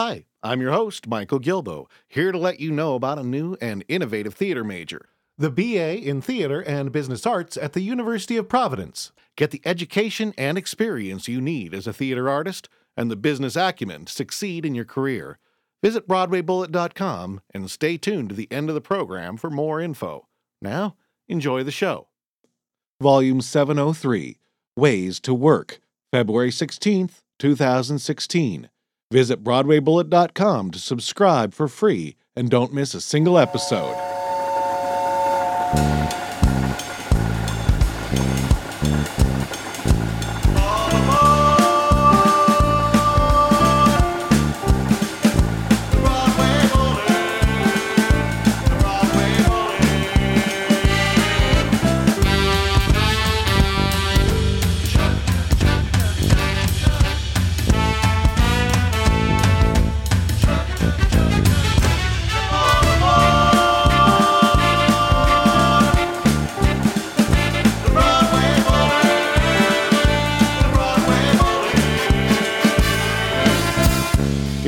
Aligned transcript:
Hi, 0.00 0.26
I'm 0.44 0.60
your 0.60 0.70
host, 0.70 1.08
Michael 1.08 1.40
Gilboe, 1.40 1.88
here 2.06 2.30
to 2.30 2.38
let 2.38 2.60
you 2.60 2.70
know 2.70 2.94
about 2.94 3.18
a 3.18 3.24
new 3.24 3.56
and 3.60 3.84
innovative 3.88 4.32
theater 4.32 4.62
major, 4.62 5.08
the 5.36 5.50
BA 5.50 5.98
in 6.08 6.22
Theater 6.22 6.60
and 6.60 6.92
Business 6.92 7.26
Arts 7.26 7.56
at 7.56 7.72
the 7.72 7.80
University 7.80 8.36
of 8.36 8.48
Providence. 8.48 9.10
Get 9.34 9.50
the 9.50 9.60
education 9.64 10.34
and 10.38 10.56
experience 10.56 11.26
you 11.26 11.40
need 11.40 11.74
as 11.74 11.88
a 11.88 11.92
theater 11.92 12.30
artist 12.30 12.68
and 12.96 13.10
the 13.10 13.16
business 13.16 13.56
acumen 13.56 14.04
to 14.04 14.12
succeed 14.12 14.64
in 14.64 14.76
your 14.76 14.84
career. 14.84 15.40
Visit 15.82 16.06
BroadwayBullet.com 16.06 17.40
and 17.52 17.68
stay 17.68 17.96
tuned 17.96 18.28
to 18.28 18.36
the 18.36 18.52
end 18.52 18.68
of 18.68 18.76
the 18.76 18.80
program 18.80 19.36
for 19.36 19.50
more 19.50 19.80
info. 19.80 20.28
Now, 20.62 20.94
enjoy 21.26 21.64
the 21.64 21.72
show. 21.72 22.06
Volume 23.02 23.40
703 23.40 24.38
Ways 24.76 25.18
to 25.18 25.34
Work, 25.34 25.80
February 26.12 26.50
16th, 26.50 27.22
2016. 27.40 28.70
Visit 29.10 29.42
BroadwayBullet.com 29.42 30.70
to 30.70 30.78
subscribe 30.78 31.54
for 31.54 31.66
free 31.66 32.16
and 32.36 32.50
don't 32.50 32.74
miss 32.74 32.92
a 32.92 33.00
single 33.00 33.38
episode. 33.38 33.94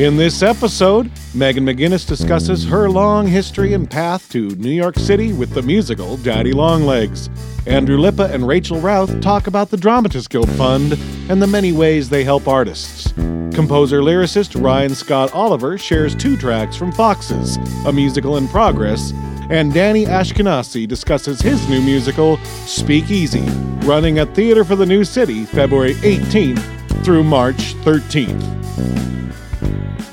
In 0.00 0.16
this 0.16 0.42
episode, 0.42 1.10
Megan 1.34 1.66
McGinnis 1.66 2.08
discusses 2.08 2.64
her 2.64 2.88
long 2.88 3.26
history 3.26 3.74
and 3.74 3.88
path 3.88 4.30
to 4.30 4.48
New 4.56 4.70
York 4.70 4.98
City 4.98 5.34
with 5.34 5.52
the 5.52 5.60
musical 5.60 6.16
Daddy 6.16 6.54
Longlegs. 6.54 7.28
Andrew 7.66 7.98
Lippa 7.98 8.30
and 8.30 8.48
Rachel 8.48 8.80
Routh 8.80 9.20
talk 9.20 9.46
about 9.46 9.68
the 9.68 9.76
Dramatists 9.76 10.26
Guild 10.26 10.48
Fund 10.52 10.94
and 11.28 11.42
the 11.42 11.46
many 11.46 11.72
ways 11.72 12.08
they 12.08 12.24
help 12.24 12.48
artists. 12.48 13.12
Composer 13.52 14.00
lyricist 14.00 14.58
Ryan 14.58 14.94
Scott 14.94 15.34
Oliver 15.34 15.76
shares 15.76 16.14
two 16.14 16.34
tracks 16.34 16.76
from 16.76 16.92
Foxes, 16.92 17.58
a 17.84 17.92
musical 17.92 18.38
in 18.38 18.48
progress, 18.48 19.12
and 19.50 19.74
Danny 19.74 20.06
Ashkenazi 20.06 20.88
discusses 20.88 21.42
his 21.42 21.68
new 21.68 21.82
musical, 21.82 22.38
Speak 22.64 23.10
Easy, 23.10 23.44
running 23.84 24.18
at 24.18 24.34
Theater 24.34 24.64
for 24.64 24.76
the 24.76 24.86
New 24.86 25.04
City 25.04 25.44
February 25.44 25.92
18th 25.96 27.04
through 27.04 27.22
March 27.22 27.74
13th. 27.84 29.09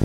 All 0.00 0.04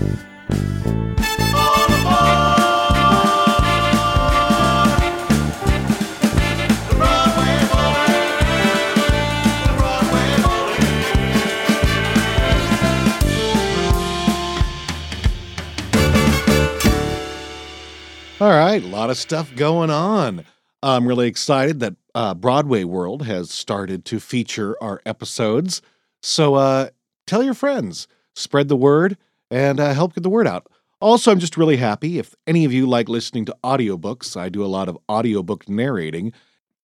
right, 18.50 18.82
a 18.82 18.86
lot 18.88 19.10
of 19.10 19.16
stuff 19.16 19.54
going 19.54 19.90
on. 19.90 20.44
I'm 20.82 21.06
really 21.06 21.28
excited 21.28 21.78
that 21.80 21.94
uh, 22.16 22.34
Broadway 22.34 22.82
World 22.82 23.26
has 23.26 23.52
started 23.52 24.04
to 24.06 24.18
feature 24.18 24.76
our 24.82 25.00
episodes. 25.06 25.82
So 26.20 26.56
uh, 26.56 26.88
tell 27.28 27.44
your 27.44 27.54
friends, 27.54 28.08
spread 28.34 28.66
the 28.66 28.76
word, 28.76 29.16
and 29.54 29.78
uh, 29.78 29.94
help 29.94 30.14
get 30.14 30.24
the 30.24 30.30
word 30.30 30.48
out. 30.48 30.66
Also, 31.00 31.30
I'm 31.30 31.38
just 31.38 31.56
really 31.56 31.76
happy 31.76 32.18
if 32.18 32.34
any 32.44 32.64
of 32.64 32.72
you 32.72 32.86
like 32.86 33.08
listening 33.08 33.44
to 33.44 33.56
audiobooks. 33.62 34.36
I 34.36 34.48
do 34.48 34.64
a 34.64 34.66
lot 34.66 34.88
of 34.88 34.98
audiobook 35.08 35.68
narrating, 35.68 36.32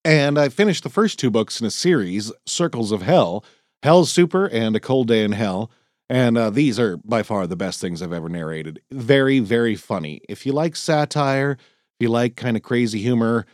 and 0.04 0.38
I 0.38 0.50
finished 0.50 0.84
the 0.84 0.88
first 0.88 1.18
two 1.18 1.30
books 1.32 1.60
in 1.60 1.66
a 1.66 1.70
series, 1.70 2.30
Circles 2.46 2.92
of 2.92 3.02
Hell, 3.02 3.44
Hell's 3.82 4.12
Super, 4.12 4.46
and 4.46 4.76
A 4.76 4.80
Cold 4.80 5.08
Day 5.08 5.24
in 5.24 5.32
Hell. 5.32 5.68
And 6.08 6.38
uh, 6.38 6.50
these 6.50 6.78
are 6.78 6.96
by 6.98 7.24
far 7.24 7.48
the 7.48 7.56
best 7.56 7.80
things 7.80 8.02
I've 8.02 8.12
ever 8.12 8.28
narrated. 8.28 8.80
Very, 8.92 9.40
very 9.40 9.74
funny. 9.74 10.20
If 10.28 10.46
you 10.46 10.52
like 10.52 10.76
satire, 10.76 11.52
if 11.52 11.96
you 11.98 12.08
like 12.08 12.36
kind 12.36 12.56
of 12.56 12.62
crazy 12.62 13.00
humor, 13.00 13.46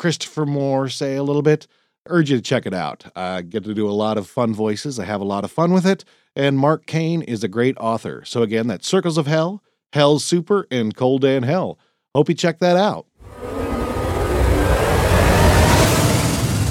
Christopher 0.00 0.46
Moore, 0.46 0.88
say 0.88 1.14
a 1.14 1.22
little 1.22 1.42
bit, 1.42 1.68
urge 2.06 2.30
you 2.30 2.36
to 2.36 2.42
check 2.42 2.66
it 2.66 2.74
out. 2.74 3.04
I 3.14 3.42
get 3.42 3.62
to 3.64 3.74
do 3.74 3.88
a 3.88 3.92
lot 3.92 4.18
of 4.18 4.28
fun 4.28 4.52
voices. 4.52 4.98
I 4.98 5.04
have 5.04 5.20
a 5.20 5.24
lot 5.24 5.44
of 5.44 5.52
fun 5.52 5.72
with 5.72 5.86
it. 5.86 6.04
And 6.38 6.56
Mark 6.56 6.86
Cain 6.86 7.22
is 7.22 7.42
a 7.42 7.48
great 7.48 7.76
author. 7.78 8.22
So, 8.24 8.42
again, 8.42 8.68
that's 8.68 8.86
Circles 8.86 9.18
of 9.18 9.26
Hell, 9.26 9.60
Hell's 9.92 10.24
Super, 10.24 10.68
and 10.70 10.94
Cold 10.94 11.22
Day 11.22 11.34
in 11.34 11.42
Hell. 11.42 11.80
Hope 12.14 12.28
you 12.28 12.34
check 12.36 12.60
that 12.60 12.76
out. 12.76 13.06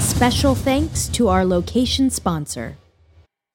Special 0.00 0.54
thanks 0.54 1.06
to 1.08 1.28
our 1.28 1.44
location 1.44 2.08
sponsor. 2.08 2.78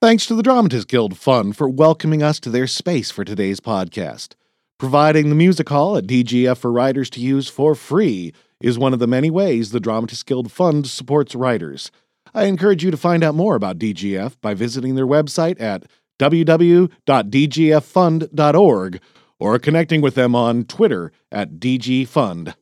Thanks 0.04 0.28
to 0.28 0.36
the 0.36 0.44
Dramatists 0.44 0.86
Guild 0.86 1.18
Fund 1.18 1.58
for 1.58 1.68
welcoming 1.68 2.22
us 2.22 2.40
to 2.42 2.52
their 2.52 2.68
space 2.68 3.10
for 3.10 3.26
today's 3.26 3.60
podcast. 3.60 4.36
Providing 4.78 5.30
the 5.30 5.36
music 5.36 5.70
hall 5.70 5.98
at 5.98 6.06
DGF 6.06 6.58
for 6.58 6.72
writers 6.72 7.10
to 7.12 7.22
use 7.22 7.50
for 7.50 7.74
free 7.74 8.34
is 8.62 8.78
one 8.78 8.94
of 8.94 9.00
the 9.00 9.08
many 9.08 9.32
ways 9.32 9.72
the 9.72 9.80
Dramatists 9.80 10.24
Guild 10.24 10.52
Fund 10.52 10.86
supports 10.86 11.34
writers. 11.34 11.90
I 12.36 12.46
encourage 12.46 12.84
you 12.84 12.92
to 12.92 12.98
find 12.98 13.24
out 13.24 13.36
more 13.36 13.56
about 13.56 13.80
DGF 13.80 14.36
by 14.42 14.54
visiting 14.54 14.94
their 14.94 15.08
website 15.08 15.60
at 15.60 15.86
www.dgffund.org 16.24 19.02
or 19.40 19.58
connecting 19.60 20.00
with 20.00 20.16
them 20.16 20.34
on 20.36 20.64
Twitter 20.64 21.12
at 21.32 21.56
DGFund. 21.56 22.54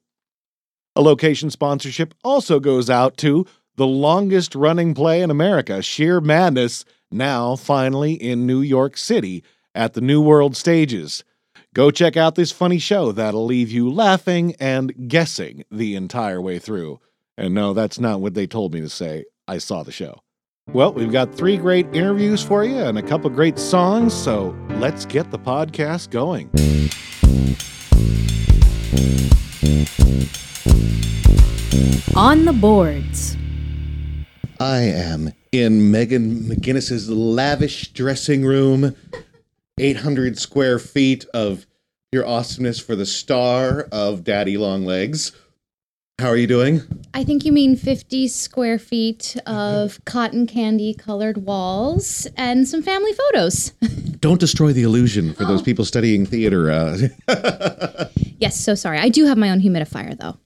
A 0.95 1.01
location 1.01 1.51
sponsorship 1.51 2.15
also 2.23 2.59
goes 2.59 2.89
out 2.89 3.17
to 3.17 3.45
the 3.75 3.85
longest 3.85 4.55
running 4.55 4.95
play 4.95 5.21
in 5.21 5.29
America, 5.29 5.83
Shear 5.83 6.19
Madness 6.19 6.83
now 7.11 7.55
finally 7.55 8.13
in 8.13 8.47
New 8.47 8.61
York 8.61 8.97
City 8.97 9.43
at 9.75 9.93
the 9.93 10.01
New 10.01 10.21
World 10.21 10.57
Stages. 10.57 11.23
Go 11.73 11.91
check 11.91 12.17
out 12.17 12.35
this 12.35 12.51
funny 12.51 12.79
show 12.79 13.11
that'll 13.11 13.45
leave 13.45 13.69
you 13.71 13.89
laughing 13.89 14.55
and 14.59 15.07
guessing 15.07 15.63
the 15.71 15.95
entire 15.95 16.41
way 16.41 16.59
through. 16.59 16.99
And 17.37 17.53
no, 17.53 17.73
that's 17.73 17.99
not 17.99 18.21
what 18.21 18.33
they 18.33 18.47
told 18.47 18.73
me 18.73 18.81
to 18.81 18.89
say. 18.89 19.25
I 19.47 19.59
saw 19.59 19.83
the 19.83 19.91
show. 19.91 20.21
Well, 20.73 20.93
we've 20.93 21.11
got 21.11 21.35
three 21.35 21.57
great 21.57 21.85
interviews 21.93 22.41
for 22.41 22.63
you 22.63 22.77
and 22.77 22.97
a 22.97 23.01
couple 23.01 23.29
great 23.29 23.59
songs, 23.59 24.13
so 24.13 24.55
let's 24.75 25.03
get 25.03 25.29
the 25.29 25.37
podcast 25.37 26.11
going. 26.11 26.49
On 32.15 32.45
the 32.45 32.53
boards. 32.53 33.35
I 34.61 34.79
am 34.79 35.33
in 35.51 35.91
Megan 35.91 36.43
McGinnis's 36.43 37.09
lavish 37.09 37.91
dressing 37.91 38.45
room, 38.45 38.95
800 39.77 40.37
square 40.37 40.79
feet 40.79 41.25
of 41.33 41.65
your 42.13 42.25
awesomeness 42.25 42.79
for 42.79 42.95
the 42.95 43.05
star 43.05 43.89
of 43.91 44.23
Daddy 44.23 44.57
Longlegs. 44.57 45.33
How 46.21 46.27
are 46.27 46.37
you 46.37 46.45
doing? 46.45 46.83
I 47.15 47.23
think 47.23 47.45
you 47.45 47.51
mean 47.51 47.75
50 47.75 48.27
square 48.27 48.77
feet 48.77 49.35
of 49.47 49.99
cotton 50.05 50.45
candy 50.45 50.93
colored 50.93 51.37
walls 51.47 52.27
and 52.37 52.67
some 52.67 52.83
family 52.83 53.11
photos. 53.13 53.69
Don't 54.19 54.39
destroy 54.39 54.71
the 54.71 54.83
illusion 54.83 55.33
for 55.33 55.45
those 55.45 55.63
people 55.63 55.83
studying 55.83 56.27
theater. 56.27 56.69
Uh. 56.69 58.05
yes, 58.37 58.63
so 58.63 58.75
sorry. 58.75 58.99
I 58.99 59.09
do 59.09 59.25
have 59.25 59.35
my 59.35 59.49
own 59.49 59.61
humidifier 59.61 60.15
though. 60.15 60.37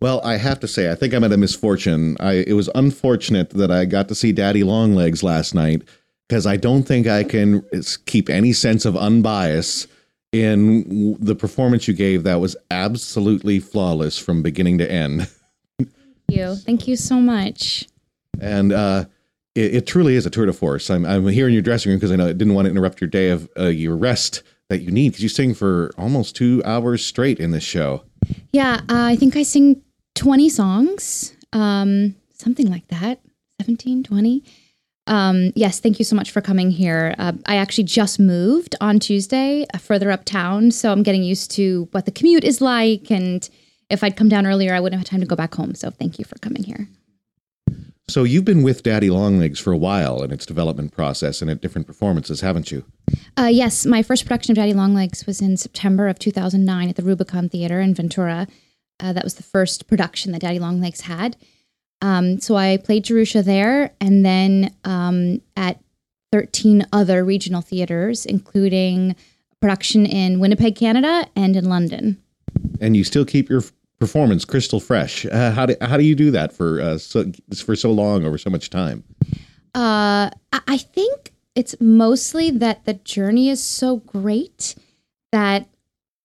Well, 0.00 0.22
I 0.24 0.38
have 0.38 0.60
to 0.60 0.68
say, 0.68 0.90
I 0.90 0.94
think 0.94 1.12
I'm 1.12 1.24
at 1.24 1.32
a 1.32 1.36
misfortune. 1.36 2.16
I 2.18 2.44
it 2.46 2.54
was 2.54 2.70
unfortunate 2.74 3.50
that 3.50 3.70
I 3.70 3.84
got 3.84 4.08
to 4.08 4.14
see 4.14 4.32
Daddy 4.32 4.64
Longlegs 4.64 5.22
last 5.22 5.54
night 5.54 5.82
because 6.26 6.46
I 6.46 6.56
don't 6.56 6.84
think 6.84 7.06
I 7.06 7.22
can 7.22 7.62
keep 8.06 8.30
any 8.30 8.54
sense 8.54 8.86
of 8.86 8.94
unbias 8.94 9.88
in 10.32 11.16
the 11.20 11.34
performance 11.34 11.88
you 11.88 11.94
gave. 11.94 12.24
That 12.24 12.40
was 12.40 12.56
absolutely 12.70 13.60
flawless 13.60 14.18
from 14.18 14.42
beginning 14.42 14.78
to 14.78 14.90
end. 14.90 15.28
Thank 15.78 15.90
you. 16.28 16.54
Thank 16.56 16.88
you 16.88 16.96
so 16.96 17.16
much. 17.16 17.86
And 18.40 18.72
uh, 18.72 19.06
it, 19.54 19.76
it, 19.76 19.86
truly 19.86 20.16
is 20.16 20.26
a 20.26 20.30
tour 20.30 20.46
de 20.46 20.52
force. 20.52 20.90
I'm, 20.90 21.04
I'm 21.04 21.26
here 21.28 21.46
in 21.46 21.52
your 21.52 21.62
dressing 21.62 21.90
room 21.90 21.98
because 21.98 22.12
I 22.12 22.16
know 22.16 22.28
I 22.28 22.32
didn't 22.32 22.54
want 22.54 22.66
to 22.66 22.70
interrupt 22.70 23.00
your 23.00 23.08
day 23.08 23.30
of 23.30 23.48
uh, 23.58 23.66
your 23.66 23.96
rest 23.96 24.42
that 24.68 24.82
you 24.82 24.90
need 24.90 25.10
because 25.10 25.22
you 25.22 25.28
sing 25.28 25.54
for 25.54 25.92
almost 25.96 26.36
two 26.36 26.62
hours 26.64 27.04
straight 27.04 27.38
in 27.38 27.52
this 27.52 27.64
show. 27.64 28.04
Yeah, 28.52 28.80
uh, 28.88 29.04
I 29.04 29.16
think 29.16 29.36
I 29.36 29.42
sing 29.42 29.82
20 30.16 30.48
songs, 30.48 31.36
um, 31.52 32.16
something 32.32 32.68
like 32.68 32.88
that, 32.88 33.20
17, 33.60 34.02
20. 34.02 34.42
Um, 35.06 35.52
yes, 35.54 35.78
thank 35.78 35.98
you 35.98 36.04
so 36.04 36.16
much 36.16 36.30
for 36.30 36.40
coming 36.40 36.70
here. 36.70 37.14
Uh, 37.18 37.32
I 37.46 37.56
actually 37.56 37.84
just 37.84 38.18
moved 38.18 38.74
on 38.80 38.98
Tuesday 38.98 39.66
uh, 39.72 39.78
further 39.78 40.10
uptown, 40.10 40.70
so 40.70 40.90
I'm 40.90 41.02
getting 41.02 41.22
used 41.22 41.50
to 41.52 41.88
what 41.92 42.06
the 42.06 42.10
commute 42.10 42.44
is 42.44 42.60
like. 42.60 43.10
And 43.10 43.48
if 43.88 44.02
I'd 44.02 44.16
come 44.16 44.28
down 44.28 44.46
earlier, 44.46 44.74
I 44.74 44.80
wouldn't 44.80 45.00
have 45.00 45.08
time 45.08 45.20
to 45.20 45.26
go 45.26 45.36
back 45.36 45.54
home. 45.54 45.74
So 45.74 45.90
thank 45.90 46.18
you 46.18 46.24
for 46.24 46.36
coming 46.38 46.64
here. 46.64 46.88
So 48.08 48.22
you've 48.22 48.44
been 48.44 48.62
with 48.62 48.84
Daddy 48.84 49.10
Longlegs 49.10 49.58
for 49.58 49.72
a 49.72 49.76
while 49.76 50.22
in 50.22 50.30
its 50.30 50.46
development 50.46 50.92
process 50.92 51.42
and 51.42 51.50
at 51.50 51.60
different 51.60 51.88
performances, 51.88 52.40
haven't 52.40 52.70
you? 52.70 52.84
Uh, 53.36 53.50
yes, 53.50 53.84
my 53.84 54.02
first 54.02 54.24
production 54.24 54.52
of 54.52 54.56
Daddy 54.56 54.74
Longlegs 54.74 55.26
was 55.26 55.40
in 55.40 55.56
September 55.56 56.06
of 56.06 56.18
2009 56.18 56.88
at 56.88 56.94
the 56.94 57.02
Rubicon 57.02 57.48
Theater 57.48 57.80
in 57.80 57.94
Ventura. 57.94 58.46
Uh, 59.00 59.12
that 59.12 59.24
was 59.24 59.34
the 59.34 59.42
first 59.42 59.88
production 59.88 60.32
that 60.32 60.40
Daddy 60.40 60.60
Longlegs 60.60 61.02
had. 61.02 61.36
Um, 62.06 62.38
so 62.38 62.54
I 62.54 62.76
played 62.76 63.02
Jerusha 63.02 63.42
there, 63.42 63.90
and 64.00 64.24
then 64.24 64.72
um, 64.84 65.40
at 65.56 65.80
13 66.30 66.86
other 66.92 67.24
regional 67.24 67.62
theaters, 67.62 68.24
including 68.24 69.16
production 69.60 70.06
in 70.06 70.38
Winnipeg, 70.38 70.76
Canada, 70.76 71.26
and 71.34 71.56
in 71.56 71.68
London. 71.68 72.22
And 72.80 72.96
you 72.96 73.02
still 73.02 73.24
keep 73.24 73.48
your 73.50 73.64
performance 73.98 74.44
crystal 74.44 74.78
fresh. 74.78 75.26
Uh, 75.26 75.50
how 75.50 75.66
do 75.66 75.74
how 75.80 75.96
do 75.96 76.04
you 76.04 76.14
do 76.14 76.30
that 76.30 76.52
for 76.52 76.80
uh, 76.80 76.96
so 76.96 77.32
for 77.56 77.74
so 77.74 77.90
long 77.90 78.24
over 78.24 78.38
so 78.38 78.50
much 78.50 78.70
time? 78.70 79.02
Uh, 79.74 80.30
I 80.52 80.60
I 80.68 80.78
think 80.78 81.32
it's 81.56 81.74
mostly 81.80 82.52
that 82.52 82.84
the 82.84 82.94
journey 82.94 83.48
is 83.48 83.60
so 83.60 83.96
great 83.96 84.76
that 85.32 85.68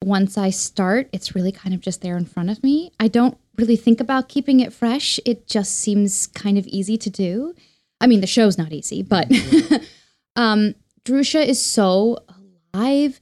once 0.04 0.38
I 0.38 0.50
start, 0.50 1.10
it's 1.14 1.36
really 1.36 1.52
kind 1.52 1.76
of 1.76 1.82
just 1.82 2.02
there 2.02 2.18
in 2.18 2.26
front 2.26 2.50
of 2.50 2.64
me. 2.64 2.92
I 3.00 3.08
don't 3.08 3.38
really 3.58 3.76
think 3.76 4.00
about 4.00 4.30
keeping 4.30 4.60
it 4.60 4.74
fresh. 4.74 5.20
It 5.26 5.48
just 5.48 5.76
seems 5.76 6.28
kind 6.28 6.58
of 6.58 6.66
easy 6.68 6.98
to 6.98 7.10
do. 7.10 7.54
I 8.00 8.08
mean, 8.08 8.22
the 8.22 8.28
show's 8.28 8.58
not 8.58 8.72
easy, 8.72 9.04
but 9.04 9.32
um, 10.36 10.74
Jerusha 11.06 11.48
is 11.48 11.64
so 11.64 12.18
alive, 12.74 13.22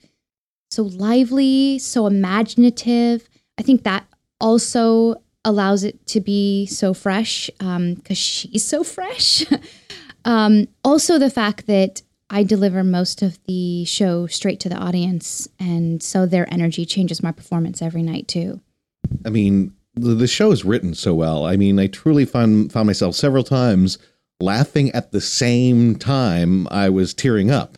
so 0.71 0.83
lively, 0.83 1.79
so 1.79 2.07
imaginative. 2.07 3.27
I 3.57 3.61
think 3.61 3.83
that 3.83 4.05
also 4.39 5.21
allows 5.43 5.83
it 5.83 6.05
to 6.07 6.21
be 6.21 6.65
so 6.65 6.93
fresh 6.93 7.49
because 7.57 8.17
she's 8.17 8.63
so 8.63 8.83
fresh. 8.83 9.43
um, 10.25 10.67
also, 10.83 11.17
the 11.17 11.29
fact 11.29 11.67
that 11.67 12.01
I 12.29 12.43
deliver 12.43 12.83
most 12.83 13.21
of 13.21 13.39
the 13.45 13.85
show 13.85 14.27
straight 14.27 14.59
to 14.61 14.69
the 14.69 14.77
audience, 14.77 15.47
and 15.59 16.01
so 16.01 16.25
their 16.25 16.51
energy 16.53 16.85
changes 16.85 17.23
my 17.23 17.31
performance 17.31 17.81
every 17.81 18.03
night 18.03 18.27
too. 18.27 18.61
I 19.25 19.29
mean, 19.29 19.73
the, 19.95 20.13
the 20.13 20.27
show 20.27 20.51
is 20.51 20.63
written 20.63 20.93
so 20.93 21.13
well. 21.15 21.45
I 21.45 21.57
mean, 21.57 21.79
I 21.79 21.87
truly 21.87 22.25
found 22.25 22.71
found 22.71 22.87
myself 22.87 23.15
several 23.15 23.43
times 23.43 23.97
laughing 24.39 24.91
at 24.91 25.11
the 25.11 25.21
same 25.21 25.95
time 25.95 26.67
I 26.69 26.89
was 26.89 27.13
tearing 27.13 27.51
up. 27.51 27.77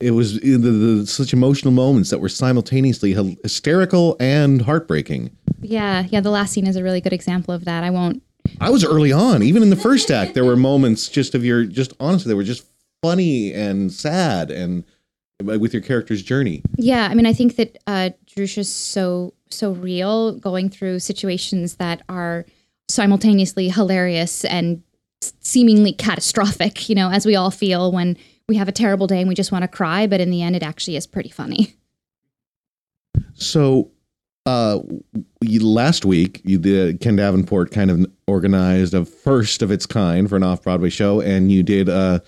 It 0.00 0.10
was 0.10 0.40
the, 0.40 0.56
the, 0.56 1.06
such 1.06 1.32
emotional 1.32 1.72
moments 1.72 2.10
that 2.10 2.18
were 2.18 2.28
simultaneously 2.28 3.14
hysterical 3.42 4.16
and 4.20 4.62
heartbreaking. 4.62 5.30
Yeah, 5.62 6.04
yeah. 6.10 6.20
The 6.20 6.30
last 6.30 6.52
scene 6.52 6.66
is 6.66 6.76
a 6.76 6.82
really 6.82 7.00
good 7.00 7.12
example 7.12 7.54
of 7.54 7.64
that. 7.64 7.84
I 7.84 7.90
won't. 7.90 8.22
I 8.60 8.70
was 8.70 8.84
early 8.84 9.12
on, 9.12 9.42
even 9.42 9.62
in 9.62 9.70
the 9.70 9.76
first 9.76 10.10
act, 10.10 10.34
there 10.34 10.44
were 10.44 10.56
moments 10.56 11.08
just 11.08 11.34
of 11.34 11.44
your 11.44 11.64
just 11.64 11.94
honestly, 12.00 12.28
they 12.28 12.34
were 12.34 12.42
just 12.42 12.66
funny 13.04 13.52
and 13.52 13.92
sad 13.92 14.50
and 14.50 14.84
with 15.42 15.74
your 15.74 15.82
character's 15.82 16.22
journey. 16.22 16.62
Yeah, 16.76 17.08
I 17.10 17.14
mean, 17.14 17.26
I 17.26 17.32
think 17.32 17.56
that 17.56 17.76
uh, 17.86 18.10
Jerusha's 18.26 18.72
so 18.72 19.34
so 19.50 19.72
real, 19.72 20.38
going 20.38 20.68
through 20.70 20.98
situations 21.00 21.76
that 21.76 22.02
are 22.08 22.44
simultaneously 22.88 23.68
hilarious 23.68 24.44
and 24.44 24.82
seemingly 25.40 25.92
catastrophic. 25.92 26.88
You 26.88 26.94
know, 26.94 27.10
as 27.10 27.26
we 27.26 27.36
all 27.36 27.50
feel 27.50 27.92
when 27.92 28.16
we 28.48 28.56
have 28.56 28.68
a 28.68 28.72
terrible 28.72 29.06
day 29.06 29.20
and 29.20 29.28
we 29.28 29.34
just 29.34 29.52
want 29.52 29.62
to 29.62 29.68
cry, 29.68 30.06
but 30.06 30.20
in 30.20 30.30
the 30.30 30.42
end, 30.42 30.56
it 30.56 30.62
actually 30.62 30.96
is 30.96 31.06
pretty 31.06 31.30
funny. 31.30 31.74
So, 33.34 33.90
uh, 34.46 34.80
last 35.42 36.04
week, 36.04 36.40
you 36.44 36.58
did 36.58 37.00
Ken 37.00 37.16
Davenport 37.16 37.70
kind 37.70 37.90
of 37.90 38.06
organized 38.26 38.94
a 38.94 39.04
first 39.04 39.62
of 39.62 39.70
its 39.70 39.86
kind 39.86 40.28
for 40.28 40.36
an 40.36 40.42
off 40.42 40.62
Broadway 40.62 40.90
show, 40.90 41.20
and 41.20 41.50
you 41.50 41.62
did 41.62 41.88
a 41.88 42.22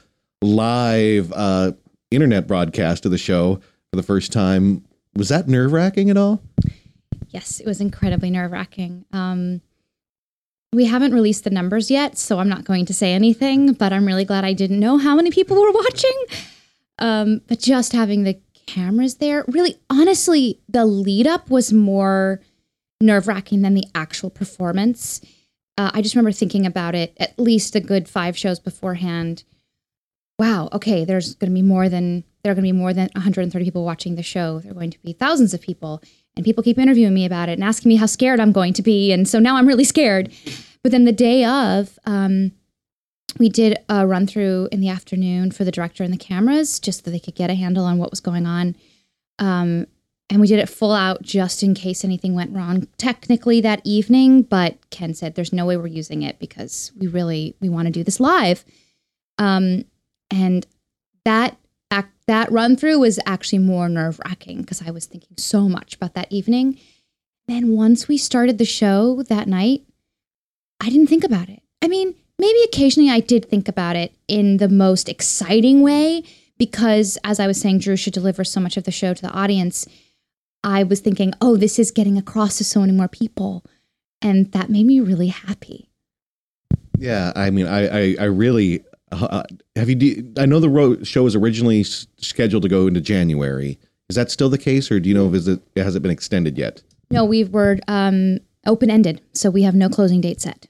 live 0.47 1.33
uh, 1.35 1.73
internet 2.11 2.47
broadcast 2.47 3.05
of 3.05 3.11
the 3.11 3.19
show 3.19 3.57
for 3.91 3.97
the 3.97 4.03
first 4.03 4.33
time. 4.33 4.85
Was 5.15 5.29
that 5.29 5.49
nerve 5.49 5.73
wracking 5.73 6.11
at 6.11 6.17
all? 6.17 6.43
Yes, 7.31 7.61
it 7.61 7.67
was 7.67 7.81
incredibly 7.81 8.31
nerve 8.31 8.53
wracking. 8.53 9.05
Um, 9.13 9.61
we 10.73 10.85
haven't 10.85 11.15
released 11.15 11.45
the 11.45 11.51
numbers 11.51 11.91
yet, 11.91 12.19
so 12.19 12.39
I'm 12.39 12.49
not 12.49 12.65
going 12.65 12.87
to 12.87 12.95
say 12.95 13.13
anything, 13.13 13.73
but 13.73 13.93
I'm 13.93 14.07
really 14.07 14.25
glad 14.25 14.45
I 14.45 14.53
didn't 14.53 14.81
know 14.81 14.99
how 14.99 15.17
many 15.17 15.31
people 15.31 15.61
were 15.61 15.73
watching. 15.75 16.25
Um, 16.99 17.41
but 17.47 17.61
just 17.61 17.93
having 17.93 18.25
the 18.25 18.39
cameras 18.67 19.17
there, 19.17 19.45
really, 19.49 19.79
honestly, 19.89 20.61
the 20.69 20.85
lead 20.85 21.27
up 21.27 21.51
was 21.51 21.73
more 21.73 22.41
nerve 23.01 23.29
wracking 23.29 23.63
than 23.63 23.75
the 23.75 23.87
actual 23.95 24.31
performance. 24.31 25.21
Uh, 25.79 25.91
I 25.93 26.03
just 26.03 26.15
remember 26.15 26.33
thinking 26.33 26.67
about 26.67 26.95
it 26.95 27.15
at 27.19 27.39
least 27.39 27.77
a 27.77 27.81
good 27.81 28.09
five 28.09 28.37
shows 28.37 28.59
beforehand. 28.59 29.45
Wow, 30.39 30.69
okay, 30.73 31.05
there's 31.05 31.35
going 31.35 31.51
to 31.51 31.55
be 31.55 31.63
more 31.63 31.89
than 31.89 32.25
there 32.43 32.53
are 32.53 32.55
going 32.55 32.67
to 32.67 32.73
be 32.73 32.79
more 32.79 32.93
than 32.93 33.09
130 33.15 33.65
people 33.65 33.85
watching 33.85 34.17
the 34.17 34.23
show. 34.23 34.61
There 34.61 34.71
are 34.71 34.75
going 34.75 34.91
to 34.91 35.03
be 35.03 35.13
thousands 35.13 35.55
of 35.55 35.61
people, 35.61 36.03
and 36.37 36.45
people 36.45 36.63
keep 36.63 36.79
interviewing 36.79 37.15
me 37.15 37.25
about 37.25 37.49
it 37.49 37.53
and 37.53 37.65
asking 37.65 37.89
me 37.89 37.97
how 37.97 38.07
scared 38.07 38.39
I'm 38.39 38.53
going 38.53 38.73
to 38.75 38.83
be, 38.83 39.13
and 39.13 39.27
so 39.27 39.39
now 39.39 39.57
I'm 39.57 39.67
really 39.67 39.85
scared. 39.85 40.33
But 40.83 40.93
then 40.93 41.05
the 41.05 41.13
day 41.13 41.45
of, 41.45 41.99
um, 42.05 42.53
we 43.39 43.49
did 43.49 43.79
a 43.89 44.07
run 44.07 44.27
through 44.27 44.69
in 44.71 44.81
the 44.81 44.89
afternoon 44.89 45.51
for 45.51 45.65
the 45.65 45.73
director 45.73 46.05
and 46.05 46.13
the 46.13 46.19
cameras, 46.19 46.79
just 46.79 47.05
so 47.05 47.11
they 47.11 47.19
could 47.19 47.35
get 47.35 47.51
a 47.51 47.55
handle 47.55 47.85
on 47.85 47.99
what 47.99 48.11
was 48.11 48.21
going 48.21 48.47
on. 48.47 48.77
Um, 49.39 49.87
and 50.29 50.41
we 50.41 50.47
did 50.47 50.59
it 50.59 50.69
full 50.69 50.93
out 50.93 51.23
just 51.23 51.63
in 51.63 51.75
case 51.75 52.05
anything 52.05 52.35
went 52.35 52.55
wrong 52.55 52.89
technically 52.99 53.61
that 53.61 53.81
evening. 53.85 54.43
But 54.43 54.79
Ken 54.91 55.15
said 55.15 55.35
there's 55.35 55.53
no 55.53 55.67
way 55.67 55.77
we're 55.77 55.87
using 55.87 56.23
it 56.23 56.39
because 56.39 56.93
we 56.99 57.07
really 57.07 57.55
we 57.61 57.69
want 57.69 57.87
to 57.87 57.93
do 57.93 58.03
this 58.03 58.19
live. 58.19 58.65
Um, 59.39 59.85
and 60.31 60.67
that 61.25 61.57
that 62.27 62.51
run 62.51 62.77
through 62.77 62.99
was 62.99 63.21
actually 63.25 63.61
more 63.61 63.89
nerve 63.89 64.21
wracking 64.25 64.61
because 64.61 64.83
I 64.87 64.91
was 64.91 65.07
thinking 65.07 65.37
so 65.37 65.69
much 65.69 65.95
about 65.95 66.15
that 66.15 66.31
evening. 66.31 66.79
Then 67.47 67.71
once 67.71 68.09
we 68.09 68.19
started 68.19 68.59
the 68.59 68.65
show 68.65 69.23
that 69.23 69.47
night, 69.47 69.83
I 70.81 70.91
didn't 70.91 71.07
think 71.07 71.25
about 71.25 71.49
it. 71.49 71.63
I 71.81 71.89
mean, 71.89 72.15
maybe 72.39 72.59
occasionally 72.65 73.11
I 73.11 73.21
did 73.21 73.45
think 73.45 73.69
about 73.69 73.95
it 73.95 74.13
in 74.27 74.57
the 74.57 74.69
most 74.69 75.09
exciting 75.09 75.83
way 75.83 76.25
because, 76.59 77.17
as 77.23 77.39
I 77.39 77.47
was 77.47 77.61
saying, 77.61 77.79
Drew 77.79 77.97
should 77.97 78.13
deliver 78.13 78.43
so 78.43 78.61
much 78.61 78.77
of 78.77 78.85
the 78.85 78.91
show 78.91 79.15
to 79.15 79.23
the 79.23 79.31
audience. 79.31 79.87
I 80.65 80.83
was 80.83 81.01
thinking, 81.01 81.33
oh, 81.41 81.57
this 81.57 81.79
is 81.79 81.93
getting 81.93 82.19
across 82.19 82.59
to 82.59 82.65
so 82.65 82.81
many 82.81 82.93
more 82.93 83.09
people. 83.09 83.65
And 84.21 84.51
that 84.51 84.69
made 84.69 84.87
me 84.87 84.99
really 84.99 85.29
happy. 85.29 85.91
Yeah, 86.99 87.33
I 87.37 87.51
mean, 87.51 87.67
I 87.67 87.87
I, 87.87 88.17
I 88.21 88.25
really 88.25 88.83
uh, 89.13 89.43
have 89.77 89.89
you. 89.89 90.33
I 90.39 90.47
know 90.47 90.61
the 90.61 90.69
ro- 90.69 91.03
show 91.03 91.23
was 91.23 91.35
originally 91.37 91.81
s- 91.81 92.07
scheduled 92.19 92.63
to 92.65 92.69
go 92.69 92.87
into 92.87 93.01
January. 93.01 93.79
Is 94.09 94.17
that 94.17 94.31
still 94.31 94.49
the 94.49 94.59
case, 94.59 94.91
or 94.91 95.01
do 95.01 95.09
you 95.09 95.15
know 95.15 95.33
if 95.33 95.47
it 95.49 95.61
has 95.77 95.97
it 95.97 96.03
been 96.03 96.11
extended 96.11 96.57
yet? 96.59 96.83
No, 97.11 97.25
we 97.25 97.45
were 97.45 97.79
um, 97.89 98.39
open 98.67 98.91
ended, 98.91 99.21
so 99.33 99.51
we 99.51 99.63
have 99.63 99.75
no 99.75 99.89
closing 99.89 100.21
date 100.21 100.41
set. 100.41 100.67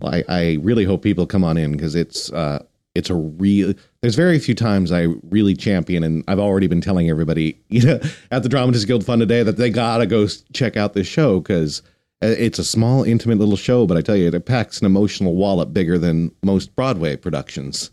Well, 0.00 0.14
I, 0.14 0.24
I 0.28 0.58
really 0.60 0.84
hope 0.84 1.02
people 1.02 1.26
come 1.26 1.44
on 1.44 1.56
in 1.56 1.72
because 1.72 1.94
it's 1.94 2.30
uh, 2.32 2.64
it's 2.94 3.10
a 3.10 3.14
real. 3.14 3.74
There's 4.00 4.14
very 4.14 4.38
few 4.38 4.54
times 4.54 4.92
I 4.92 5.02
really 5.30 5.54
champion, 5.54 6.04
and 6.04 6.24
I've 6.28 6.38
already 6.38 6.66
been 6.66 6.80
telling 6.80 7.08
everybody, 7.10 7.58
you 7.68 7.82
know, 7.82 8.00
at 8.30 8.42
the 8.42 8.48
Dramatists 8.48 8.86
Guild 8.86 9.04
Fund 9.04 9.20
today 9.20 9.42
that 9.42 9.56
they 9.56 9.70
gotta 9.70 10.06
go 10.06 10.26
check 10.52 10.76
out 10.76 10.92
this 10.94 11.06
show 11.06 11.40
because 11.40 11.82
it's 12.20 12.58
a 12.58 12.64
small, 12.64 13.04
intimate 13.04 13.38
little 13.38 13.56
show. 13.56 13.86
But 13.86 13.96
I 13.96 14.00
tell 14.00 14.16
you, 14.16 14.28
it 14.28 14.46
packs 14.46 14.80
an 14.80 14.86
emotional 14.86 15.34
wallop 15.34 15.72
bigger 15.72 15.98
than 15.98 16.32
most 16.42 16.74
Broadway 16.74 17.16
productions. 17.16 17.90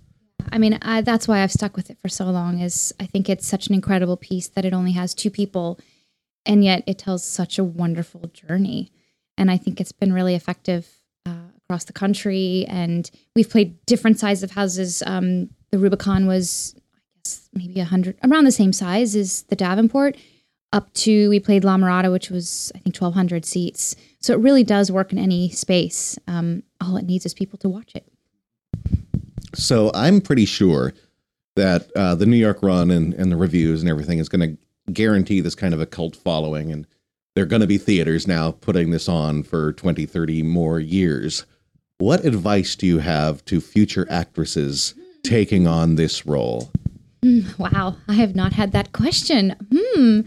I 0.52 0.58
mean, 0.58 0.78
I, 0.82 1.02
that's 1.02 1.28
why 1.28 1.42
I've 1.42 1.52
stuck 1.52 1.76
with 1.76 1.90
it 1.90 1.98
for 2.00 2.10
so 2.10 2.26
long. 2.26 2.60
Is 2.60 2.94
I 3.00 3.06
think 3.06 3.30
it's 3.30 3.48
such 3.48 3.68
an 3.68 3.74
incredible 3.74 4.18
piece 4.18 4.48
that 4.50 4.66
it 4.66 4.74
only 4.74 4.92
has 4.94 5.14
two 5.14 5.30
people, 5.30 5.80
and 6.46 6.64
yet 6.64 6.84
it 6.88 7.00
tells 7.00 7.24
such 7.24 7.58
a 7.58 7.64
wonderful 7.64 8.28
journey. 8.34 8.92
And 9.38 9.52
I 9.52 9.58
think 9.58 9.82
it's 9.82 9.92
been 9.92 10.14
really 10.14 10.36
effective 10.36 10.88
uh, 11.26 11.50
across 11.64 11.84
the 11.86 11.94
country. 11.94 12.66
And 12.70 13.10
we've 13.36 13.50
played 13.50 13.84
different 13.86 14.20
sizes 14.20 14.44
of 14.44 14.52
houses. 14.52 15.04
Um, 15.06 15.50
the 15.72 15.78
Rubicon 15.78 16.26
was, 16.26 16.74
I 16.96 17.00
guess, 17.18 17.50
maybe 17.54 17.80
a 17.80 17.86
hundred, 17.86 18.18
around 18.24 18.46
the 18.46 18.52
same 18.52 18.72
size 18.72 19.16
as 19.16 19.44
the 19.44 19.56
Davenport. 19.56 20.16
Up 20.72 20.94
to 20.94 21.30
we 21.30 21.40
played 21.40 21.64
La 21.64 21.78
Mirada, 21.78 22.12
which 22.12 22.30
was 22.30 22.72
I 22.76 22.80
think 22.80 22.96
twelve 22.96 23.14
hundred 23.14 23.46
seats. 23.46 23.96
So 24.26 24.34
it 24.34 24.40
really 24.40 24.64
does 24.64 24.92
work 24.92 25.12
in 25.12 25.20
any 25.20 25.52
space. 25.52 26.18
Um, 26.28 26.64
all 26.82 26.98
it 26.98 27.06
needs 27.06 27.28
is 27.28 27.36
people 27.36 27.60
to 27.60 27.70
watch 27.70 27.94
it. 27.94 28.12
So 29.54 29.92
I'm 29.94 30.20
pretty 30.20 30.46
sure 30.46 30.96
that 31.56 31.92
uh, 31.96 32.16
the 32.16 32.26
New 32.26 32.36
York 32.36 32.64
run 32.64 32.90
and, 32.90 33.14
and 33.14 33.32
the 33.32 33.36
reviews 33.36 33.82
and 33.82 33.90
everything 33.90 34.18
is 34.18 34.28
going 34.28 34.58
to 34.58 34.92
guarantee 34.92 35.42
this 35.42 35.54
kind 35.54 35.76
of 35.76 35.80
a 35.80 35.86
cult 35.86 36.16
following. 36.16 36.72
And 36.72 36.88
there 37.36 37.44
are 37.44 37.48
going 37.48 37.62
to 37.62 37.68
be 37.68 37.78
theaters 37.78 38.28
now 38.28 38.50
putting 38.50 38.90
this 38.90 39.08
on 39.08 39.44
for 39.44 39.74
20, 39.74 40.08
30 40.08 40.42
more 40.42 40.80
years. 40.80 41.46
What 42.00 42.26
advice 42.26 42.76
do 42.76 42.88
you 42.88 42.98
have 42.98 43.46
to 43.46 43.62
future 43.62 44.08
actresses 44.10 44.96
taking 45.22 45.68
on 45.68 45.98
this 45.98 46.26
role? 46.26 46.72
Hmm, 47.22 47.42
wow, 47.60 47.98
I 48.08 48.14
have 48.14 48.36
not 48.36 48.54
had 48.54 48.72
that 48.72 48.92
question. 48.92 49.56
Hmm. 49.72 50.22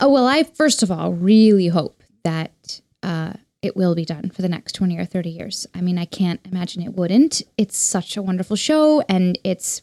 Oh, 0.00 0.10
well, 0.10 0.26
I 0.26 0.42
first 0.42 0.82
of 0.82 0.90
all 0.90 1.14
really 1.14 1.68
hope 1.68 2.02
that 2.24 2.81
uh, 3.02 3.34
it 3.62 3.76
will 3.76 3.94
be 3.94 4.04
done 4.04 4.30
for 4.30 4.42
the 4.42 4.48
next 4.48 4.72
20 4.72 4.98
or 4.98 5.04
30 5.04 5.30
years. 5.30 5.66
I 5.74 5.80
mean, 5.80 5.96
I 5.96 6.04
can't 6.04 6.40
imagine 6.44 6.82
it 6.82 6.94
wouldn't. 6.94 7.42
It's 7.56 7.76
such 7.76 8.16
a 8.16 8.22
wonderful 8.22 8.56
show 8.56 9.02
and 9.08 9.38
it's 9.44 9.82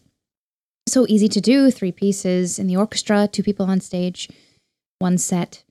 so 0.87 1.05
easy 1.07 1.29
to 1.29 1.41
do 1.41 1.71
three 1.71 1.91
pieces 1.91 2.59
in 2.59 2.67
the 2.67 2.75
orchestra, 2.75 3.27
two 3.31 3.43
people 3.43 3.65
on 3.65 3.79
stage, 3.79 4.27
one 4.99 5.17
set, 5.17 5.63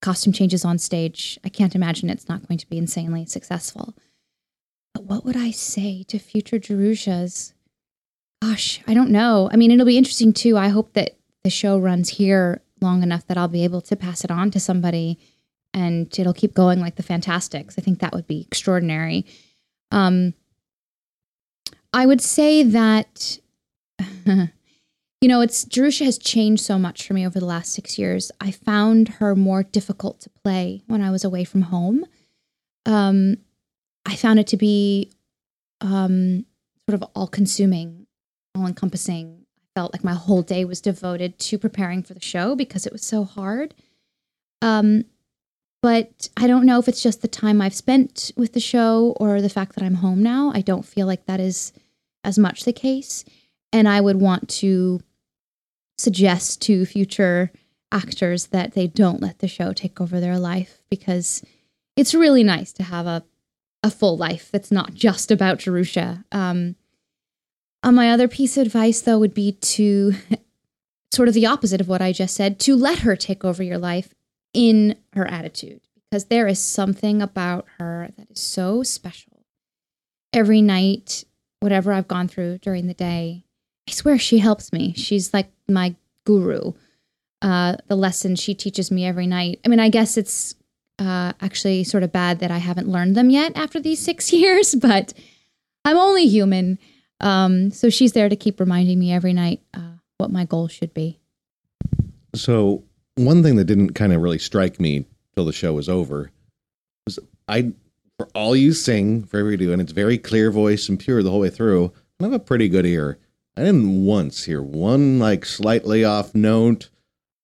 costume 0.00 0.32
changes 0.32 0.64
on 0.64 0.78
stage. 0.78 1.38
I 1.44 1.48
can't 1.48 1.74
imagine 1.74 2.08
it's 2.08 2.28
not 2.28 2.46
going 2.46 2.58
to 2.58 2.68
be 2.68 2.78
insanely 2.78 3.26
successful. 3.26 3.94
But 4.94 5.04
what 5.04 5.24
would 5.24 5.36
I 5.36 5.50
say 5.50 6.04
to 6.04 6.18
future 6.18 6.58
Jerushas? 6.58 7.52
Gosh, 8.42 8.80
I 8.86 8.94
don't 8.94 9.10
know. 9.10 9.50
I 9.52 9.56
mean, 9.56 9.70
it'll 9.70 9.86
be 9.86 9.98
interesting 9.98 10.32
too. 10.32 10.56
I 10.56 10.68
hope 10.68 10.92
that 10.92 11.16
the 11.42 11.50
show 11.50 11.78
runs 11.78 12.10
here 12.10 12.62
long 12.80 13.02
enough 13.02 13.26
that 13.26 13.36
I'll 13.36 13.48
be 13.48 13.64
able 13.64 13.80
to 13.80 13.96
pass 13.96 14.24
it 14.24 14.30
on 14.30 14.50
to 14.52 14.60
somebody 14.60 15.18
and 15.76 16.18
it'll 16.18 16.32
keep 16.32 16.54
going 16.54 16.80
like 16.80 16.96
the 16.96 17.02
Fantasticks. 17.02 17.78
I 17.78 17.82
think 17.82 18.00
that 18.00 18.14
would 18.14 18.26
be 18.26 18.40
extraordinary. 18.40 19.26
Um, 19.92 20.32
I 21.92 22.06
would 22.06 22.22
say 22.22 22.62
that, 22.62 23.38
you 24.26 24.48
know, 25.28 25.42
it's 25.42 25.64
Jerusha 25.64 26.04
has 26.06 26.16
changed 26.16 26.64
so 26.64 26.78
much 26.78 27.06
for 27.06 27.12
me 27.12 27.26
over 27.26 27.38
the 27.38 27.44
last 27.44 27.74
six 27.74 27.98
years. 27.98 28.32
I 28.40 28.52
found 28.52 29.08
her 29.20 29.36
more 29.36 29.62
difficult 29.62 30.20
to 30.22 30.30
play 30.30 30.82
when 30.86 31.02
I 31.02 31.10
was 31.10 31.24
away 31.24 31.44
from 31.44 31.62
home. 31.62 32.06
Um, 32.86 33.36
I 34.06 34.16
found 34.16 34.38
it 34.38 34.46
to 34.48 34.56
be 34.56 35.12
um, 35.82 36.46
sort 36.88 37.02
of 37.02 37.08
all 37.14 37.26
consuming, 37.26 38.06
all 38.54 38.66
encompassing. 38.66 39.44
I 39.58 39.80
felt 39.80 39.92
like 39.92 40.04
my 40.04 40.14
whole 40.14 40.40
day 40.40 40.64
was 40.64 40.80
devoted 40.80 41.38
to 41.40 41.58
preparing 41.58 42.02
for 42.02 42.14
the 42.14 42.22
show 42.22 42.56
because 42.56 42.86
it 42.86 42.94
was 42.94 43.02
so 43.02 43.24
hard. 43.24 43.74
Um, 44.62 45.04
but 45.86 46.28
I 46.36 46.48
don't 46.48 46.66
know 46.66 46.80
if 46.80 46.88
it's 46.88 47.00
just 47.00 47.22
the 47.22 47.28
time 47.28 47.62
I've 47.62 47.72
spent 47.72 48.32
with 48.36 48.54
the 48.54 48.58
show 48.58 49.14
or 49.20 49.40
the 49.40 49.48
fact 49.48 49.76
that 49.76 49.84
I'm 49.84 49.94
home 49.94 50.20
now. 50.20 50.50
I 50.52 50.60
don't 50.60 50.84
feel 50.84 51.06
like 51.06 51.26
that 51.26 51.38
is 51.38 51.72
as 52.24 52.40
much 52.40 52.64
the 52.64 52.72
case. 52.72 53.24
And 53.72 53.88
I 53.88 54.00
would 54.00 54.20
want 54.20 54.48
to 54.48 55.00
suggest 55.96 56.60
to 56.62 56.86
future 56.86 57.52
actors 57.92 58.48
that 58.48 58.72
they 58.72 58.88
don't 58.88 59.22
let 59.22 59.38
the 59.38 59.46
show 59.46 59.72
take 59.72 60.00
over 60.00 60.18
their 60.18 60.40
life 60.40 60.82
because 60.90 61.44
it's 61.94 62.14
really 62.14 62.42
nice 62.42 62.72
to 62.72 62.82
have 62.82 63.06
a, 63.06 63.22
a 63.84 63.90
full 63.92 64.16
life 64.16 64.50
that's 64.50 64.72
not 64.72 64.92
just 64.92 65.30
about 65.30 65.60
Jerusha. 65.60 66.24
Um, 66.32 66.74
uh, 67.84 67.92
my 67.92 68.10
other 68.10 68.26
piece 68.26 68.56
of 68.56 68.66
advice, 68.66 69.02
though, 69.02 69.20
would 69.20 69.34
be 69.34 69.52
to 69.52 70.14
sort 71.12 71.28
of 71.28 71.34
the 71.34 71.46
opposite 71.46 71.80
of 71.80 71.86
what 71.86 72.02
I 72.02 72.10
just 72.10 72.34
said 72.34 72.58
to 72.58 72.74
let 72.74 72.98
her 72.98 73.14
take 73.14 73.44
over 73.44 73.62
your 73.62 73.78
life 73.78 74.15
in 74.56 74.96
her 75.12 75.26
attitude 75.26 75.82
because 76.10 76.24
there 76.24 76.46
is 76.46 76.58
something 76.58 77.20
about 77.20 77.66
her 77.78 78.08
that 78.16 78.30
is 78.30 78.40
so 78.40 78.82
special. 78.82 79.44
Every 80.32 80.62
night, 80.62 81.24
whatever 81.60 81.92
I've 81.92 82.08
gone 82.08 82.26
through 82.26 82.58
during 82.58 82.86
the 82.86 82.94
day, 82.94 83.44
I 83.86 83.92
swear 83.92 84.18
she 84.18 84.38
helps 84.38 84.72
me. 84.72 84.94
She's 84.94 85.34
like 85.34 85.50
my 85.68 85.94
guru. 86.24 86.72
Uh, 87.42 87.76
the 87.88 87.96
lessons 87.96 88.40
she 88.40 88.54
teaches 88.54 88.90
me 88.90 89.04
every 89.04 89.26
night. 89.26 89.60
I 89.64 89.68
mean, 89.68 89.78
I 89.78 89.90
guess 89.90 90.16
it's 90.16 90.54
uh, 90.98 91.34
actually 91.42 91.84
sort 91.84 92.02
of 92.02 92.10
bad 92.10 92.38
that 92.38 92.50
I 92.50 92.58
haven't 92.58 92.88
learned 92.88 93.14
them 93.14 93.28
yet 93.28 93.52
after 93.54 93.78
these 93.78 94.00
six 94.00 94.32
years, 94.32 94.74
but 94.74 95.12
I'm 95.84 95.98
only 95.98 96.26
human. 96.26 96.78
Um, 97.20 97.70
so 97.70 97.90
she's 97.90 98.14
there 98.14 98.30
to 98.30 98.36
keep 98.36 98.58
reminding 98.58 98.98
me 98.98 99.12
every 99.12 99.34
night 99.34 99.60
uh, 99.74 99.96
what 100.16 100.30
my 100.30 100.46
goal 100.46 100.68
should 100.68 100.94
be. 100.94 101.20
So, 102.34 102.84
one 103.16 103.42
thing 103.42 103.56
that 103.56 103.64
didn't 103.64 103.94
kind 103.94 104.12
of 104.12 104.22
really 104.22 104.38
strike 104.38 104.78
me 104.78 105.06
till 105.34 105.44
the 105.44 105.52
show 105.52 105.74
was 105.74 105.88
over 105.88 106.30
was 107.06 107.18
I, 107.48 107.72
for 108.18 108.28
all 108.34 108.54
you 108.54 108.72
sing, 108.72 109.24
for 109.24 109.38
every 109.38 109.56
do, 109.56 109.72
and 109.72 109.82
it's 109.82 109.92
very 109.92 110.18
clear 110.18 110.50
voice 110.50 110.88
and 110.88 110.98
pure 110.98 111.22
the 111.22 111.30
whole 111.30 111.40
way 111.40 111.50
through, 111.50 111.92
I 112.20 112.24
have 112.24 112.32
a 112.32 112.38
pretty 112.38 112.68
good 112.68 112.86
ear. 112.86 113.18
I 113.56 113.62
didn't 113.62 114.04
once 114.04 114.44
hear 114.44 114.62
one 114.62 115.18
like 115.18 115.44
slightly 115.44 116.04
off 116.04 116.34
note, 116.34 116.90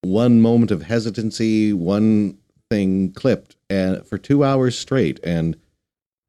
one 0.02 0.40
moment 0.40 0.70
of 0.70 0.82
hesitancy, 0.82 1.72
one 1.72 2.38
thing 2.70 3.12
clipped, 3.12 3.56
and 3.70 4.06
for 4.06 4.18
two 4.18 4.44
hours 4.44 4.78
straight. 4.78 5.20
And 5.24 5.56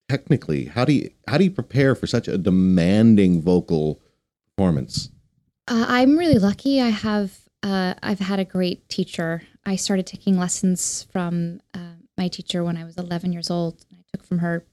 technically, 0.07 0.65
how 0.65 0.85
do 0.85 0.93
you 0.93 1.09
how 1.27 1.37
do 1.37 1.43
you 1.43 1.51
prepare 1.51 1.95
for 1.95 2.07
such 2.07 2.27
a 2.27 2.37
demanding 2.37 3.41
vocal 3.41 3.99
performance? 4.55 5.09
Uh, 5.67 5.85
I'm 5.87 6.17
really 6.17 6.39
lucky. 6.39 6.81
I 6.81 6.89
have 6.89 7.42
uh, 7.63 7.93
I've 8.03 8.19
had 8.19 8.39
a 8.39 8.45
great 8.45 8.87
teacher. 8.89 9.43
I 9.65 9.77
started 9.77 10.05
taking 10.05 10.37
lessons 10.37 11.07
from 11.11 11.61
uh, 11.73 11.95
my 12.17 12.27
teacher 12.27 12.63
when 12.63 12.77
I 12.77 12.83
was 12.83 12.97
11 12.97 13.31
years 13.31 13.49
old. 13.49 13.85
I 13.91 14.03
took 14.11 14.25
from 14.25 14.39
her 14.39 14.65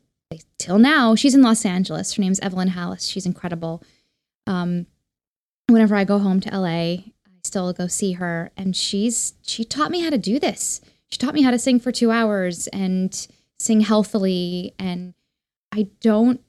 till 0.58 0.78
now. 0.78 1.14
She's 1.14 1.34
in 1.34 1.42
Los 1.42 1.64
Angeles. 1.64 2.14
Her 2.14 2.20
name's 2.20 2.40
Evelyn 2.40 2.70
Hallis. 2.70 3.10
She's 3.10 3.26
incredible. 3.26 3.82
Um, 4.46 4.86
whenever 5.68 5.94
I 5.94 6.04
go 6.04 6.18
home 6.18 6.40
to 6.40 6.56
LA, 6.56 6.66
I 6.66 7.12
still 7.44 7.72
go 7.72 7.86
see 7.86 8.12
her, 8.12 8.50
and 8.56 8.74
she's 8.74 9.34
she 9.42 9.64
taught 9.64 9.90
me 9.90 10.02
how 10.02 10.10
to 10.10 10.18
do 10.18 10.38
this. 10.38 10.80
She 11.08 11.18
taught 11.18 11.34
me 11.34 11.42
how 11.42 11.50
to 11.50 11.58
sing 11.58 11.80
for 11.80 11.92
two 11.92 12.10
hours 12.10 12.66
and 12.68 13.28
sing 13.58 13.80
healthily, 13.80 14.74
and 14.78 15.14
I 15.72 15.88
don't 16.00 16.40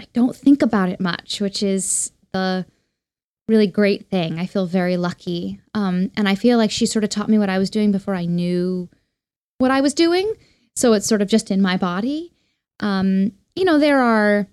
I 0.00 0.06
don't 0.12 0.34
think 0.34 0.62
about 0.62 0.88
it 0.88 1.00
much, 1.00 1.40
which 1.40 1.62
is 1.62 2.12
the 2.32 2.66
really 3.50 3.66
great 3.66 4.08
thing. 4.08 4.38
I 4.38 4.46
feel 4.46 4.64
very 4.64 4.96
lucky. 4.96 5.60
Um, 5.74 6.10
and 6.16 6.28
I 6.28 6.36
feel 6.36 6.56
like 6.56 6.70
she 6.70 6.86
sort 6.86 7.04
of 7.04 7.10
taught 7.10 7.28
me 7.28 7.36
what 7.36 7.50
I 7.50 7.58
was 7.58 7.68
doing 7.68 7.90
before 7.90 8.14
I 8.14 8.24
knew 8.24 8.88
what 9.58 9.72
I 9.72 9.80
was 9.80 9.92
doing. 9.92 10.32
So 10.76 10.92
it's 10.92 11.06
sort 11.06 11.20
of 11.20 11.28
just 11.28 11.50
in 11.50 11.60
my 11.60 11.76
body. 11.76 12.32
Um, 12.78 13.32
you 13.56 13.64
know, 13.64 13.78
there 13.78 14.00
are 14.00 14.46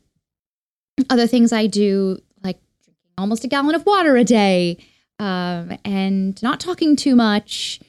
other 1.11 1.27
things 1.27 1.53
I 1.53 1.67
do, 1.67 2.17
like 2.43 2.59
drinking 2.87 2.97
almost 3.17 3.43
a 3.43 3.47
gallon 3.47 3.75
of 3.75 3.85
water 3.85 4.17
a 4.17 4.23
day 4.23 4.77
um, 5.19 5.77
and 5.85 6.41
not 6.41 6.59
talking 6.59 6.95
too 6.95 7.15
much, 7.15 7.79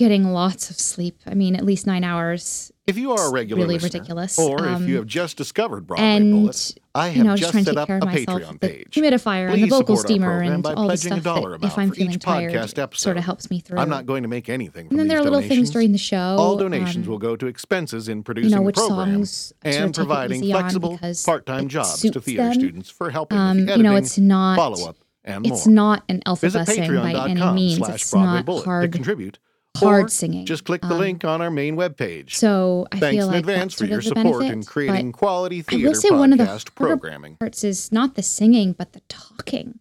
getting 0.00 0.32
lots 0.32 0.70
of 0.70 0.76
sleep. 0.80 1.16
I 1.26 1.34
mean, 1.34 1.54
at 1.54 1.62
least 1.64 1.86
nine 1.86 2.04
hours 2.04 2.72
If 2.86 2.96
you 2.96 3.12
are 3.12 3.28
a 3.28 3.30
regular 3.30 3.60
really 3.62 3.74
listener, 3.74 3.98
ridiculous. 4.00 4.38
or 4.38 4.66
Um, 4.66 4.82
if 4.82 4.88
you 4.88 4.96
have 4.96 5.06
just 5.06 5.36
discovered 5.36 5.86
Broadway 5.86 6.06
and 6.06 6.32
Bullet, 6.32 6.74
I 6.94 7.08
have 7.08 7.16
you 7.18 7.24
know, 7.24 7.36
just 7.36 7.52
just 7.52 7.66
set 7.66 7.76
up 7.76 7.88
a 7.90 7.98
myself. 8.04 8.40
Patreon 8.40 8.52
The 8.60 8.68
page. 8.68 8.92
humidifier 8.96 9.52
and 9.52 9.62
the 9.62 9.66
vocal 9.68 9.98
steamer 9.98 10.40
and 10.40 10.66
all 10.66 10.88
the 10.88 10.96
stuff 10.96 11.22
that 11.22 11.58
if 11.62 11.76
I'm 11.76 11.90
feeling 11.92 12.14
each 12.14 12.22
tired, 12.22 12.52
podcast 12.54 12.96
sort 12.96 13.18
of 13.18 13.24
helps 13.24 13.50
me 13.50 13.60
through. 13.60 13.78
I'm 13.78 13.90
not 13.90 14.06
going 14.06 14.22
to 14.22 14.28
make 14.36 14.48
anything 14.48 14.88
from 14.88 14.94
and 14.94 14.98
then 15.00 15.08
there 15.08 15.18
are 15.18 15.22
little 15.22 15.42
things 15.42 15.68
during 15.70 15.92
the 15.92 15.98
show. 15.98 16.16
All 16.42 16.56
donations 16.56 17.06
um, 17.06 17.10
will 17.10 17.18
go 17.18 17.36
to 17.36 17.46
expenses 17.46 18.08
in 18.08 18.22
producing 18.22 18.50
you 18.50 18.56
know 18.56 18.62
which 18.62 18.76
the 18.76 18.86
program 18.88 19.16
songs 19.26 19.52
sort 19.62 19.74
of 19.76 19.82
and 19.84 19.94
providing 19.94 20.40
flexible 20.42 20.98
part-time 21.26 21.68
jobs 21.68 22.00
to 22.00 22.20
theater 22.20 22.44
them. 22.44 22.54
students 22.54 22.88
for 22.88 23.10
helping 23.10 23.38
Um, 23.38 23.58
with 23.58 23.66
the 23.66 23.76
you 23.76 23.82
know, 23.82 23.96
it's 23.96 24.16
not 24.18 24.56
follow-up, 24.56 24.96
and 25.26 25.46
more. 25.46 25.52
it's 25.52 25.66
not 25.66 26.02
an 26.08 26.22
alphabet 26.26 26.66
by 26.66 27.26
any 27.28 27.52
means. 27.52 27.86
It's 27.88 28.14
not 28.14 28.46
Bullet 28.46 28.62
to 28.62 28.64
hard 28.64 28.92
contribute. 28.92 29.38
Hard 29.80 30.10
singing. 30.12 30.46
Just 30.46 30.64
click 30.64 30.80
the 30.82 30.88
Um, 30.94 30.98
link 30.98 31.24
on 31.24 31.40
our 31.40 31.50
main 31.50 31.76
webpage. 31.76 32.34
So 32.34 32.86
I 32.92 32.98
Thanks 32.98 33.16
feel 33.16 33.26
in 33.26 33.32
like 33.32 33.40
advance 33.40 33.72
that's 33.74 33.80
for 33.82 33.86
your 33.86 34.02
support 34.02 34.40
benefit, 34.40 34.52
in 34.52 34.62
creating 34.64 35.12
quality 35.12 35.58
I 35.60 35.62
theater 35.62 35.88
will 35.88 35.94
say 35.94 36.10
one 36.10 36.32
of 36.32 36.38
the 36.38 36.44
podcast 36.44 36.74
programming. 36.74 37.36
parts 37.36 37.64
is 37.64 37.90
not 37.92 38.14
the 38.14 38.22
singing, 38.22 38.72
but 38.72 38.92
the 38.92 39.00
talking. 39.08 39.80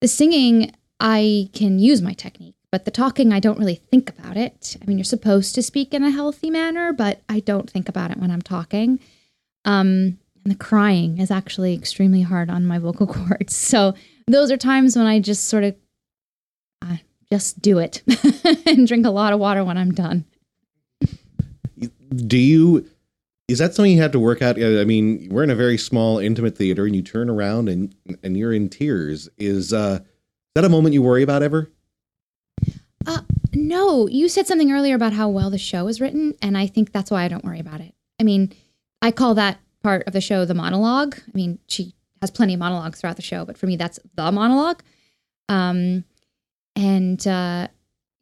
The 0.00 0.08
singing, 0.08 0.72
I 1.00 1.48
can 1.52 1.78
use 1.78 2.02
my 2.02 2.12
technique, 2.12 2.56
but 2.70 2.84
the 2.84 2.90
talking, 2.90 3.32
I 3.32 3.40
don't 3.40 3.58
really 3.58 3.76
think 3.90 4.10
about 4.10 4.36
it. 4.36 4.76
I 4.80 4.84
mean, 4.86 4.98
you're 4.98 5.04
supposed 5.04 5.54
to 5.54 5.62
speak 5.62 5.94
in 5.94 6.02
a 6.04 6.10
healthy 6.10 6.50
manner, 6.50 6.92
but 6.92 7.22
I 7.28 7.40
don't 7.40 7.70
think 7.70 7.88
about 7.88 8.10
it 8.10 8.18
when 8.18 8.30
I'm 8.30 8.42
talking. 8.42 9.00
Um, 9.64 10.18
and 10.44 10.52
the 10.52 10.56
crying 10.56 11.18
is 11.18 11.30
actually 11.30 11.72
extremely 11.74 12.20
hard 12.22 12.50
on 12.50 12.66
my 12.66 12.78
vocal 12.78 13.06
cords. 13.14 13.56
So 13.56 13.94
those 14.26 14.50
are 14.50 14.56
times 14.58 14.96
when 14.96 15.06
I 15.06 15.20
just 15.20 15.46
sort 15.46 15.64
of 15.64 15.74
uh, 16.82 16.96
just 17.30 17.60
do 17.60 17.78
it 17.78 18.02
and 18.66 18.86
drink 18.86 19.06
a 19.06 19.10
lot 19.10 19.32
of 19.32 19.38
water 19.38 19.64
when 19.64 19.76
I'm 19.78 19.92
done. 19.92 20.24
do 22.14 22.38
you 22.38 22.88
is 23.48 23.58
that 23.58 23.74
something 23.74 23.92
you 23.92 24.00
have 24.00 24.12
to 24.12 24.20
work 24.20 24.40
out 24.40 24.56
i 24.56 24.84
mean 24.84 25.28
we're 25.30 25.42
in 25.42 25.50
a 25.50 25.54
very 25.54 25.76
small 25.76 26.18
intimate 26.18 26.56
theater 26.56 26.86
and 26.86 26.94
you 26.96 27.02
turn 27.02 27.28
around 27.28 27.68
and 27.68 27.94
and 28.22 28.36
you're 28.36 28.52
in 28.52 28.68
tears 28.68 29.28
is 29.36 29.72
uh 29.72 29.98
is 30.00 30.06
that 30.54 30.64
a 30.64 30.68
moment 30.68 30.94
you 30.94 31.02
worry 31.02 31.22
about 31.22 31.42
ever 31.42 31.70
Uh, 33.06 33.20
no, 33.52 34.08
you 34.08 34.28
said 34.30 34.46
something 34.46 34.72
earlier 34.72 34.94
about 34.94 35.12
how 35.12 35.28
well 35.28 35.50
the 35.50 35.58
show 35.58 35.88
is 35.88 36.00
written, 36.00 36.32
and 36.40 36.56
I 36.56 36.66
think 36.66 36.90
that's 36.90 37.10
why 37.10 37.22
I 37.24 37.28
don't 37.28 37.44
worry 37.44 37.60
about 37.60 37.82
it. 37.82 37.94
I 38.18 38.22
mean, 38.24 38.50
I 39.02 39.10
call 39.10 39.34
that 39.34 39.58
part 39.82 40.04
of 40.06 40.14
the 40.14 40.22
show 40.22 40.46
the 40.46 40.54
monologue. 40.54 41.16
I 41.18 41.30
mean, 41.34 41.58
she 41.68 41.92
has 42.22 42.30
plenty 42.30 42.54
of 42.54 42.60
monologues 42.60 42.98
throughout 43.00 43.16
the 43.16 43.22
show, 43.22 43.44
but 43.44 43.58
for 43.58 43.66
me, 43.66 43.76
that's 43.76 43.98
the 44.14 44.32
monologue. 44.32 44.82
Um, 45.50 46.04
and 46.76 47.26
uh, 47.26 47.68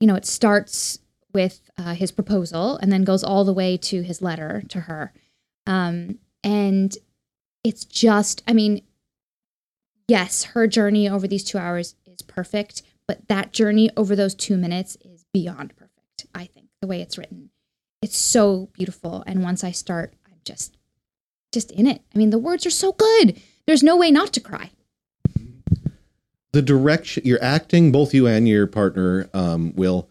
you 0.00 0.06
know, 0.06 0.16
it 0.16 0.26
starts 0.26 0.98
with 1.32 1.70
uh, 1.78 1.94
his 1.94 2.12
proposal 2.12 2.76
and 2.78 2.92
then 2.92 3.04
goes 3.04 3.24
all 3.24 3.44
the 3.44 3.52
way 3.52 3.76
to 3.76 4.02
his 4.02 4.20
letter 4.20 4.62
to 4.68 4.80
her. 4.80 5.12
Um, 5.66 6.18
and 6.42 6.94
it's 7.64 7.84
just, 7.84 8.42
I 8.48 8.52
mean, 8.52 8.82
yes, 10.08 10.42
her 10.44 10.66
journey 10.66 11.08
over 11.08 11.28
these 11.28 11.44
two 11.44 11.58
hours 11.58 11.94
is 12.04 12.20
perfect, 12.20 12.82
but 13.06 13.28
that 13.28 13.52
journey 13.52 13.90
over 13.96 14.16
those 14.16 14.34
two 14.34 14.56
minutes 14.56 14.96
is 15.02 15.24
beyond 15.32 15.76
perfect, 15.76 16.26
I 16.34 16.46
think, 16.46 16.66
the 16.80 16.88
way 16.88 17.00
it's 17.00 17.16
written. 17.16 17.50
It's 18.02 18.16
so 18.16 18.68
beautiful. 18.72 19.22
And 19.26 19.44
once 19.44 19.62
I 19.62 19.70
start, 19.70 20.14
I'm 20.26 20.40
just 20.44 20.76
just 21.52 21.70
in 21.70 21.86
it. 21.86 22.02
I 22.14 22.18
mean, 22.18 22.30
the 22.30 22.38
words 22.38 22.66
are 22.66 22.70
so 22.70 22.92
good. 22.92 23.40
There's 23.66 23.82
no 23.82 23.96
way 23.96 24.10
not 24.10 24.32
to 24.32 24.40
cry. 24.40 24.70
The 26.52 26.62
direction 26.62 27.22
you're 27.24 27.42
acting 27.42 27.92
both 27.92 28.12
you 28.14 28.26
and 28.26 28.46
your 28.48 28.66
partner 28.66 29.28
um, 29.34 29.74
will 29.74 30.08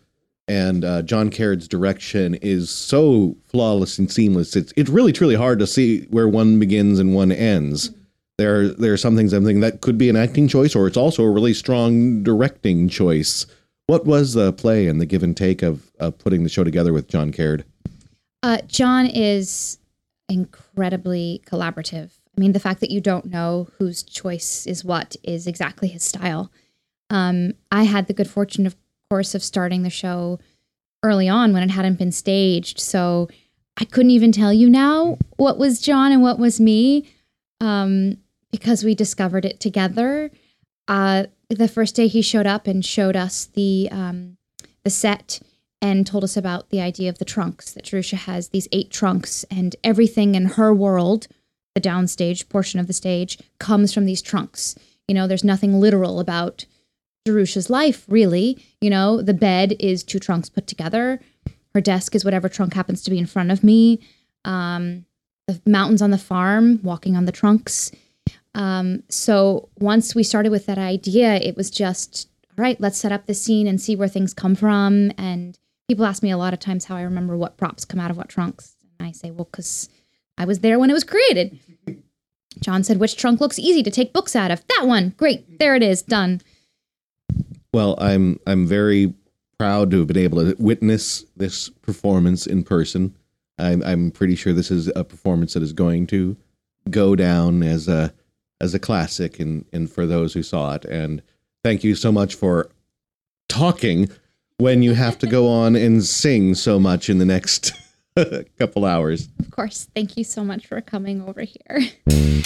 and 0.48 0.83
uh, 0.83 1.01
john 1.01 1.29
Caird's 1.29 1.67
direction 1.67 2.36
is 2.36 2.69
so 2.69 3.36
flawless 3.45 3.98
and 3.98 4.12
seamless 4.12 4.55
it's 4.55 4.74
it's 4.75 4.89
really 4.89 5.12
truly 5.12 5.36
hard 5.36 5.60
to 5.60 5.67
see 5.67 6.01
where 6.10 6.27
one 6.27 6.60
begins 6.60 7.00
and 7.00 7.13
one 7.13 7.31
ends 7.31 7.91
there 8.38 8.69
there 8.69 8.93
are 8.93 8.98
some 8.98 9.15
things 9.15 9.33
i'm 9.33 9.45
thinking 9.45 9.62
that 9.62 9.81
could 9.81 9.98
be 9.98 10.10
an 10.10 10.15
acting 10.15 10.48
choice 10.48 10.75
or 10.75 10.88
it's 10.88 10.98
also 10.98 11.24
a 11.24 11.31
really 11.31 11.53
strong 11.53 12.24
directing 12.24 12.89
choice 12.89 13.45
what 13.88 14.05
was 14.05 14.33
the 14.33 14.53
play 14.53 14.88
and 14.88 15.01
the 15.01 15.05
give 15.05 15.21
and 15.24 15.36
take 15.36 15.62
of, 15.62 15.91
of 16.00 16.17
putting 16.17 16.43
the 16.43 16.50
show 16.50 16.63
together 16.63 16.93
with 16.93 17.07
john 17.07 17.31
Caird? 17.31 17.65
Uh, 18.43 18.60
John 18.67 19.05
is 19.05 19.77
incredibly 20.27 21.43
collaborative. 21.45 22.12
I 22.35 22.39
mean, 22.39 22.53
the 22.53 22.59
fact 22.59 22.79
that 22.79 22.91
you 22.91 23.01
don't 23.01 23.25
know 23.25 23.67
whose 23.77 24.03
choice 24.03 24.65
is 24.65 24.85
what 24.85 25.15
is 25.23 25.47
exactly 25.47 25.89
his 25.89 26.03
style. 26.03 26.51
Um, 27.09 27.53
I 27.71 27.83
had 27.83 28.07
the 28.07 28.13
good 28.13 28.29
fortune, 28.29 28.65
of 28.65 28.75
course, 29.09 29.35
of 29.35 29.43
starting 29.43 29.83
the 29.83 29.89
show 29.89 30.39
early 31.03 31.27
on 31.27 31.51
when 31.51 31.63
it 31.63 31.71
hadn't 31.71 32.00
been 32.00 32.11
staged. 32.11 32.79
So 32.79 33.27
I 33.77 33.85
couldn't 33.85 34.11
even 34.11 34.31
tell 34.31 34.53
you 34.53 34.69
now 34.69 35.17
what 35.38 35.57
was 35.57 35.81
John 35.81 36.11
and 36.11 36.21
what 36.21 36.39
was 36.39 36.59
me 36.59 37.09
um, 37.59 38.17
because 38.51 38.83
we 38.83 38.95
discovered 38.95 39.45
it 39.45 39.59
together. 39.59 40.31
Uh, 40.88 41.25
the 41.50 41.67
first 41.67 41.95
day 41.95 42.07
he 42.07 42.21
showed 42.21 42.47
up 42.47 42.67
and 42.67 42.85
showed 42.85 43.15
us 43.15 43.45
the 43.45 43.89
um, 43.91 44.38
the 44.83 44.89
set 44.89 45.39
and 45.81 46.05
told 46.05 46.23
us 46.23 46.38
about 46.38 46.69
the 46.69 46.81
idea 46.81 47.09
of 47.09 47.17
the 47.17 47.25
trunks 47.25 47.73
that 47.73 47.85
Jerusha 47.85 48.15
has 48.15 48.50
these 48.50 48.67
eight 48.71 48.91
trunks 48.91 49.43
and 49.50 49.75
everything 49.83 50.35
in 50.35 50.45
her 50.45 50.73
world, 50.73 51.27
the 51.75 51.81
downstage 51.81 52.49
portion 52.49 52.79
of 52.79 52.87
the 52.87 52.93
stage, 52.93 53.37
comes 53.59 53.93
from 53.93 54.05
these 54.05 54.21
trunks. 54.21 54.75
You 55.07 55.15
know, 55.15 55.27
there's 55.27 55.43
nothing 55.43 55.79
literal 55.79 56.19
about 56.19 56.65
Jerusha's 57.27 57.69
life, 57.69 58.05
really. 58.07 58.63
You 58.81 58.89
know, 58.89 59.21
the 59.21 59.33
bed 59.33 59.75
is 59.79 60.03
two 60.03 60.19
trunks 60.19 60.49
put 60.49 60.67
together. 60.67 61.19
Her 61.73 61.81
desk 61.81 62.15
is 62.15 62.25
whatever 62.25 62.49
trunk 62.49 62.73
happens 62.73 63.01
to 63.03 63.11
be 63.11 63.17
in 63.17 63.25
front 63.25 63.51
of 63.51 63.63
me. 63.63 63.99
Um, 64.43 65.05
the 65.47 65.61
mountains 65.65 66.01
on 66.01 66.11
the 66.11 66.17
farm, 66.17 66.79
walking 66.83 67.15
on 67.15 67.25
the 67.25 67.31
trunks. 67.31 67.91
Um, 68.53 69.03
so 69.09 69.69
once 69.79 70.13
we 70.13 70.23
started 70.23 70.51
with 70.51 70.65
that 70.65 70.77
idea, 70.77 71.35
it 71.35 71.55
was 71.55 71.69
just, 71.69 72.27
all 72.57 72.63
right, 72.63 72.79
let's 72.81 72.97
set 72.97 73.11
up 73.11 73.25
the 73.25 73.33
scene 73.33 73.67
and 73.67 73.79
see 73.79 73.95
where 73.95 74.07
things 74.07 74.33
come 74.33 74.55
from. 74.55 75.11
And 75.17 75.57
people 75.87 76.05
ask 76.05 76.21
me 76.21 76.31
a 76.31 76.37
lot 76.37 76.53
of 76.53 76.59
times 76.59 76.85
how 76.85 76.95
I 76.95 77.01
remember 77.01 77.37
what 77.37 77.57
props 77.57 77.85
come 77.85 77.99
out 77.99 78.11
of 78.11 78.17
what 78.17 78.29
trunks. 78.29 78.75
And 78.99 79.07
I 79.07 79.11
say, 79.11 79.31
well, 79.31 79.47
because 79.49 79.89
I 80.38 80.45
was 80.45 80.59
there 80.59 80.79
when 80.79 80.89
it 80.89 80.93
was 80.93 81.03
created. 81.03 81.59
John 82.59 82.83
said, 82.83 83.00
which 83.00 83.15
trunk 83.15 83.39
looks 83.41 83.59
easy 83.59 83.81
to 83.83 83.91
take 83.91 84.13
books 84.13 84.35
out 84.35 84.51
of? 84.51 84.63
That 84.67 84.88
one. 84.88 85.13
Great. 85.17 85.59
There 85.59 85.75
it 85.75 85.83
is. 85.83 86.01
Done. 86.01 86.41
Well, 87.73 87.95
I'm 88.00 88.39
I'm 88.45 88.67
very 88.67 89.13
proud 89.57 89.91
to 89.91 90.00
have 90.00 90.07
been 90.07 90.17
able 90.17 90.39
to 90.43 90.55
witness 90.61 91.23
this 91.38 91.69
performance 91.69 92.45
in 92.45 92.63
person. 92.63 93.15
I'm 93.57 93.81
I'm 93.83 94.11
pretty 94.11 94.35
sure 94.35 94.53
this 94.53 94.71
is 94.71 94.91
a 94.95 95.03
performance 95.03 95.53
that 95.53 95.63
is 95.63 95.73
going 95.73 96.07
to 96.07 96.35
go 96.89 97.15
down 97.15 97.63
as 97.63 97.88
a 97.88 98.13
as 98.59 98.73
a 98.73 98.79
classic 98.79 99.39
and 99.39 99.65
and 99.71 99.89
for 99.89 100.05
those 100.05 100.33
who 100.33 100.43
saw 100.43 100.73
it. 100.73 100.85
And 100.85 101.21
thank 101.63 101.83
you 101.83 101.95
so 101.95 102.11
much 102.11 102.35
for 102.35 102.69
talking 103.47 104.09
when 104.57 104.83
you 104.83 104.93
have 104.93 105.17
to 105.19 105.27
go 105.27 105.47
on 105.47 105.75
and 105.75 106.03
sing 106.03 106.55
so 106.55 106.79
much 106.79 107.09
in 107.09 107.17
the 107.17 107.25
next 107.25 107.71
couple 108.57 108.85
hours. 108.85 109.29
Of 109.39 109.51
course. 109.51 109.87
Thank 109.95 110.17
you 110.17 110.23
so 110.23 110.43
much 110.43 110.67
for 110.67 110.81
coming 110.81 111.21
over 111.21 111.41
here. 111.41 111.79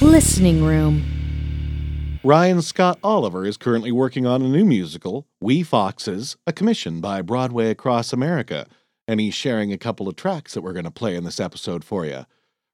Listening 0.00 0.64
Room. 0.64 1.02
Ryan 2.24 2.62
Scott 2.62 2.98
Oliver 3.02 3.46
is 3.46 3.56
currently 3.56 3.90
working 3.90 4.26
on 4.26 4.42
a 4.42 4.48
new 4.48 4.64
musical, 4.64 5.26
We 5.40 5.62
Foxes, 5.62 6.36
a 6.46 6.52
commission 6.52 7.00
by 7.00 7.22
Broadway 7.22 7.70
Across 7.70 8.12
America, 8.12 8.66
and 9.08 9.18
he's 9.18 9.34
sharing 9.34 9.72
a 9.72 9.78
couple 9.78 10.08
of 10.08 10.14
tracks 10.16 10.54
that 10.54 10.60
we're 10.62 10.72
going 10.72 10.84
to 10.84 10.90
play 10.90 11.16
in 11.16 11.24
this 11.24 11.40
episode 11.40 11.82
for 11.82 12.06
you. 12.06 12.26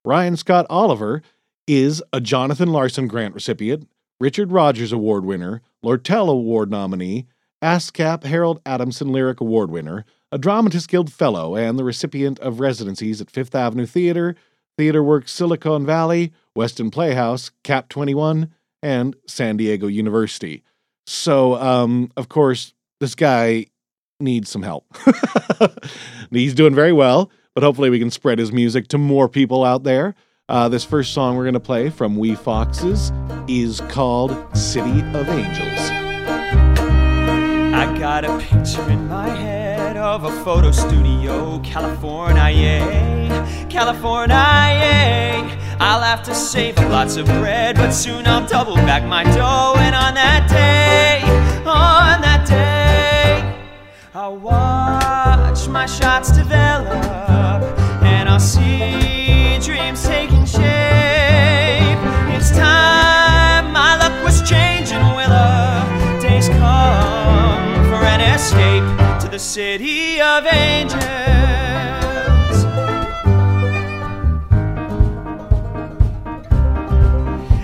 Ryan 0.04 0.36
Scott 0.36 0.66
Oliver 0.68 1.22
is 1.66 2.02
a 2.12 2.20
Jonathan 2.20 2.70
Larson 2.70 3.08
Grant 3.08 3.34
recipient, 3.34 3.88
Richard 4.20 4.52
Rodgers 4.52 4.92
Award 4.92 5.24
winner, 5.24 5.62
Lortel 5.84 6.28
Award 6.28 6.70
nominee, 6.70 7.26
ASCAP 7.62 8.24
Harold 8.24 8.60
Adamson 8.64 9.08
Lyric 9.08 9.40
Award 9.40 9.70
winner, 9.70 10.04
a 10.30 10.38
Dramatist 10.38 10.88
Guild 10.88 11.12
Fellow, 11.12 11.56
and 11.56 11.78
the 11.78 11.84
recipient 11.84 12.38
of 12.40 12.60
residencies 12.60 13.20
at 13.20 13.30
Fifth 13.30 13.54
Avenue 13.54 13.86
Theater, 13.86 14.36
Theater 14.76 15.02
Works 15.02 15.32
Silicon 15.32 15.84
Valley, 15.84 16.32
Weston 16.54 16.90
Playhouse, 16.90 17.50
Cap 17.64 17.88
21, 17.88 18.52
and 18.82 19.16
San 19.26 19.56
Diego 19.56 19.88
University. 19.88 20.62
So, 21.06 21.56
um, 21.56 22.12
of 22.16 22.28
course, 22.28 22.74
this 23.00 23.14
guy 23.14 23.66
needs 24.20 24.50
some 24.50 24.62
help. 24.62 24.86
He's 26.30 26.54
doing 26.54 26.74
very 26.74 26.92
well, 26.92 27.30
but 27.54 27.64
hopefully 27.64 27.90
we 27.90 27.98
can 27.98 28.10
spread 28.10 28.38
his 28.38 28.52
music 28.52 28.88
to 28.88 28.98
more 28.98 29.28
people 29.28 29.64
out 29.64 29.84
there. 29.84 30.14
Uh, 30.48 30.68
this 30.68 30.84
first 30.84 31.12
song 31.12 31.36
we're 31.36 31.44
going 31.44 31.54
to 31.54 31.60
play 31.60 31.90
from 31.90 32.16
We 32.16 32.34
Foxes 32.34 33.12
is 33.48 33.80
called 33.88 34.36
City 34.56 35.00
of 35.12 35.28
Angels. 35.28 35.97
Got 37.98 38.24
a 38.24 38.38
picture 38.38 38.88
in 38.90 39.08
my 39.08 39.28
head 39.28 39.96
of 39.96 40.22
a 40.22 40.30
photo 40.44 40.70
studio, 40.70 41.58
California, 41.64 42.78
California. 43.68 44.36
I'll 45.80 46.00
have 46.02 46.22
to 46.22 46.34
save 46.34 46.78
lots 46.78 47.16
of 47.16 47.26
bread, 47.26 47.74
but 47.74 47.90
soon 47.90 48.24
I'll 48.28 48.46
double 48.46 48.76
back 48.76 49.02
my 49.02 49.24
dough. 49.24 49.74
And 49.78 49.96
on 49.96 50.14
that 50.14 50.48
day, 50.48 51.22
on 51.66 52.20
that 52.20 52.46
day, 52.46 53.42
I'll 54.14 54.36
watch 54.36 55.66
my 55.66 55.86
shots 55.86 56.30
develop, 56.30 56.86
and 58.02 58.28
I'll 58.28 58.38
see 58.38 59.58
dreams 59.60 60.04
taking 60.06 60.27
escape 68.48 69.20
to 69.20 69.28
the 69.30 69.38
city 69.38 70.22
of 70.22 70.46
angels? 70.46 71.04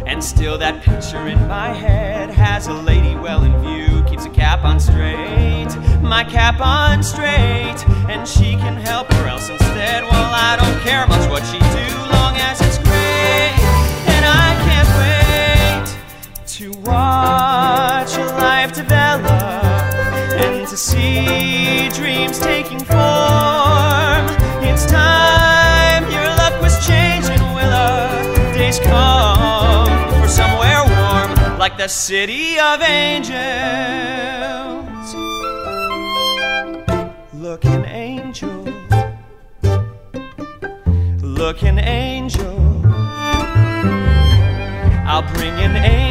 And 0.07 0.23
still 0.23 0.59
that 0.59 0.83
picture 0.83 1.27
in 1.27 1.49
my 1.49 1.68
head 1.68 2.29
has 2.29 2.66
a 2.66 2.75
lady 2.75 3.14
well 3.14 3.44
in 3.44 3.59
view, 3.62 4.05
keeps 4.05 4.27
a 4.27 4.31
cap 4.31 4.64
on 4.64 4.79
straight, 4.79 5.75
my 6.03 6.23
cap 6.23 6.61
on 6.61 7.03
straight, 7.03 7.83
and 8.11 8.29
she 8.29 8.53
can 8.57 8.77
help 8.77 9.11
or 9.14 9.27
else 9.27 9.49
instead, 9.49 10.03
well 10.05 10.33
I 10.35 10.59
don't 10.61 10.81
care 10.83 11.07
much 11.07 11.31
what 11.31 11.44
she 11.47 11.59
do, 11.59 11.97
long 12.12 12.37
as 12.37 12.61
it's 12.61 12.77
great, 12.77 13.57
and 14.12 14.25
I 14.27 14.55
can't 14.66 14.90
wait 15.01 16.47
to 16.47 16.73
watch 16.81 17.84
to 20.75 20.79
see 20.81 21.89
dreams 21.91 22.41
taking 22.41 22.81
form. 22.81 24.27
It's 24.61 24.85
time 24.87 26.03
your 26.11 26.27
luck 26.41 26.61
was 26.61 26.85
changing, 26.85 27.39
will 27.55 27.73
a 27.73 28.53
days 28.59 28.81
come 28.81 29.87
for 30.21 30.27
somewhere 30.27 30.83
warm 30.83 31.59
like 31.61 31.77
the 31.79 31.87
city 31.87 32.59
of 32.59 32.83
angels. 32.83 33.39
Look 37.35 37.65
an 37.67 37.85
angel, 37.85 38.65
look 41.23 41.63
an 41.63 41.79
angel. 41.79 42.83
I'll 45.07 45.23
bring 45.35 45.55
an 45.69 45.77
angel, 45.77 46.04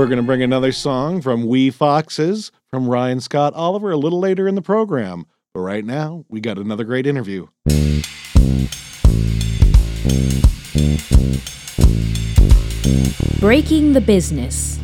We're 0.00 0.06
going 0.06 0.16
to 0.16 0.22
bring 0.22 0.42
another 0.42 0.72
song 0.72 1.20
from 1.20 1.46
We 1.46 1.68
Foxes 1.68 2.50
from 2.70 2.88
Ryan 2.88 3.20
Scott 3.20 3.52
Oliver 3.52 3.90
a 3.90 3.98
little 3.98 4.18
later 4.18 4.48
in 4.48 4.54
the 4.54 4.62
program. 4.62 5.26
But 5.52 5.60
right 5.60 5.84
now, 5.84 6.24
we 6.30 6.40
got 6.40 6.56
another 6.56 6.84
great 6.84 7.06
interview. 7.06 7.48
Breaking 13.40 13.92
the 13.92 14.00
Business. 14.00 14.80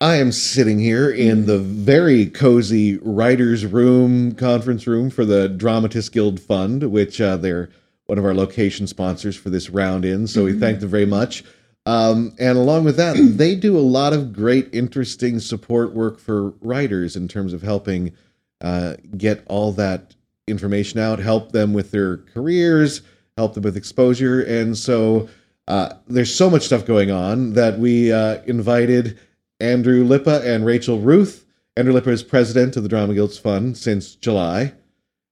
I 0.00 0.14
am 0.14 0.30
sitting 0.30 0.78
here 0.78 1.10
in 1.10 1.46
the 1.46 1.58
very 1.58 2.26
cozy 2.26 2.98
writers' 2.98 3.66
room, 3.66 4.36
conference 4.36 4.86
room 4.86 5.10
for 5.10 5.24
the 5.24 5.48
Dramatists 5.48 6.10
Guild 6.10 6.38
Fund, 6.38 6.92
which 6.92 7.20
uh, 7.20 7.38
they're 7.38 7.70
one 8.06 8.18
of 8.18 8.24
our 8.24 8.34
location 8.34 8.86
sponsors 8.86 9.34
for 9.34 9.50
this 9.50 9.68
round 9.68 10.04
in. 10.04 10.28
So 10.28 10.44
we 10.44 10.52
thank 10.52 10.78
them 10.78 10.90
very 10.90 11.06
much. 11.06 11.42
Um, 11.84 12.34
and 12.38 12.56
along 12.56 12.84
with 12.84 12.96
that, 12.96 13.16
they 13.36 13.54
do 13.54 13.76
a 13.76 13.80
lot 13.80 14.12
of 14.12 14.32
great, 14.32 14.68
interesting 14.72 15.40
support 15.40 15.92
work 15.92 16.18
for 16.18 16.50
writers 16.60 17.16
in 17.16 17.28
terms 17.28 17.52
of 17.52 17.62
helping 17.62 18.12
uh, 18.60 18.94
get 19.16 19.42
all 19.46 19.72
that 19.72 20.14
information 20.46 21.00
out, 21.00 21.18
help 21.18 21.52
them 21.52 21.72
with 21.72 21.90
their 21.90 22.18
careers, 22.18 23.02
help 23.36 23.54
them 23.54 23.62
with 23.62 23.76
exposure. 23.76 24.40
And 24.42 24.76
so 24.76 25.28
uh, 25.68 25.94
there's 26.06 26.34
so 26.34 26.50
much 26.50 26.62
stuff 26.62 26.84
going 26.86 27.10
on 27.10 27.54
that 27.54 27.78
we 27.78 28.12
uh, 28.12 28.42
invited 28.46 29.18
Andrew 29.60 30.04
Lippa 30.04 30.44
and 30.44 30.66
Rachel 30.66 31.00
Routh. 31.00 31.44
Andrew 31.76 31.94
Lippa 31.94 32.08
is 32.08 32.22
president 32.22 32.76
of 32.76 32.82
the 32.82 32.88
Drama 32.88 33.14
Guilds 33.14 33.38
Fund 33.38 33.76
since 33.76 34.14
July. 34.14 34.74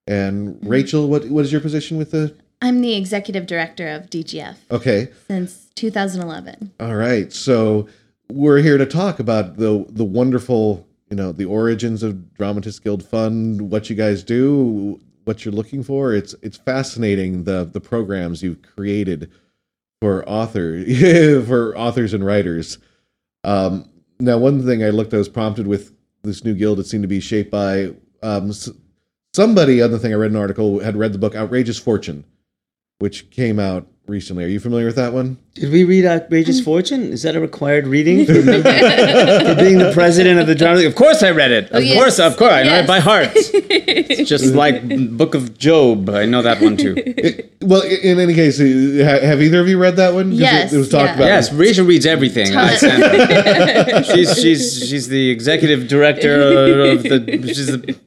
And 0.07 0.59
Rachel, 0.67 1.09
what 1.09 1.29
what 1.29 1.45
is 1.45 1.53
your 1.53 1.61
position 1.61 1.99
with 1.99 2.11
the? 2.11 2.35
I'm 2.63 2.81
the 2.83 2.95
executive 2.95 3.47
director 3.47 3.89
of 3.89 4.11
DGF 4.11 4.57
Okay, 4.71 5.09
since 5.29 5.71
2011. 5.77 6.73
all 6.81 6.95
right. 6.97 7.33
So 7.33 7.89
we're 8.31 8.59
here 8.59 8.79
to 8.79 8.87
talk 8.87 9.19
about 9.19 9.57
the 9.57 9.85
the 9.89 10.05
wonderful, 10.05 10.87
you 11.09 11.17
know, 11.17 11.33
the 11.33 11.47
origins 11.47 12.03
of 12.03 12.35
Dramatist 12.35 12.85
Guild 12.85 13.05
Fund, 13.05 13.71
what 13.71 13.89
you 13.91 13.97
guys 13.97 14.23
do, 14.23 15.01
what 15.25 15.45
you're 15.45 15.55
looking 15.55 15.83
for. 15.83 16.13
It's 16.15 16.35
it's 16.43 16.59
fascinating 16.59 17.45
the 17.45 17.65
the 17.65 17.81
programs 17.81 18.43
you've 18.43 18.63
created 18.63 19.31
for 20.03 20.27
author 20.29 20.85
for 21.47 21.77
authors 21.79 22.13
and 22.15 22.25
writers. 22.25 22.79
Um, 23.43 23.89
now, 24.19 24.37
one 24.37 24.65
thing 24.67 24.85
I 24.85 24.91
looked, 24.91 25.15
I 25.15 25.19
was 25.19 25.31
prompted 25.31 25.67
with 25.67 25.93
this 26.23 26.45
new 26.45 26.55
guild. 26.55 26.79
It 26.79 26.87
seemed 26.87 27.05
to 27.05 27.09
be 27.09 27.21
shaped 27.21 27.51
by 27.51 27.95
um, 28.23 28.53
somebody. 29.35 29.81
Other 29.81 29.97
thing, 29.99 30.13
I 30.13 30.17
read 30.17 30.31
an 30.31 30.37
article 30.37 30.81
had 30.81 30.97
read 30.97 31.13
the 31.15 31.19
book 31.19 31.35
"Outrageous 31.35 31.79
Fortune," 31.79 32.25
which 33.01 33.29
came 33.31 33.59
out 33.59 33.87
recently. 34.07 34.45
Are 34.45 34.49
you 34.49 34.61
familiar 34.61 34.87
with 34.87 34.97
that 34.97 35.13
one? 35.13 35.39
Did 35.55 35.73
we 35.73 35.85
read 35.85 36.05
Outrageous 36.05 36.61
Fortune? 36.61 37.13
Is 37.13 37.23
that 37.23 37.35
a 37.37 37.41
required 37.41 37.87
reading 37.87 38.27
for, 38.27 38.35
being- 38.35 38.63
for 38.63 39.55
being 39.55 39.79
the 39.79 39.91
president 39.95 40.39
of 40.39 40.47
the 40.47 40.55
drama? 40.55 40.85
Of 40.85 40.95
course, 40.97 41.23
I 41.23 41.31
read 41.31 41.51
it. 41.51 41.71
Of 41.71 41.83
yes. 41.85 41.97
course, 41.97 42.19
of 42.19 42.37
course, 42.37 42.53
I 42.53 42.63
know 42.65 42.77
it 42.77 42.87
by 42.87 43.01
heart. 43.01 43.31
It's 43.73 44.29
just 44.29 44.55
like 44.55 45.17
Book 45.17 45.35
of 45.35 45.57
Job. 45.57 46.11
I 46.11 46.27
know 46.27 46.43
that 46.43 46.61
one 46.61 46.77
too. 46.77 46.95
It- 47.07 47.47
well, 47.63 47.83
in 47.83 48.19
any 48.19 48.35
case, 48.35 48.59
uh, 48.61 48.65
have 49.23 49.41
either 49.43 49.61
of 49.61 49.69
you 49.69 49.79
read 49.79 49.97
that 49.97 50.13
one? 50.15 50.33
Yes, 50.33 50.73
it, 50.73 50.77
it 50.77 50.79
was 50.79 50.89
talked 50.89 51.11
yeah. 51.11 51.15
about. 51.17 51.27
Yes, 51.27 51.53
Rachel 51.53 51.87
reads 51.87 52.07
everything. 52.07 52.57
I 52.57 52.75
sent 52.77 53.03
her. 53.03 54.03
She's 54.05 54.41
she's 54.41 54.89
she's 54.89 55.09
the 55.09 55.29
executive 55.31 55.87
director 55.87 56.41
of 56.93 57.03
the. 57.03 57.43
She's 57.47 57.67
the 57.67 57.99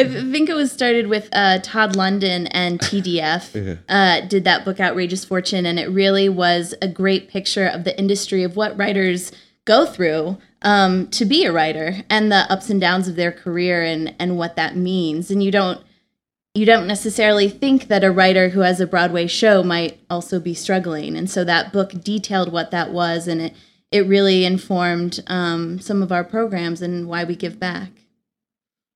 I 0.00 0.04
think 0.04 0.48
it 0.48 0.54
was 0.54 0.72
started 0.72 1.06
with 1.06 1.28
uh, 1.32 1.58
Todd 1.62 1.96
London 1.96 2.46
and 2.48 2.78
TDF 2.78 3.78
uh, 3.88 4.20
did 4.26 4.44
that 4.44 4.64
book 4.64 4.80
Outrageous 4.80 5.24
Fortune, 5.24 5.66
and 5.66 5.78
it 5.78 5.88
really 5.88 6.28
was 6.28 6.74
a 6.82 6.88
great 6.88 7.28
picture 7.28 7.66
of 7.66 7.84
the 7.84 7.98
industry 7.98 8.42
of 8.42 8.56
what 8.56 8.76
writers 8.76 9.32
go 9.64 9.86
through 9.86 10.36
um, 10.62 11.08
to 11.08 11.24
be 11.24 11.44
a 11.44 11.52
writer 11.52 12.02
and 12.10 12.30
the 12.30 12.50
ups 12.50 12.70
and 12.70 12.80
downs 12.80 13.08
of 13.08 13.16
their 13.16 13.32
career 13.32 13.82
and 13.82 14.14
and 14.18 14.36
what 14.36 14.56
that 14.56 14.76
means. 14.76 15.30
And 15.30 15.42
you 15.42 15.50
don't 15.50 15.80
you 16.54 16.64
don't 16.64 16.86
necessarily 16.86 17.48
think 17.48 17.88
that 17.88 18.04
a 18.04 18.12
writer 18.12 18.50
who 18.50 18.60
has 18.60 18.80
a 18.80 18.86
Broadway 18.86 19.26
show 19.26 19.62
might 19.62 19.98
also 20.08 20.38
be 20.38 20.54
struggling. 20.54 21.16
And 21.16 21.28
so 21.28 21.42
that 21.44 21.72
book 21.72 21.90
detailed 22.02 22.52
what 22.52 22.70
that 22.70 22.92
was, 22.92 23.26
and 23.28 23.40
it 23.40 23.54
it 23.90 24.06
really 24.06 24.44
informed 24.44 25.20
um, 25.28 25.78
some 25.78 26.02
of 26.02 26.10
our 26.10 26.24
programs 26.24 26.82
and 26.82 27.06
why 27.06 27.22
we 27.24 27.36
give 27.36 27.60
back. 27.60 27.90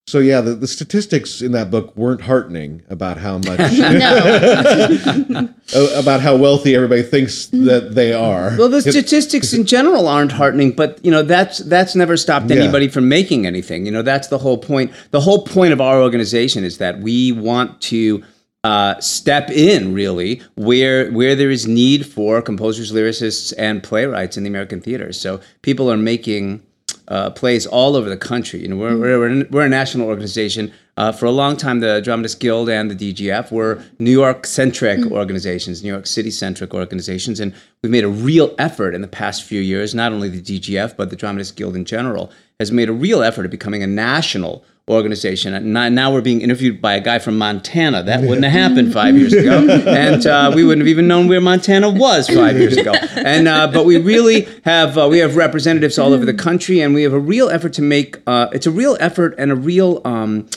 So 0.08 0.20
yeah, 0.20 0.40
the, 0.40 0.54
the 0.54 0.66
statistics 0.66 1.42
in 1.42 1.52
that 1.52 1.70
book 1.70 1.94
weren't 1.94 2.22
heartening 2.22 2.80
about 2.88 3.18
how 3.18 3.36
much 3.36 3.60
uh, 3.60 5.48
about 5.94 6.22
how 6.22 6.34
wealthy 6.34 6.74
everybody 6.74 7.02
thinks 7.02 7.44
that 7.48 7.94
they 7.94 8.14
are. 8.14 8.56
Well, 8.56 8.70
the 8.70 8.80
statistics 8.80 9.52
in 9.52 9.66
general 9.66 10.08
aren't 10.08 10.32
heartening, 10.32 10.72
but 10.72 10.98
you 11.04 11.10
know 11.10 11.22
that's 11.22 11.58
that's 11.58 11.94
never 11.94 12.16
stopped 12.16 12.48
Yeah. 12.48 12.56
anybody 12.56 12.88
from 12.88 13.06
making 13.10 13.46
anything. 13.46 13.84
You 13.84 13.92
know 13.92 14.00
that's 14.00 14.28
the 14.28 14.38
whole 14.38 14.56
point. 14.56 14.92
The 15.10 15.20
whole 15.20 15.44
point 15.44 15.74
of 15.74 15.80
our 15.82 16.00
organization 16.00 16.64
is 16.64 16.78
that 16.78 17.00
we 17.00 17.32
want 17.32 17.82
to 17.82 18.24
uh, 18.64 18.98
step 19.00 19.50
in 19.50 19.92
really 19.92 20.40
where 20.56 21.10
where 21.12 21.34
there 21.34 21.50
is 21.50 21.66
need 21.68 22.06
for 22.06 22.40
composers, 22.40 22.92
lyricists, 22.92 23.52
and 23.58 23.82
playwrights 23.82 24.38
in 24.38 24.42
the 24.44 24.48
American 24.48 24.80
theater. 24.80 25.12
So 25.12 25.40
people 25.60 25.92
are 25.92 25.98
making 25.98 26.62
uh, 27.08 27.30
plays 27.30 27.66
all 27.66 27.96
over 27.96 28.08
the 28.08 28.16
country. 28.16 28.60
You 28.60 28.68
know, 28.68 28.76
we're, 28.76 28.96
we're, 28.96 29.46
we're 29.50 29.66
a 29.66 29.68
national 29.68 30.08
organization. 30.08 30.72
Uh, 30.96 31.12
for 31.12 31.26
a 31.26 31.30
long 31.30 31.56
time, 31.56 31.80
the 31.80 32.00
Dramatists 32.00 32.38
Guild 32.38 32.68
and 32.68 32.90
the 32.90 33.12
DGF 33.12 33.50
were 33.50 33.82
New 33.98 34.10
York 34.10 34.46
centric 34.46 35.10
organizations, 35.10 35.82
New 35.82 35.90
York 35.90 36.06
City 36.06 36.30
centric 36.30 36.74
organizations. 36.74 37.40
And 37.40 37.54
we've 37.82 37.92
made 37.92 38.04
a 38.04 38.08
real 38.08 38.54
effort 38.58 38.94
in 38.94 39.00
the 39.00 39.08
past 39.08 39.44
few 39.44 39.60
years, 39.60 39.94
not 39.94 40.12
only 40.12 40.28
the 40.28 40.42
DGF, 40.42 40.96
but 40.96 41.10
the 41.10 41.16
Dramatists 41.16 41.52
Guild 41.52 41.76
in 41.76 41.84
general, 41.84 42.30
has 42.58 42.72
made 42.72 42.88
a 42.88 42.92
real 42.92 43.22
effort 43.22 43.44
at 43.44 43.50
becoming 43.50 43.82
a 43.82 43.86
national 43.86 44.64
organization. 44.88 45.54
And 45.54 45.72
now- 45.72 46.08
we're 46.12 46.20
being 46.22 46.40
interviewed 46.40 46.80
by 46.80 46.94
a 46.94 47.00
guy 47.00 47.18
from 47.18 47.36
Montana. 47.38 48.02
That 48.02 48.22
wouldn't 48.22 48.44
have 48.44 48.52
happened 48.52 48.92
five 48.92 49.16
years 49.16 49.32
ago, 49.32 49.66
and 49.86 50.26
uh, 50.26 50.52
we 50.54 50.64
wouldn't 50.64 50.80
have 50.80 50.88
even 50.88 51.06
known 51.06 51.28
where 51.28 51.40
Montana 51.40 51.90
was 51.90 52.28
five 52.28 52.56
years 52.56 52.76
ago. 52.76 52.92
And 53.16 53.46
uh, 53.46 53.66
but 53.66 53.84
we 53.84 53.98
really 53.98 54.48
have 54.64 54.96
uh, 54.96 55.06
we 55.10 55.18
have 55.18 55.36
representatives 55.36 55.98
all 55.98 56.12
over 56.14 56.24
the 56.24 56.34
country, 56.34 56.80
and 56.80 56.94
we 56.94 57.02
have 57.02 57.12
a 57.12 57.18
real 57.20 57.50
effort 57.50 57.72
to 57.74 57.82
make. 57.82 58.16
Uh, 58.26 58.48
it's 58.52 58.66
a 58.66 58.70
real 58.70 58.96
effort 59.00 59.34
and 59.38 59.50
a 59.50 59.56
real. 59.56 60.00
Um, 60.04 60.48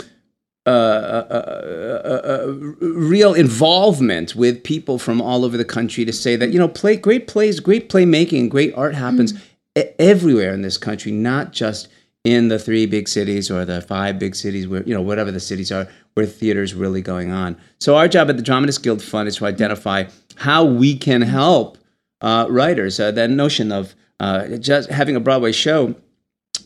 uh, 0.67 0.69
uh, 0.69 2.21
uh, 2.23 2.47
real 2.81 3.33
involvement 3.33 4.35
with 4.35 4.63
people 4.63 4.99
from 4.99 5.19
all 5.19 5.43
over 5.43 5.57
the 5.57 5.65
country 5.65 6.05
to 6.05 6.13
say 6.13 6.35
that 6.35 6.51
you 6.51 6.59
know 6.59 6.67
play 6.67 6.95
great 6.95 7.25
plays 7.27 7.59
great 7.59 7.89
playmaking 7.89 8.47
great 8.47 8.71
art 8.75 8.93
happens 8.93 9.33
e- 9.75 9.81
everywhere 9.97 10.53
in 10.53 10.61
this 10.61 10.77
country 10.77 11.11
not 11.11 11.51
just 11.51 11.87
in 12.23 12.49
the 12.49 12.59
three 12.59 12.85
big 12.85 13.07
cities 13.07 13.49
or 13.49 13.65
the 13.65 13.81
five 13.81 14.19
big 14.19 14.35
cities 14.35 14.67
where 14.67 14.83
you 14.83 14.93
know 14.93 15.01
whatever 15.01 15.31
the 15.31 15.39
cities 15.39 15.71
are 15.71 15.87
where 16.13 16.25
theater's 16.25 16.73
really 16.73 17.01
going 17.01 17.31
on. 17.31 17.57
So 17.79 17.95
our 17.95 18.07
job 18.07 18.29
at 18.29 18.37
the 18.37 18.43
dramatist 18.43 18.83
guild 18.83 19.01
fund 19.01 19.27
is 19.27 19.37
to 19.37 19.45
identify 19.45 20.05
how 20.35 20.65
we 20.65 20.97
can 20.97 21.21
help 21.21 21.77
uh, 22.21 22.47
writers. 22.49 22.99
Uh, 22.99 23.11
that 23.11 23.29
notion 23.29 23.71
of 23.71 23.95
uh, 24.19 24.57
just 24.57 24.89
having 24.89 25.15
a 25.15 25.19
broadway 25.19 25.51
show 25.51 25.95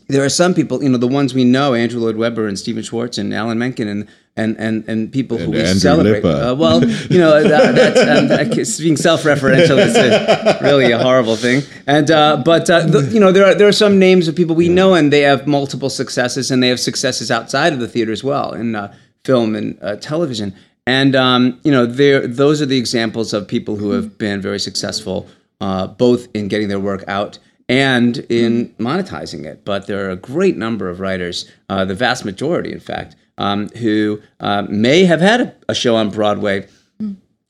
there 0.07 0.23
are 0.23 0.29
some 0.29 0.53
people, 0.53 0.83
you 0.83 0.89
know, 0.89 0.97
the 0.97 1.07
ones 1.07 1.33
we 1.33 1.43
know, 1.43 1.73
Andrew 1.73 1.99
Lloyd 1.99 2.15
Webber 2.15 2.47
and 2.47 2.59
Stephen 2.59 2.83
Schwartz 2.83 3.17
and 3.17 3.33
Alan 3.33 3.57
Menken 3.57 3.87
and 3.87 4.07
and 4.37 4.57
and, 4.59 4.87
and 4.87 5.11
people 5.11 5.37
who 5.37 5.51
we 5.51 5.59
Andrew 5.59 5.79
celebrate. 5.79 6.25
Uh, 6.25 6.55
well, 6.55 6.83
you 6.83 7.17
know, 7.17 7.41
that, 7.41 7.75
that's 7.75 8.79
um, 8.79 8.83
being 8.83 8.97
self-referential 8.97 9.77
is 9.77 9.95
a, 9.95 10.59
really 10.61 10.91
a 10.91 10.99
horrible 10.99 11.35
thing. 11.35 11.63
And 11.87 12.11
uh, 12.11 12.41
but 12.43 12.69
uh, 12.69 12.81
the, 12.81 13.09
you 13.13 13.19
know, 13.19 13.31
there 13.31 13.45
are 13.45 13.55
there 13.55 13.67
are 13.67 13.73
some 13.73 13.97
names 13.97 14.27
of 14.27 14.35
people 14.35 14.55
we 14.55 14.69
know, 14.69 14.93
and 14.93 15.11
they 15.11 15.21
have 15.21 15.47
multiple 15.47 15.89
successes, 15.89 16.51
and 16.51 16.61
they 16.61 16.69
have 16.69 16.79
successes 16.79 17.31
outside 17.31 17.73
of 17.73 17.79
the 17.79 17.87
theater 17.87 18.11
as 18.11 18.23
well 18.23 18.53
in 18.53 18.75
uh, 18.75 18.93
film 19.23 19.55
and 19.55 19.77
uh, 19.81 19.95
television. 19.95 20.53
And 20.85 21.15
um, 21.15 21.59
you 21.63 21.71
know, 21.71 21.85
there 21.85 22.27
those 22.27 22.61
are 22.61 22.67
the 22.67 22.77
examples 22.77 23.33
of 23.33 23.47
people 23.47 23.77
who 23.77 23.91
have 23.91 24.17
been 24.17 24.41
very 24.41 24.59
successful, 24.59 25.27
uh, 25.61 25.87
both 25.87 26.27
in 26.33 26.47
getting 26.47 26.67
their 26.67 26.79
work 26.79 27.03
out 27.07 27.39
and 27.67 28.17
in 28.29 28.69
monetizing 28.77 29.45
it. 29.45 29.65
But 29.65 29.87
there 29.87 30.05
are 30.05 30.11
a 30.11 30.15
great 30.15 30.57
number 30.57 30.89
of 30.89 30.99
writers, 30.99 31.49
uh, 31.69 31.85
the 31.85 31.95
vast 31.95 32.23
majority, 32.23 32.71
in 32.71 32.79
fact, 32.79 33.15
um, 33.37 33.69
who 33.69 34.21
uh, 34.39 34.63
may 34.69 35.05
have 35.05 35.21
had 35.21 35.41
a, 35.41 35.55
a 35.69 35.75
show 35.75 35.95
on 35.95 36.09
Broadway. 36.09 36.67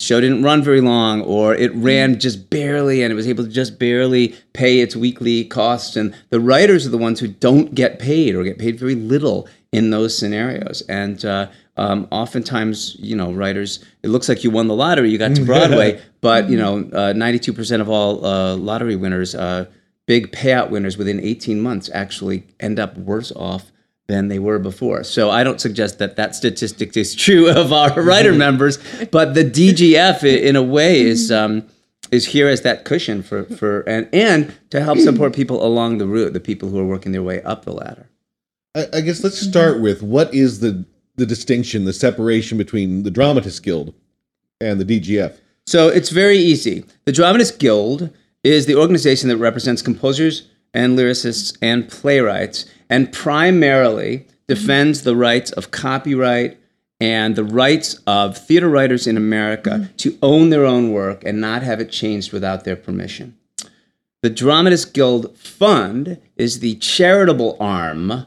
Show 0.02 0.20
didn't 0.20 0.44
run 0.44 0.62
very 0.62 0.82
long, 0.82 1.22
or 1.22 1.56
it 1.56 1.74
ran 1.74 2.20
just 2.20 2.50
barely, 2.50 3.02
and 3.02 3.14
it 3.14 3.16
was 3.16 3.30
able 3.30 3.46
to 3.46 3.50
just 3.50 3.80
barely 3.80 4.36
pay 4.52 4.82
its 4.82 4.94
weekly 4.94 5.46
costs. 5.46 5.96
And 5.96 6.14
the 6.32 6.40
writers 6.42 6.86
are 6.86 6.90
the 6.90 6.98
ones 6.98 7.22
who 7.22 7.30
don't 7.30 7.74
get 7.74 7.98
paid, 7.98 8.36
or 8.36 8.44
get 8.44 8.60
paid 8.60 8.78
very 8.78 8.96
little 8.96 9.48
in 9.72 9.92
those 9.92 10.18
scenarios. 10.18 10.84
And 10.90 11.24
uh, 11.24 11.48
um, 11.78 12.08
oftentimes, 12.12 12.98
you 13.00 13.16
know, 13.16 13.32
writers, 13.32 13.84
it 14.04 14.10
looks 14.10 14.28
like 14.28 14.44
you 14.44 14.52
won 14.52 14.68
the 14.68 14.76
lottery, 14.76 15.10
you 15.10 15.18
got 15.18 15.36
to 15.36 15.46
Broadway, 15.46 16.02
but 16.22 16.50
you 16.50 16.58
know, 16.58 16.80
uh, 16.80 17.14
92% 17.14 17.82
of 17.82 17.90
all 17.90 18.26
uh, 18.26 18.56
lottery 18.56 18.96
winners, 18.96 19.34
uh, 19.34 19.66
big 20.06 20.32
payout 20.32 20.70
winners 20.70 20.98
within 20.98 21.20
18 21.20 21.62
months, 21.62 21.90
actually 21.94 22.46
end 22.60 22.80
up 22.80 22.98
worse 22.98 23.32
off 23.34 23.72
than 24.08 24.28
they 24.28 24.40
were 24.40 24.60
before. 24.60 25.04
So 25.04 25.30
I 25.30 25.44
don't 25.44 25.60
suggest 25.60 26.00
that 26.00 26.16
that 26.16 26.36
statistic 26.36 26.96
is 26.96 27.16
true 27.26 27.50
of 27.50 27.74
our 27.74 28.02
writer 28.02 28.34
members, 28.34 28.78
but 29.12 29.34
the 29.34 29.44
DGF 29.44 30.24
in 30.24 30.56
a 30.56 30.64
way 30.64 31.02
is 31.14 31.32
um, 31.32 31.68
is 32.12 32.28
here 32.28 32.48
as 32.48 32.62
that 32.62 32.86
cushion 32.86 33.24
for 33.24 33.44
for 33.44 33.82
and 33.82 34.08
and 34.14 34.54
to 34.70 34.82
help 34.82 35.00
support 35.00 35.36
people 35.36 35.66
along 35.66 35.98
the 35.98 36.08
route, 36.08 36.34
the 36.34 36.40
people 36.40 36.70
who 36.70 36.80
are 36.80 36.86
working 36.86 37.12
their 37.12 37.24
way 37.24 37.42
up 37.44 37.66
the 37.66 37.74
ladder. 37.74 38.10
I, 38.76 38.86
I 38.94 39.02
guess 39.02 39.24
let's 39.24 39.40
start 39.40 39.82
with 39.82 40.04
what 40.04 40.34
is 40.34 40.60
the 40.60 40.86
the 41.16 41.26
distinction, 41.26 41.86
the 41.86 41.94
separation 41.94 42.58
between 42.58 43.04
the 43.04 43.12
Dramatists 43.12 43.60
Guild 43.60 43.94
and 44.60 44.80
the 44.80 45.00
DGF. 45.00 45.38
So 45.66 45.88
it's 45.88 46.10
very 46.10 46.38
easy. 46.38 46.86
The 47.06 47.12
Dramatist 47.12 47.58
Guild 47.58 48.12
is 48.44 48.66
the 48.66 48.76
organization 48.76 49.30
that 49.30 49.38
represents 49.38 49.82
composers 49.82 50.48
and 50.74 50.98
lyricists 50.98 51.58
and 51.62 51.90
playwrights 51.90 52.66
and 52.90 53.12
primarily 53.12 54.28
defends 54.48 55.02
the 55.02 55.16
rights 55.16 55.52
of 55.52 55.72
copyright 55.72 56.58
and 57.02 57.36
the 57.36 57.44
rights 57.44 58.00
of 58.08 58.38
theater 58.38 58.70
writers 58.70 59.08
in 59.08 59.18
America 59.18 59.70
mm-hmm. 59.70 59.96
to 59.98 60.18
own 60.22 60.50
their 60.50 60.66
own 60.66 60.92
work 60.92 61.24
and 61.24 61.42
not 61.42 61.62
have 61.62 61.80
it 61.80 61.92
changed 61.92 62.32
without 62.32 62.64
their 62.64 62.76
permission. 62.76 63.38
The 64.22 64.30
Dramatist 64.30 64.94
Guild 64.94 65.38
Fund 65.38 66.20
is 66.36 66.60
the 66.60 66.76
charitable 66.76 67.58
arm 67.60 68.26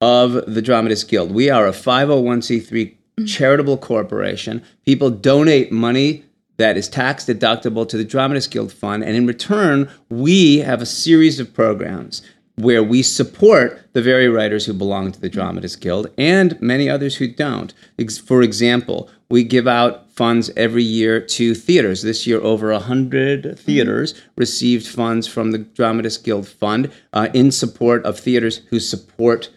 of 0.00 0.32
the 0.52 0.62
Dramatist 0.62 1.08
Guild. 1.08 1.32
We 1.32 1.48
are 1.48 1.66
a 1.66 1.72
501c3 1.72 2.94
mm. 3.18 3.28
charitable 3.28 3.78
corporation. 3.78 4.62
People 4.84 5.10
donate 5.10 5.72
money 5.72 6.24
that 6.58 6.76
is 6.76 6.88
tax 6.88 7.24
deductible 7.24 7.88
to 7.88 7.96
the 7.96 8.04
Dramatist 8.04 8.50
Guild 8.50 8.72
Fund, 8.72 9.04
and 9.04 9.16
in 9.16 9.26
return, 9.26 9.88
we 10.10 10.58
have 10.58 10.82
a 10.82 10.86
series 10.86 11.38
of 11.38 11.54
programs 11.54 12.20
where 12.58 12.82
we 12.82 13.02
support 13.02 13.80
the 13.92 14.02
very 14.02 14.28
writers 14.28 14.66
who 14.66 14.72
belong 14.72 15.12
to 15.12 15.20
the 15.20 15.28
Dramatist 15.28 15.80
Guild 15.80 16.10
and 16.18 16.60
many 16.60 16.90
others 16.90 17.16
who 17.16 17.28
don't. 17.28 17.72
For 18.24 18.42
example, 18.42 19.08
we 19.30 19.44
give 19.44 19.68
out 19.68 20.10
funds 20.10 20.50
every 20.56 20.82
year 20.82 21.20
to 21.20 21.54
theaters. 21.54 22.02
This 22.02 22.26
year, 22.26 22.40
over 22.40 22.72
100 22.72 23.58
theaters 23.58 24.20
received 24.36 24.88
funds 24.88 25.26
from 25.26 25.52
the 25.52 25.58
Dramatist 25.58 26.24
Guild 26.24 26.48
Fund 26.48 26.90
uh, 27.12 27.28
in 27.32 27.52
support 27.52 28.04
of 28.04 28.18
theaters 28.18 28.58
who 28.70 28.80
support 28.80 29.50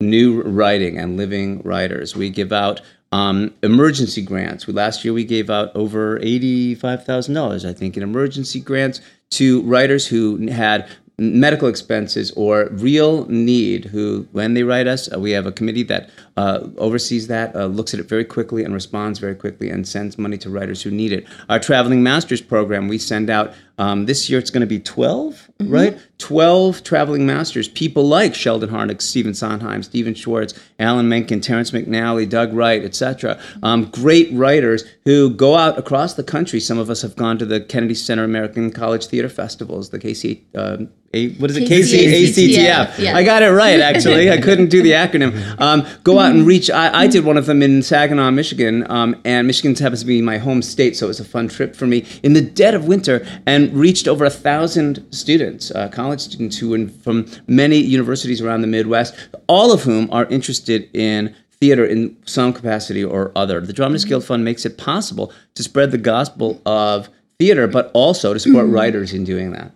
new 0.00 0.42
writing 0.42 0.98
and 0.98 1.16
living 1.16 1.62
writers. 1.62 2.14
We 2.14 2.28
give 2.28 2.52
out 2.52 2.82
um, 3.12 3.54
emergency 3.62 4.22
grants. 4.22 4.66
We, 4.66 4.72
last 4.72 5.04
year 5.04 5.14
we 5.14 5.24
gave 5.24 5.50
out 5.50 5.74
over 5.76 6.18
eighty-five 6.20 7.04
thousand 7.04 7.34
dollars, 7.34 7.64
I 7.64 7.72
think, 7.72 7.96
in 7.96 8.02
emergency 8.02 8.60
grants 8.60 9.00
to 9.32 9.62
writers 9.62 10.06
who 10.06 10.46
had 10.48 10.88
medical 11.22 11.68
expenses 11.68 12.30
or 12.32 12.68
real 12.72 13.26
need. 13.26 13.86
Who, 13.86 14.26
when 14.32 14.54
they 14.54 14.62
write 14.62 14.86
us, 14.86 15.12
uh, 15.12 15.18
we 15.18 15.30
have 15.32 15.46
a 15.46 15.52
committee 15.52 15.84
that 15.84 16.10
uh, 16.36 16.68
oversees 16.78 17.26
that, 17.28 17.54
uh, 17.54 17.66
looks 17.66 17.92
at 17.94 18.00
it 18.00 18.08
very 18.08 18.24
quickly, 18.24 18.64
and 18.64 18.72
responds 18.72 19.18
very 19.18 19.34
quickly, 19.34 19.70
and 19.70 19.86
sends 19.86 20.18
money 20.18 20.38
to 20.38 20.50
writers 20.50 20.82
who 20.82 20.90
need 20.90 21.12
it. 21.12 21.26
Our 21.48 21.58
traveling 21.58 22.02
masters 22.02 22.40
program, 22.40 22.88
we 22.88 22.98
send 22.98 23.30
out. 23.30 23.52
Um, 23.78 24.06
this 24.06 24.28
year 24.28 24.38
it's 24.38 24.50
going 24.50 24.60
to 24.60 24.66
be 24.66 24.78
12, 24.78 25.50
right? 25.62 25.98
12 26.18 26.84
traveling 26.84 27.26
masters, 27.26 27.66
people 27.68 28.04
like 28.04 28.34
Sheldon 28.34 28.68
Harnick, 28.70 29.02
Stephen 29.02 29.34
Sondheim, 29.34 29.82
Stephen 29.82 30.14
Schwartz, 30.14 30.54
Alan 30.78 31.08
Menken, 31.08 31.40
Terrence 31.40 31.72
McNally, 31.72 32.28
Doug 32.28 32.52
Wright, 32.52 32.84
etc. 32.84 33.40
Um, 33.62 33.86
great 33.86 34.30
writers 34.32 34.84
who 35.04 35.30
go 35.30 35.56
out 35.56 35.78
across 35.78 36.14
the 36.14 36.22
country. 36.22 36.60
Some 36.60 36.78
of 36.78 36.90
us 36.90 37.02
have 37.02 37.16
gone 37.16 37.38
to 37.38 37.46
the 37.46 37.60
Kennedy 37.60 37.94
Center 37.94 38.24
American 38.24 38.70
College 38.70 39.06
Theater 39.06 39.28
Festivals, 39.28 39.90
the 39.90 39.98
KC, 39.98 40.42
um, 40.54 40.90
a, 41.14 41.30
what 41.34 41.50
is 41.50 41.56
it? 41.58 41.68
KCACTF. 41.68 42.98
yeah. 42.98 43.16
I 43.16 43.22
got 43.22 43.42
it 43.42 43.50
right, 43.50 43.80
actually. 43.80 44.30
I 44.30 44.40
couldn't 44.40 44.68
do 44.68 44.82
the 44.82 44.92
acronym. 44.92 45.60
Um, 45.60 45.86
go 46.04 46.18
out 46.22 46.32
and 46.32 46.46
reach. 46.46 46.70
I, 46.70 47.02
I 47.02 47.06
did 47.06 47.24
one 47.24 47.36
of 47.36 47.46
them 47.46 47.62
in 47.62 47.82
Saginaw, 47.82 48.30
Michigan, 48.30 48.90
um, 48.90 49.20
and 49.24 49.46
Michigan 49.46 49.74
happens 49.74 50.00
to 50.00 50.06
be 50.06 50.22
my 50.22 50.38
home 50.38 50.62
state, 50.62 50.96
so 50.96 51.06
it 51.06 51.08
was 51.08 51.20
a 51.20 51.24
fun 51.24 51.48
trip 51.48 51.76
for 51.76 51.86
me 51.86 52.06
in 52.22 52.32
the 52.32 52.40
dead 52.40 52.74
of 52.74 52.86
winter, 52.86 53.26
and 53.46 53.72
reached 53.74 54.08
over 54.08 54.24
a 54.24 54.30
thousand 54.30 55.04
students, 55.12 55.70
uh, 55.72 55.88
college 55.88 56.20
students 56.20 56.58
who 56.58 56.70
were 56.70 56.88
from 56.88 57.26
many 57.46 57.78
universities 57.78 58.40
around 58.40 58.60
the 58.60 58.66
Midwest, 58.66 59.14
all 59.46 59.72
of 59.72 59.82
whom 59.82 60.10
are 60.10 60.26
interested 60.26 60.88
in 60.94 61.34
theater 61.50 61.84
in 61.84 62.16
some 62.24 62.52
capacity 62.52 63.04
or 63.04 63.30
other. 63.36 63.60
The 63.60 63.72
Dramatist 63.72 64.08
Guild 64.08 64.24
Fund 64.24 64.44
makes 64.44 64.64
it 64.64 64.78
possible 64.78 65.32
to 65.54 65.62
spread 65.62 65.92
the 65.92 65.98
gospel 65.98 66.60
of 66.66 67.08
theater, 67.38 67.66
but 67.66 67.90
also 67.94 68.32
to 68.32 68.40
support 68.40 68.66
writers 68.68 69.12
in 69.12 69.24
doing 69.24 69.52
that. 69.52 69.72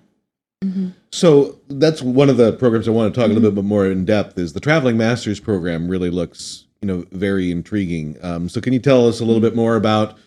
So 1.10 1.58
that's 1.68 2.02
one 2.02 2.28
of 2.28 2.36
the 2.36 2.52
programs 2.52 2.88
I 2.88 2.90
want 2.90 3.14
to 3.14 3.20
talk 3.20 3.30
a 3.30 3.32
little 3.32 3.50
bit 3.50 3.64
more 3.64 3.86
in 3.86 4.04
depth. 4.04 4.38
Is 4.38 4.52
the 4.52 4.60
Traveling 4.60 4.96
Masters 4.96 5.40
program 5.40 5.88
really 5.88 6.10
looks 6.10 6.66
you 6.82 6.88
know 6.88 7.04
very 7.12 7.50
intriguing. 7.50 8.16
Um, 8.22 8.48
so 8.48 8.60
can 8.60 8.72
you 8.72 8.78
tell 8.78 9.08
us 9.08 9.20
a 9.20 9.24
little 9.24 9.40
bit 9.40 9.56
more 9.56 9.76
about 9.76 10.18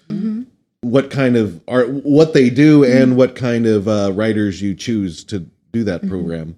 what 0.82 1.12
kind 1.12 1.36
of 1.36 1.62
art, 1.68 1.90
what 1.90 2.34
they 2.34 2.50
do, 2.50 2.84
and 2.84 3.16
what 3.18 3.36
kind 3.36 3.66
of 3.66 3.88
uh, 3.88 4.12
writers 4.14 4.62
you 4.62 4.76
choose 4.76 5.24
to 5.26 5.46
do 5.72 5.84
that 5.84 6.08
program? 6.08 6.56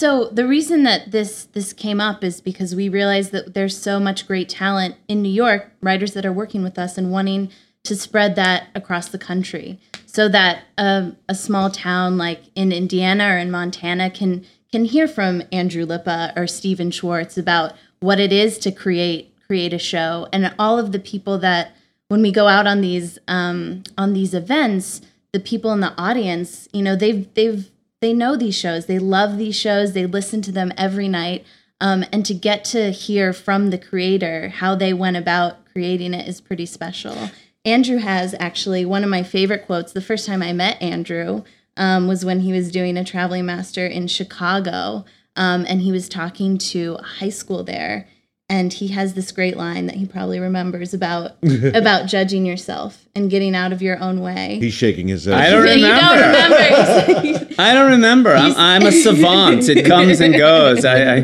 So 0.00 0.28
the 0.28 0.46
reason 0.46 0.82
that 0.84 1.10
this 1.10 1.44
this 1.44 1.72
came 1.72 2.00
up 2.00 2.24
is 2.24 2.40
because 2.40 2.74
we 2.74 2.88
realized 2.88 3.32
that 3.32 3.52
there's 3.52 3.76
so 3.76 4.00
much 4.00 4.26
great 4.26 4.48
talent 4.48 4.96
in 5.08 5.22
New 5.22 5.28
York, 5.28 5.72
writers 5.82 6.14
that 6.14 6.24
are 6.24 6.32
working 6.32 6.62
with 6.62 6.78
us 6.78 6.96
and 6.96 7.12
wanting 7.12 7.50
to 7.84 7.94
spread 7.96 8.34
that 8.36 8.68
across 8.74 9.08
the 9.08 9.18
country, 9.18 9.78
so 10.12 10.28
that 10.28 10.64
um, 10.76 11.16
a 11.28 11.34
small 11.36 11.70
town 11.70 12.18
like 12.18 12.42
in 12.56 12.72
Indiana 12.72 13.28
or 13.28 13.38
in 13.38 13.50
Montana 13.50 14.10
can 14.10 14.44
can 14.72 14.84
hear 14.84 15.06
from 15.06 15.42
Andrew 15.52 15.86
Lippa 15.86 16.36
or 16.36 16.46
Stephen 16.46 16.90
Schwartz 16.90 17.36
about 17.36 17.74
what 18.00 18.18
it 18.18 18.32
is 18.32 18.58
to 18.58 18.72
create 18.72 19.32
create 19.46 19.72
a 19.72 19.78
show, 19.78 20.28
and 20.32 20.52
all 20.58 20.78
of 20.78 20.92
the 20.92 20.98
people 20.98 21.38
that 21.38 21.72
when 22.08 22.22
we 22.22 22.32
go 22.32 22.48
out 22.48 22.66
on 22.66 22.80
these 22.80 23.18
um, 23.28 23.84
on 23.96 24.12
these 24.12 24.34
events, 24.34 25.00
the 25.32 25.40
people 25.40 25.72
in 25.72 25.80
the 25.80 25.94
audience, 25.96 26.68
you 26.72 26.82
know, 26.82 26.96
they've 26.96 27.32
they've 27.34 27.70
they 28.00 28.12
know 28.12 28.36
these 28.36 28.56
shows, 28.56 28.86
they 28.86 28.98
love 28.98 29.38
these 29.38 29.56
shows, 29.56 29.92
they 29.92 30.06
listen 30.06 30.42
to 30.42 30.50
them 30.50 30.72
every 30.76 31.06
night, 31.06 31.44
um, 31.80 32.04
and 32.12 32.26
to 32.26 32.34
get 32.34 32.64
to 32.66 32.90
hear 32.90 33.32
from 33.32 33.70
the 33.70 33.78
creator 33.78 34.48
how 34.48 34.74
they 34.74 34.92
went 34.92 35.16
about 35.16 35.64
creating 35.72 36.14
it 36.14 36.26
is 36.26 36.40
pretty 36.40 36.66
special. 36.66 37.30
Andrew 37.64 37.98
has 37.98 38.34
actually 38.40 38.84
one 38.84 39.04
of 39.04 39.10
my 39.10 39.22
favorite 39.22 39.66
quotes. 39.66 39.92
The 39.92 40.00
first 40.00 40.26
time 40.26 40.42
I 40.42 40.52
met 40.52 40.80
Andrew 40.80 41.42
um, 41.76 42.06
was 42.08 42.24
when 42.24 42.40
he 42.40 42.52
was 42.52 42.70
doing 42.70 42.96
a 42.96 43.04
traveling 43.04 43.46
master 43.46 43.86
in 43.86 44.06
Chicago, 44.08 45.04
um, 45.36 45.64
and 45.68 45.80
he 45.82 45.92
was 45.92 46.08
talking 46.08 46.56
to 46.58 46.96
a 46.98 47.02
high 47.04 47.28
school 47.28 47.62
there 47.62 48.08
and 48.48 48.72
he 48.72 48.88
has 48.88 49.14
this 49.14 49.30
great 49.30 49.56
line 49.56 49.86
that 49.86 49.94
he 49.94 50.04
probably 50.04 50.40
remembers 50.40 50.92
about 50.92 51.36
about 51.72 52.06
judging 52.08 52.44
yourself 52.44 53.06
and 53.14 53.30
getting 53.30 53.54
out 53.54 53.72
of 53.72 53.80
your 53.80 53.96
own 54.00 54.20
way. 54.20 54.58
He's 54.60 54.74
shaking 54.74 55.06
his 55.06 55.24
head. 55.26 55.34
I 55.34 55.50
don't 55.50 55.64
Yeah, 55.66 55.74
you 55.74 55.86
don't 55.86 56.16
remember. 56.16 57.20
remember. 57.30 57.54
I 57.60 57.74
don't 57.74 57.90
remember. 57.92 58.34
I'm, 58.34 58.52
I'm 58.56 58.86
a 58.86 58.90
savant. 58.92 59.68
It 59.68 59.86
comes 59.86 60.20
and 60.20 60.34
goes. 60.34 60.84
I, 60.84 60.96
I 60.98 61.18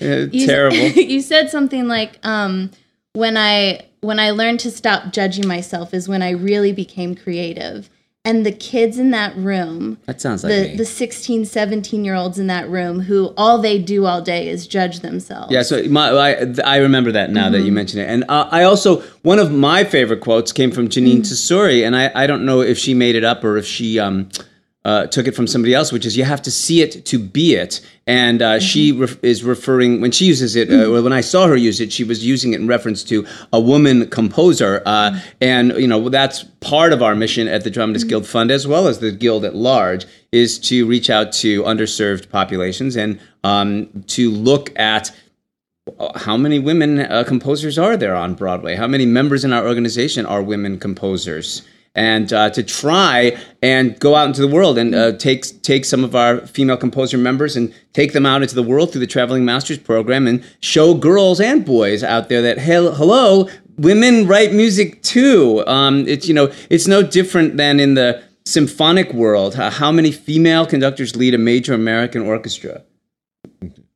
uh, 0.00 0.26
You- 0.32 0.46
terrible. 0.46 0.76
you 0.78 1.20
said 1.20 1.50
something 1.50 1.86
like, 1.86 2.18
um, 2.22 2.70
"When 3.14 3.36
I 3.36 3.86
when 4.00 4.18
I 4.18 4.30
learned 4.30 4.60
to 4.60 4.70
stop 4.70 5.12
judging 5.12 5.46
myself 5.46 5.92
is 5.92 6.08
when 6.08 6.22
I 6.22 6.30
really 6.30 6.72
became 6.72 7.14
creative." 7.14 7.90
And 8.22 8.44
the 8.44 8.52
kids 8.52 8.98
in 8.98 9.12
that 9.12 9.34
room, 9.34 9.96
That 10.04 10.20
sounds 10.20 10.44
like 10.44 10.52
the 10.52 10.62
me. 10.68 10.76
the 10.76 10.84
16, 10.84 11.46
17 11.46 12.04
year 12.04 12.14
olds 12.14 12.38
in 12.38 12.48
that 12.48 12.68
room 12.68 13.00
who 13.00 13.32
all 13.34 13.56
they 13.56 13.78
do 13.78 14.04
all 14.04 14.20
day 14.20 14.46
is 14.46 14.66
judge 14.66 15.00
themselves. 15.00 15.50
Yeah, 15.50 15.62
so 15.62 15.82
my, 15.84 16.10
I, 16.10 16.46
I 16.62 16.76
remember 16.76 17.10
that 17.12 17.30
now 17.30 17.48
that 17.48 17.62
you 17.62 17.72
mention 17.72 17.98
it. 17.98 18.10
And 18.10 18.24
uh, 18.28 18.46
I 18.50 18.64
also, 18.64 19.00
one 19.22 19.38
of 19.38 19.50
my 19.50 19.84
favorite 19.84 20.20
quotes 20.20 20.52
came 20.52 20.70
from 20.70 20.90
Jeanine 20.90 21.20
Tesori, 21.20 21.82
and 21.84 21.96
I, 21.96 22.12
I 22.14 22.26
don't 22.26 22.44
know 22.44 22.60
if 22.60 22.76
she 22.76 22.92
made 22.92 23.14
it 23.14 23.24
up 23.24 23.42
or 23.42 23.56
if 23.56 23.64
she 23.64 23.98
um, 23.98 24.28
uh, 24.84 25.06
took 25.06 25.26
it 25.26 25.34
from 25.34 25.46
somebody 25.46 25.74
else, 25.74 25.92
which 25.92 26.06
is 26.06 26.16
you 26.16 26.24
have 26.24 26.40
to 26.40 26.50
see 26.50 26.80
it 26.80 27.04
to 27.04 27.18
be 27.18 27.54
it. 27.54 27.80
And 28.06 28.40
uh, 28.40 28.60
she 28.60 28.92
ref- 28.92 29.22
is 29.22 29.44
referring, 29.44 30.00
when 30.00 30.10
she 30.10 30.24
uses 30.24 30.56
it, 30.56 30.70
uh, 30.70 30.90
well, 30.90 31.02
when 31.02 31.12
I 31.12 31.20
saw 31.20 31.46
her 31.46 31.56
use 31.56 31.80
it, 31.80 31.92
she 31.92 32.02
was 32.02 32.24
using 32.24 32.54
it 32.54 32.60
in 32.60 32.66
reference 32.66 33.04
to 33.04 33.26
a 33.52 33.60
woman 33.60 34.08
composer. 34.08 34.82
Uh, 34.86 35.20
and, 35.40 35.72
you 35.72 35.86
know, 35.86 36.08
that's 36.08 36.44
part 36.60 36.92
of 36.92 37.02
our 37.02 37.14
mission 37.14 37.46
at 37.46 37.62
the 37.62 37.70
Dramatist 37.70 38.08
Guild 38.08 38.26
Fund, 38.26 38.50
as 38.50 38.66
well 38.66 38.88
as 38.88 39.00
the 39.00 39.12
Guild 39.12 39.44
at 39.44 39.54
large, 39.54 40.06
is 40.32 40.58
to 40.60 40.86
reach 40.86 41.10
out 41.10 41.32
to 41.34 41.62
underserved 41.64 42.30
populations 42.30 42.96
and 42.96 43.20
um, 43.44 44.04
to 44.06 44.30
look 44.30 44.76
at 44.78 45.12
how 46.16 46.36
many 46.36 46.58
women 46.58 47.00
uh, 47.00 47.24
composers 47.24 47.78
are 47.78 47.96
there 47.96 48.14
on 48.14 48.34
Broadway? 48.34 48.76
How 48.76 48.86
many 48.86 49.06
members 49.06 49.44
in 49.44 49.52
our 49.52 49.66
organization 49.66 50.24
are 50.24 50.42
women 50.42 50.78
composers? 50.78 51.62
And 51.94 52.32
uh, 52.32 52.50
to 52.50 52.62
try 52.62 53.36
and 53.62 53.98
go 53.98 54.14
out 54.14 54.28
into 54.28 54.40
the 54.40 54.48
world 54.48 54.78
and 54.78 54.94
uh, 54.94 55.12
take 55.16 55.62
take 55.62 55.84
some 55.84 56.04
of 56.04 56.14
our 56.14 56.46
female 56.46 56.76
composer 56.76 57.18
members 57.18 57.56
and 57.56 57.74
take 57.92 58.12
them 58.12 58.24
out 58.24 58.42
into 58.42 58.54
the 58.54 58.62
world 58.62 58.92
through 58.92 59.00
the 59.00 59.08
Traveling 59.08 59.44
Masters 59.44 59.78
program 59.78 60.28
and 60.28 60.44
show 60.60 60.94
girls 60.94 61.40
and 61.40 61.64
boys 61.64 62.04
out 62.04 62.28
there 62.28 62.42
that 62.42 62.58
hey, 62.58 62.74
hello, 62.74 63.48
women 63.76 64.28
write 64.28 64.52
music 64.52 65.02
too. 65.02 65.64
Um, 65.66 66.06
it's 66.06 66.28
you 66.28 66.34
know 66.34 66.52
it's 66.70 66.86
no 66.86 67.02
different 67.02 67.56
than 67.56 67.80
in 67.80 67.94
the 67.94 68.22
symphonic 68.44 69.12
world. 69.12 69.56
How 69.56 69.70
how 69.70 69.90
many 69.90 70.12
female 70.12 70.66
conductors 70.66 71.16
lead 71.16 71.34
a 71.34 71.38
major 71.38 71.74
American 71.74 72.22
orchestra? 72.22 72.82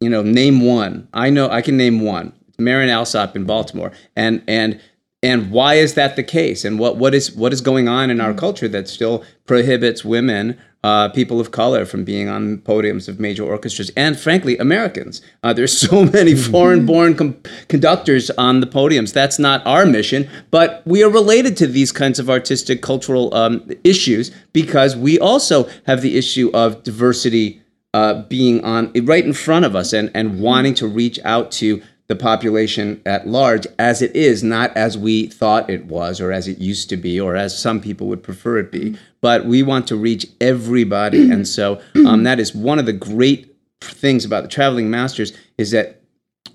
you 0.04 0.11
know, 0.11 0.22
name 0.22 0.61
one. 0.61 1.09
I 1.14 1.30
know 1.30 1.48
I 1.48 1.62
can 1.62 1.78
name 1.78 2.00
one. 2.00 2.35
Marin 2.59 2.90
Alsop 2.90 3.35
in 3.35 3.44
Baltimore, 3.44 3.90
and 4.14 4.42
and 4.46 4.80
and 5.24 5.50
why 5.50 5.76
is 5.76 5.94
that 5.94 6.16
the 6.16 6.22
case? 6.22 6.66
And 6.66 6.78
what 6.78 6.98
what 6.98 7.14
is 7.14 7.32
what 7.32 7.54
is 7.54 7.62
going 7.62 7.88
on 7.88 8.10
in 8.10 8.20
our 8.20 8.34
culture 8.34 8.68
that 8.68 8.88
still 8.88 9.24
prohibits 9.46 10.04
women, 10.04 10.58
uh, 10.82 11.08
people 11.08 11.40
of 11.40 11.50
color, 11.50 11.87
from 11.87 12.04
being 12.04 12.28
on 12.28 12.58
podiums 12.58 13.08
of 13.08 13.18
major 13.18 13.42
orchestras, 13.42 13.90
and 13.96 14.20
frankly, 14.20 14.58
Americans? 14.58 15.22
Uh, 15.42 15.54
there's 15.54 15.76
so 15.88 16.04
many 16.04 16.34
foreign-born 16.34 17.14
com- 17.16 17.40
conductors 17.68 18.28
on 18.32 18.60
the 18.60 18.66
podiums. 18.66 19.14
That's 19.14 19.38
not 19.38 19.66
our 19.66 19.87
mission, 19.87 20.28
but 20.50 20.82
we 20.84 21.02
are 21.02 21.10
related 21.10 21.56
to 21.56 21.66
these 21.66 21.90
kinds 21.90 22.18
of 22.18 22.28
artistic, 22.28 22.82
cultural 22.82 23.34
um, 23.34 23.66
issues 23.82 24.30
because 24.52 24.94
we 24.94 25.18
also 25.18 25.70
have 25.87 26.02
the 26.02 26.18
issue 26.18 26.50
of 26.52 26.82
diversity 26.82 27.62
uh, 27.94 28.22
being 28.24 28.62
on 28.62 28.92
right 29.04 29.24
in 29.24 29.32
front 29.32 29.64
of 29.64 29.74
us 29.74 29.94
and 29.94 30.10
and 30.14 30.38
wanting 30.38 30.74
to 30.74 30.87
reach 30.87 31.18
out 31.24 31.50
to 31.52 31.80
the 32.08 32.16
population 32.16 33.00
at 33.06 33.26
large 33.26 33.66
as 33.78 34.02
it 34.02 34.14
is, 34.14 34.42
not 34.42 34.76
as 34.76 34.98
we 34.98 35.26
thought 35.26 35.70
it 35.70 35.86
was 35.86 36.20
or 36.20 36.32
as 36.32 36.46
it 36.46 36.58
used 36.58 36.88
to 36.90 36.96
be 36.96 37.18
or 37.18 37.34
as 37.34 37.58
some 37.58 37.80
people 37.80 38.06
would 38.08 38.22
prefer 38.22 38.58
it 38.58 38.70
be. 38.70 38.96
But 39.20 39.46
we 39.46 39.62
want 39.62 39.86
to 39.88 39.96
reach 39.96 40.26
everybody. 40.40 41.30
and 41.30 41.48
so 41.48 41.80
um, 42.06 42.24
that 42.24 42.38
is 42.38 42.54
one 42.54 42.78
of 42.78 42.86
the 42.86 42.92
great 42.92 43.56
things 43.80 44.24
about 44.24 44.42
the 44.42 44.48
Traveling 44.48 44.90
Masters 44.90 45.32
is 45.56 45.70
that 45.70 46.02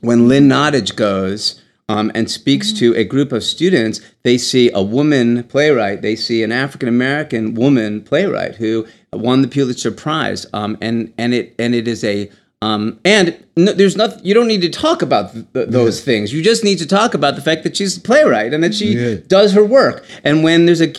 when 0.01 0.27
Lynn 0.27 0.47
Nottage 0.47 0.95
goes, 0.95 1.62
um, 1.89 2.12
and 2.13 2.29
speaks 2.29 2.71
to 2.71 2.95
a 2.95 3.03
group 3.03 3.31
of 3.31 3.43
students, 3.43 3.99
they 4.21 4.38
see 4.38 4.71
a 4.71 4.81
woman 4.81 5.43
playwright, 5.45 6.03
they 6.03 6.15
see 6.15 6.43
an 6.43 6.51
African 6.51 6.88
American 6.88 7.55
woman 7.55 8.01
playwright 8.01 8.55
who 8.55 8.88
won 9.12 9.41
the 9.41 9.47
Pulitzer 9.47 9.91
Prize, 9.91 10.45
um, 10.53 10.77
and 10.79 11.12
and 11.17 11.33
it 11.33 11.55
and 11.57 11.73
it 11.73 11.88
is 11.88 12.03
a 12.03 12.29
um, 12.62 13.00
and 13.06 13.41
no, 13.56 13.72
there's 13.74 13.95
nothing 13.95 14.19
you 14.26 14.34
don't 14.34 14.48
need 14.48 14.62
to 14.62 14.69
talk 14.69 15.02
about 15.02 15.34
th- 15.34 15.45
th- 15.54 15.69
those 15.69 16.02
things. 16.04 16.34
You 16.34 16.41
just 16.43 16.63
need 16.63 16.78
to 16.80 16.86
talk 16.88 17.13
about 17.13 17.36
the 17.36 17.41
fact 17.41 17.63
that 17.63 17.78
she's 17.78 17.98
a 17.98 18.02
playwright 18.02 18.54
and 18.54 18.63
that 18.63 18.74
she 18.76 18.93
Yeah. 18.95 19.15
does 19.28 19.54
her 19.54 19.63
work. 19.63 20.04
And 20.24 20.43
when 20.43 20.65
there's 20.65 20.82
a 20.82 20.93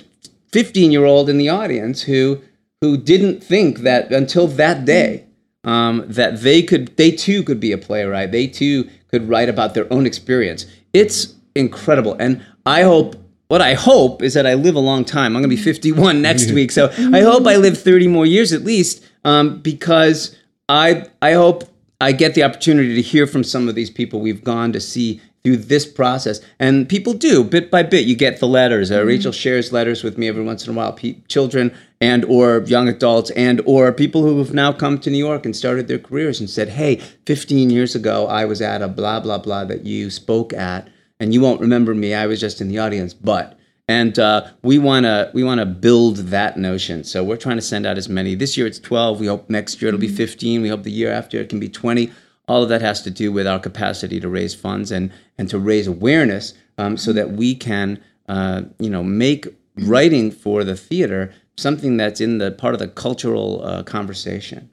15 0.52 0.90
year 0.90 1.04
old 1.04 1.28
in 1.28 1.36
the 1.38 1.48
audience 1.48 2.02
who 2.02 2.40
who 2.80 2.96
didn't 2.96 3.44
think 3.44 3.80
that 3.80 4.10
until 4.10 4.46
that 4.46 4.84
day 4.86 5.24
um, 5.64 6.04
that 6.08 6.40
they 6.40 6.62
could 6.62 6.96
they 6.96 7.10
too 7.10 7.42
could 7.42 7.60
be 7.60 7.72
a 7.72 7.78
playwright, 7.78 8.32
they 8.32 8.46
too 8.46 8.88
could 9.10 9.28
write 9.28 9.48
about 9.50 9.74
their 9.74 9.92
own 9.92 10.06
experience. 10.06 10.64
It's 10.94 11.34
incredible, 11.54 12.16
and 12.18 12.42
I 12.64 12.82
hope. 12.82 13.16
What 13.48 13.60
I 13.60 13.74
hope 13.74 14.22
is 14.22 14.34
that 14.34 14.46
I 14.46 14.54
live 14.54 14.76
a 14.76 14.80
long 14.80 15.04
time. 15.04 15.34
I'm 15.34 15.42
going 15.42 15.50
to 15.50 15.56
be 15.56 15.60
51 15.60 16.22
next 16.22 16.52
week, 16.52 16.70
so 16.70 16.86
I 17.12 17.22
hope 17.22 17.48
I 17.48 17.56
live 17.56 17.76
30 17.76 18.06
more 18.06 18.24
years 18.24 18.52
at 18.52 18.62
least, 18.62 19.04
um, 19.24 19.60
because 19.60 20.36
I 20.70 21.06
I 21.20 21.32
hope 21.32 21.64
I 22.00 22.12
get 22.12 22.34
the 22.34 22.44
opportunity 22.44 22.94
to 22.94 23.02
hear 23.02 23.26
from 23.26 23.42
some 23.42 23.68
of 23.68 23.74
these 23.74 23.90
people 23.90 24.20
we've 24.20 24.44
gone 24.44 24.72
to 24.72 24.80
see 24.80 25.20
through 25.42 25.56
this 25.56 25.84
process, 25.84 26.40
and 26.60 26.88
people 26.88 27.12
do 27.12 27.42
bit 27.42 27.72
by 27.72 27.82
bit. 27.82 28.06
You 28.06 28.14
get 28.14 28.38
the 28.38 28.46
letters. 28.46 28.92
Uh, 28.92 29.04
Rachel 29.04 29.32
shares 29.32 29.72
letters 29.72 30.04
with 30.04 30.16
me 30.16 30.28
every 30.28 30.44
once 30.44 30.64
in 30.64 30.72
a 30.72 30.76
while. 30.76 30.92
Pe- 30.92 31.16
children 31.26 31.74
and 32.00 32.24
or 32.26 32.62
young 32.66 32.88
adults 32.88 33.30
and 33.30 33.60
or 33.66 33.90
people 33.90 34.22
who 34.22 34.38
have 34.38 34.54
now 34.54 34.72
come 34.72 34.98
to 35.00 35.10
New 35.10 35.18
York 35.18 35.44
and 35.44 35.56
started 35.56 35.88
their 35.88 35.98
careers 35.98 36.38
and 36.38 36.48
said, 36.48 36.68
"Hey, 36.68 37.00
15 37.26 37.70
years 37.70 37.96
ago, 37.96 38.28
I 38.28 38.44
was 38.44 38.62
at 38.62 38.80
a 38.80 38.86
blah 38.86 39.18
blah 39.18 39.38
blah 39.38 39.64
that 39.64 39.84
you 39.86 40.08
spoke 40.08 40.52
at, 40.52 40.88
and 41.18 41.34
you 41.34 41.40
won't 41.40 41.60
remember 41.60 41.96
me. 41.96 42.14
I 42.14 42.26
was 42.26 42.40
just 42.40 42.60
in 42.60 42.68
the 42.68 42.78
audience, 42.78 43.12
but." 43.12 43.56
And 43.90 44.20
uh, 44.20 44.46
we 44.62 44.78
want 44.78 45.04
to 45.04 45.32
we 45.34 45.42
want 45.42 45.58
to 45.58 45.66
build 45.66 46.18
that 46.18 46.56
notion. 46.56 47.02
So 47.02 47.24
we're 47.24 47.36
trying 47.36 47.56
to 47.56 47.62
send 47.62 47.86
out 47.86 47.98
as 47.98 48.08
many. 48.08 48.36
This 48.36 48.56
year 48.56 48.68
it's 48.68 48.78
12. 48.78 49.18
We 49.18 49.26
hope 49.26 49.50
next 49.50 49.82
year 49.82 49.88
it'll 49.88 49.98
be 49.98 50.06
15. 50.06 50.62
We 50.62 50.68
hope 50.68 50.84
the 50.84 50.92
year 50.92 51.10
after 51.10 51.40
it 51.40 51.48
can 51.48 51.58
be 51.58 51.68
20. 51.68 52.08
All 52.46 52.62
of 52.62 52.68
that 52.68 52.82
has 52.82 53.02
to 53.02 53.10
do 53.10 53.32
with 53.32 53.48
our 53.48 53.58
capacity 53.58 54.20
to 54.20 54.28
raise 54.28 54.54
funds 54.54 54.92
and 54.92 55.12
and 55.38 55.50
to 55.50 55.58
raise 55.58 55.88
awareness, 55.88 56.54
um, 56.78 56.96
so 56.96 57.12
that 57.12 57.32
we 57.32 57.52
can 57.56 58.00
uh, 58.28 58.62
you 58.78 58.90
know 58.90 59.02
make 59.02 59.48
writing 59.74 60.30
for 60.30 60.62
the 60.62 60.76
theater 60.76 61.32
something 61.56 61.96
that's 61.96 62.20
in 62.20 62.38
the 62.38 62.52
part 62.52 62.74
of 62.74 62.78
the 62.78 62.88
cultural 62.88 63.60
uh, 63.64 63.82
conversation. 63.82 64.70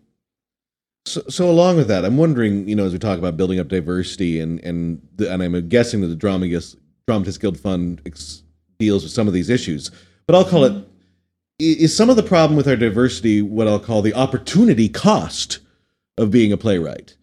So, 1.08 1.24
so 1.28 1.50
along 1.50 1.78
with 1.78 1.88
that, 1.88 2.06
I'm 2.06 2.18
wondering, 2.18 2.68
you 2.68 2.76
know, 2.76 2.86
as 2.86 2.94
we 2.94 3.00
talk 3.00 3.18
about 3.18 3.36
building 3.36 3.60
up 3.60 3.68
diversity 3.68 4.40
and 4.40 4.64
and 4.64 5.02
the, 5.16 5.34
and 5.34 5.42
I'm 5.42 5.70
guessing 5.70 6.02
that 6.02 6.08
the 6.08 6.16
Dramatist 6.16 6.76
Dramatist 7.08 7.42
Guild 7.42 7.60
Fund 7.60 8.04
ex- 8.06 8.44
deals 8.80 9.04
with 9.04 9.12
some 9.12 9.28
of 9.28 9.34
these 9.34 9.50
issues, 9.50 9.92
but 10.26 10.36
I'll 10.36 10.46
call 10.46 10.64
it 10.64 10.88
is 11.60 11.96
some 11.96 12.10
of 12.10 12.16
the 12.16 12.24
problem 12.24 12.56
with 12.56 12.68
our 12.68 12.76
diversity 12.76 13.42
what 13.42 13.68
I'll 13.68 13.80
call 13.80 14.02
the 14.02 14.14
opportunity 14.14 14.88
cost 14.90 15.60
of 16.18 16.30
being 16.32 16.52
a 16.52 16.58
playwright. 16.58 17.16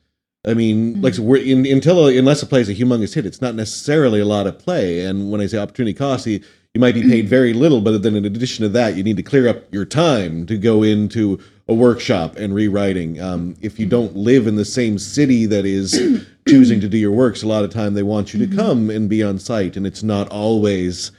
I 0.47 0.55
mean, 0.55 0.95
mm-hmm. 0.95 1.03
like 1.03 1.15
so 1.15 1.23
we're 1.23 1.43
in, 1.43 1.67
until 1.67 2.07
unless 2.07 2.43
a 2.43 2.47
play 2.47 2.61
is 2.61 2.69
a 2.69 2.75
humongous 2.75 3.15
hit, 3.15 3.27
it's 3.27 3.41
not 3.41 3.55
necessarily 3.55 4.21
a 4.21 4.25
lot 4.25 4.47
of 4.47 4.59
play. 4.59 5.05
And 5.05 5.31
when 5.31 5.41
I 5.41 5.47
say 5.47 5.59
opportunity 5.59 5.95
cost, 5.95 6.27
you, 6.27 6.41
you 6.75 6.81
might 6.81 6.95
be 6.95 7.01
mm-hmm. 7.01 7.11
paid 7.11 7.29
very 7.29 7.53
little, 7.53 7.81
but 7.81 8.03
then 8.03 8.15
in 8.15 8.25
addition 8.25 8.63
to 8.65 8.69
that, 8.71 8.97
you 8.97 9.03
need 9.03 9.17
to 9.17 9.23
clear 9.23 9.49
up 9.49 9.73
your 9.73 9.85
time 9.85 10.45
to 10.47 10.59
go 10.59 10.83
into 10.83 11.39
a 11.69 11.75
workshop 11.75 12.37
and 12.37 12.55
rewriting. 12.55 13.21
Um, 13.21 13.57
if 13.63 13.79
you 13.79 13.87
mm-hmm. 13.87 13.91
don't 13.91 14.17
live 14.17 14.47
in 14.47 14.57
the 14.57 14.65
same 14.65 14.99
city 14.99 15.47
that 15.47 15.65
is 15.65 15.93
choosing 16.49 16.81
to 16.81 16.89
do 16.89 16.99
your 16.99 17.13
works, 17.13 17.43
a 17.43 17.49
lot 17.49 17.65
of 17.65 17.71
time 17.71 17.95
they 17.95 18.03
want 18.03 18.35
you 18.35 18.47
to 18.47 18.57
come 18.57 18.91
and 18.91 19.09
be 19.09 19.23
on 19.23 19.39
site, 19.39 19.77
and 19.77 19.87
it's 19.87 20.03
not 20.03 20.29
always 20.29 21.13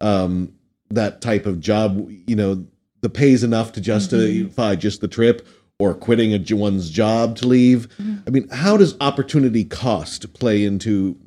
um, 0.00 0.52
that 0.90 1.20
type 1.20 1.46
of 1.46 1.60
job. 1.60 2.10
You 2.26 2.36
know, 2.36 2.66
the 3.00 3.10
pay's 3.10 3.42
enough 3.42 3.72
to 3.72 3.80
justify 3.80 4.72
mm-hmm. 4.72 4.80
just 4.80 5.00
the 5.00 5.08
trip 5.08 5.46
or 5.78 5.94
quitting 5.94 6.34
a, 6.34 6.54
one's 6.54 6.90
job 6.90 7.36
to 7.36 7.48
leave. 7.48 7.88
Mm-hmm. 7.96 8.16
I 8.26 8.30
mean, 8.30 8.48
how 8.48 8.76
does 8.76 8.96
opportunity 9.00 9.64
cost 9.64 10.32
play 10.34 10.64
into, 10.64 11.18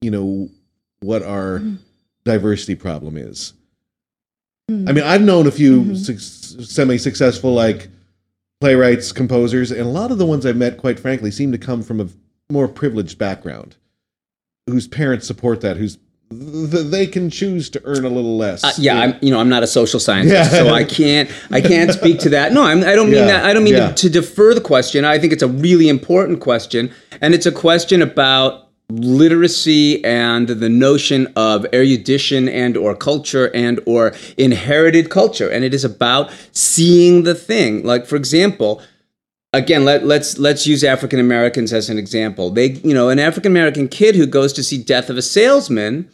you 0.00 0.10
know, 0.10 0.48
what 1.00 1.22
our 1.22 1.60
mm-hmm. 1.60 1.76
diversity 2.24 2.74
problem 2.74 3.16
is? 3.16 3.52
I 4.68 4.92
mean, 4.92 5.02
I've 5.02 5.22
known 5.22 5.46
a 5.48 5.50
few 5.50 5.96
suc 5.96 6.18
semi-successful 6.18 7.52
like 7.52 7.88
playwrights, 8.60 9.10
composers, 9.10 9.72
and 9.72 9.80
a 9.80 9.84
lot 9.84 10.12
of 10.12 10.18
the 10.18 10.26
ones 10.26 10.46
I've 10.46 10.56
met, 10.56 10.76
quite 10.76 11.00
frankly, 11.00 11.30
seem 11.30 11.50
to 11.50 11.58
come 11.58 11.82
from 11.82 12.00
a 12.00 12.08
more 12.52 12.68
privileged 12.68 13.18
background, 13.18 13.76
whose 14.68 14.86
parents 14.86 15.26
support 15.26 15.60
that, 15.62 15.76
whose 15.76 15.98
they 16.32 17.08
can 17.08 17.28
choose 17.28 17.68
to 17.70 17.82
earn 17.84 18.04
a 18.04 18.08
little 18.08 18.36
less. 18.36 18.62
Uh, 18.62 18.72
yeah, 18.78 19.00
I'm 19.00 19.14
you 19.20 19.32
know 19.32 19.40
I'm 19.40 19.48
not 19.48 19.64
a 19.64 19.66
social 19.66 19.98
scientist, 19.98 20.52
Yeah. 20.52 20.58
so 20.58 20.68
I 20.72 20.84
can't 20.84 21.28
I 21.50 21.60
can't 21.60 21.90
speak 21.92 22.20
to 22.20 22.28
that. 22.30 22.52
No, 22.52 22.62
I'm, 22.62 22.84
I 22.84 22.94
don't 22.94 23.06
mean 23.10 23.18
Yeah, 23.18 23.26
that. 23.26 23.44
I 23.44 23.52
don't 23.52 23.64
mean 23.64 23.74
yeah. 23.74 23.88
to, 23.88 23.94
to 23.94 24.10
defer 24.10 24.54
the 24.54 24.60
question. 24.60 25.04
I 25.04 25.18
think 25.18 25.32
it's 25.32 25.42
a 25.42 25.48
really 25.48 25.88
important 25.88 26.40
question, 26.40 26.92
and 27.20 27.34
it's 27.34 27.46
a 27.46 27.52
question 27.52 28.00
about 28.00 28.68
literacy 28.90 30.04
and 30.04 30.48
the 30.48 30.68
notion 30.68 31.26
of 31.36 31.66
erudition 31.72 32.48
and 32.48 32.76
or 32.76 32.94
culture 32.94 33.50
and 33.54 33.80
or 33.86 34.12
inherited 34.36 35.10
culture 35.10 35.48
and 35.48 35.62
it 35.64 35.72
is 35.72 35.84
about 35.84 36.28
seeing 36.50 37.22
the 37.22 37.32
thing 37.32 37.84
like 37.84 38.04
for 38.04 38.16
example 38.16 38.82
again 39.52 39.84
let, 39.84 40.04
let's 40.04 40.38
let's 40.38 40.66
use 40.66 40.82
african 40.82 41.20
americans 41.20 41.72
as 41.72 41.88
an 41.88 41.98
example 41.98 42.50
they 42.50 42.70
you 42.82 42.92
know 42.92 43.10
an 43.10 43.20
african 43.20 43.52
american 43.52 43.86
kid 43.86 44.16
who 44.16 44.26
goes 44.26 44.52
to 44.52 44.60
see 44.60 44.76
death 44.82 45.08
of 45.08 45.16
a 45.16 45.22
salesman 45.22 46.10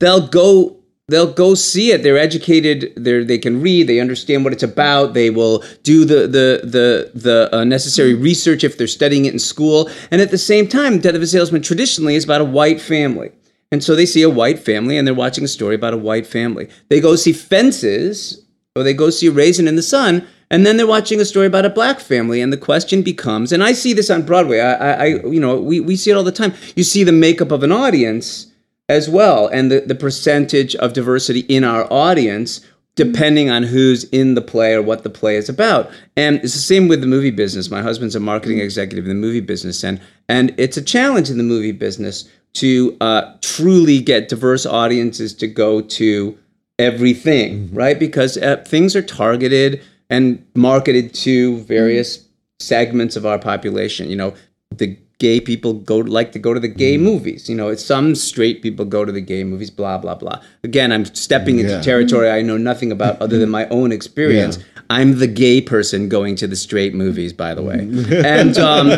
they'll 0.00 0.26
go 0.26 0.76
they'll 1.08 1.32
go 1.32 1.54
see 1.54 1.92
it. 1.92 2.02
They're 2.02 2.18
educated. 2.18 2.92
They 2.96 3.24
they 3.24 3.38
can 3.38 3.60
read. 3.60 3.86
They 3.86 4.00
understand 4.00 4.44
what 4.44 4.52
it's 4.52 4.62
about. 4.62 5.14
They 5.14 5.30
will 5.30 5.62
do 5.82 6.04
the 6.04 6.26
the 6.26 6.60
the 6.64 7.10
the 7.14 7.48
uh, 7.52 7.64
necessary 7.64 8.14
research 8.14 8.64
if 8.64 8.78
they're 8.78 8.86
studying 8.86 9.24
it 9.24 9.32
in 9.32 9.38
school. 9.38 9.90
And 10.10 10.20
at 10.20 10.30
the 10.30 10.38
same 10.38 10.68
time 10.68 10.98
death 10.98 11.14
of 11.14 11.22
a 11.22 11.26
salesman 11.26 11.62
traditionally 11.62 12.14
is 12.14 12.24
about 12.24 12.40
a 12.40 12.44
white 12.44 12.80
family. 12.80 13.32
And 13.72 13.82
so 13.82 13.96
they 13.96 14.06
see 14.06 14.22
a 14.22 14.30
white 14.30 14.60
family 14.60 14.96
and 14.96 15.06
they're 15.06 15.14
watching 15.14 15.44
a 15.44 15.48
story 15.48 15.74
about 15.74 15.92
a 15.92 15.98
white 15.98 16.26
family. 16.26 16.68
They 16.88 17.00
go 17.00 17.16
see 17.16 17.32
fences 17.32 18.46
or 18.76 18.82
they 18.82 18.94
go 18.94 19.10
see 19.10 19.28
Raisin 19.28 19.66
in 19.66 19.74
the 19.74 19.82
Sun, 19.82 20.26
and 20.50 20.64
then 20.64 20.76
they're 20.76 20.86
watching 20.86 21.18
a 21.18 21.24
story 21.24 21.46
about 21.46 21.64
a 21.64 21.70
black 21.70 21.98
family, 21.98 22.42
and 22.42 22.52
the 22.52 22.58
question 22.58 23.02
becomes, 23.02 23.50
and 23.50 23.64
I 23.64 23.72
see 23.72 23.94
this 23.94 24.10
on 24.10 24.22
Broadway. 24.22 24.60
I, 24.60 24.74
I, 24.74 24.92
I 24.92 25.06
you 25.06 25.40
know, 25.40 25.58
we, 25.58 25.80
we 25.80 25.96
see 25.96 26.10
it 26.10 26.14
all 26.14 26.22
the 26.22 26.30
time. 26.30 26.52
You 26.76 26.84
see 26.84 27.02
the 27.02 27.10
makeup 27.10 27.50
of 27.50 27.62
an 27.62 27.72
audience 27.72 28.52
as 28.88 29.08
well, 29.08 29.48
and 29.48 29.70
the, 29.70 29.80
the 29.80 29.94
percentage 29.94 30.76
of 30.76 30.92
diversity 30.92 31.40
in 31.40 31.64
our 31.64 31.92
audience 31.92 32.60
depending 32.96 33.50
on 33.50 33.62
who's 33.62 34.04
in 34.04 34.34
the 34.34 34.40
play 34.40 34.72
or 34.72 34.82
what 34.82 35.02
the 35.02 35.10
play 35.10 35.36
is 35.36 35.48
about. 35.48 35.90
And 36.16 36.36
it's 36.36 36.54
the 36.54 36.60
same 36.60 36.88
with 36.88 37.02
the 37.02 37.06
movie 37.06 37.30
business. 37.30 37.70
My 37.70 37.82
husband's 37.82 38.16
a 38.16 38.20
marketing 38.20 38.58
executive 38.58 39.04
in 39.04 39.10
the 39.10 39.26
movie 39.26 39.40
business, 39.40 39.84
and 39.84 40.00
and 40.28 40.54
it's 40.58 40.76
a 40.76 40.82
challenge 40.82 41.30
in 41.30 41.36
the 41.36 41.44
movie 41.44 41.72
business 41.72 42.28
to 42.54 42.96
uh, 43.02 43.34
truly 43.42 44.00
get 44.00 44.30
diverse 44.30 44.64
audiences 44.64 45.34
to 45.34 45.46
go 45.46 45.82
to 45.82 46.38
everything, 46.78 47.72
right? 47.72 47.98
Because 47.98 48.38
uh, 48.38 48.64
things 48.66 48.96
are 48.96 49.02
targeted 49.02 49.82
and 50.08 50.44
marketed 50.54 51.12
to 51.12 51.58
various 51.64 52.26
segments 52.58 53.14
of 53.14 53.26
our 53.26 53.38
population. 53.38 54.08
You 54.08 54.16
know, 54.16 54.34
the 54.70 54.96
gay 55.18 55.40
people 55.40 55.72
go 55.72 55.96
like 55.98 56.32
to 56.32 56.38
go 56.38 56.52
to 56.52 56.60
the 56.60 56.68
gay 56.68 56.96
movies. 56.98 57.48
You 57.48 57.56
know, 57.56 57.68
it's 57.68 57.84
some 57.84 58.14
straight 58.14 58.62
people 58.62 58.84
go 58.84 59.04
to 59.04 59.12
the 59.12 59.20
gay 59.20 59.44
movies. 59.44 59.70
Blah 59.70 59.98
blah 59.98 60.14
blah. 60.14 60.40
Again, 60.64 60.92
I'm 60.92 61.04
stepping 61.06 61.58
into 61.58 61.72
Yeah. 61.72 61.80
territory 61.80 62.30
I 62.30 62.42
know 62.42 62.56
nothing 62.58 62.92
about 62.92 63.20
other 63.24 63.38
than 63.38 63.50
my 63.50 63.66
own 63.68 63.92
experience. 63.92 64.58
I'm 64.88 65.18
the 65.18 65.26
gay 65.26 65.60
person 65.60 66.08
going 66.08 66.36
to 66.36 66.46
the 66.46 66.54
straight 66.54 66.94
movies, 66.94 67.32
by 67.32 67.54
the 67.54 67.62
way, 67.62 67.80
and 68.24 68.56
um, 68.58 68.92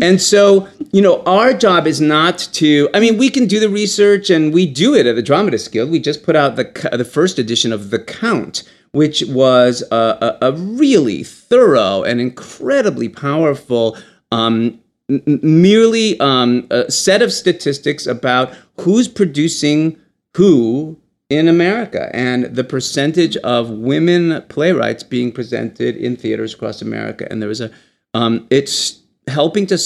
and 0.00 0.20
so 0.22 0.68
you 0.92 1.02
know, 1.02 1.22
our 1.24 1.52
job 1.52 1.86
is 1.88 2.00
not 2.00 2.38
to. 2.52 2.88
I 2.94 3.00
mean, 3.00 3.18
we 3.18 3.28
can 3.28 3.46
do 3.46 3.58
the 3.58 3.68
research, 3.68 4.30
and 4.30 4.54
we 4.54 4.66
do 4.66 4.94
it 4.94 5.04
at 5.04 5.16
the 5.16 5.22
Dramatist 5.22 5.72
Guild. 5.72 5.90
We 5.90 5.98
just 5.98 6.22
put 6.22 6.36
out 6.36 6.54
the 6.56 6.64
the 6.96 7.04
first 7.04 7.38
edition 7.40 7.72
of 7.72 7.90
The 7.90 7.98
Count, 7.98 8.62
which 8.92 9.24
was 9.26 9.82
a, 9.90 10.36
a, 10.40 10.48
a 10.50 10.52
really 10.52 11.24
thorough 11.24 12.04
and 12.04 12.20
incredibly 12.20 13.08
powerful. 13.08 13.96
Um, 14.30 14.78
merely 15.08 16.18
um, 16.20 16.66
a 16.70 16.90
set 16.90 17.22
of 17.22 17.32
statistics 17.32 18.06
about 18.06 18.52
who's 18.80 19.08
producing 19.08 19.98
who 20.34 20.98
in 21.28 21.48
America 21.48 22.10
and 22.14 22.44
the 22.44 22.64
percentage 22.64 23.36
of 23.38 23.70
women 23.70 24.42
playwrights 24.48 25.02
being 25.02 25.32
presented 25.32 25.96
in 25.96 26.16
theaters 26.16 26.54
across 26.54 26.82
America. 26.82 27.26
And 27.30 27.40
there 27.40 27.48
was 27.48 27.60
a, 27.60 27.70
um, 28.14 28.46
it's 28.50 29.00
helping 29.26 29.66
to 29.66 29.78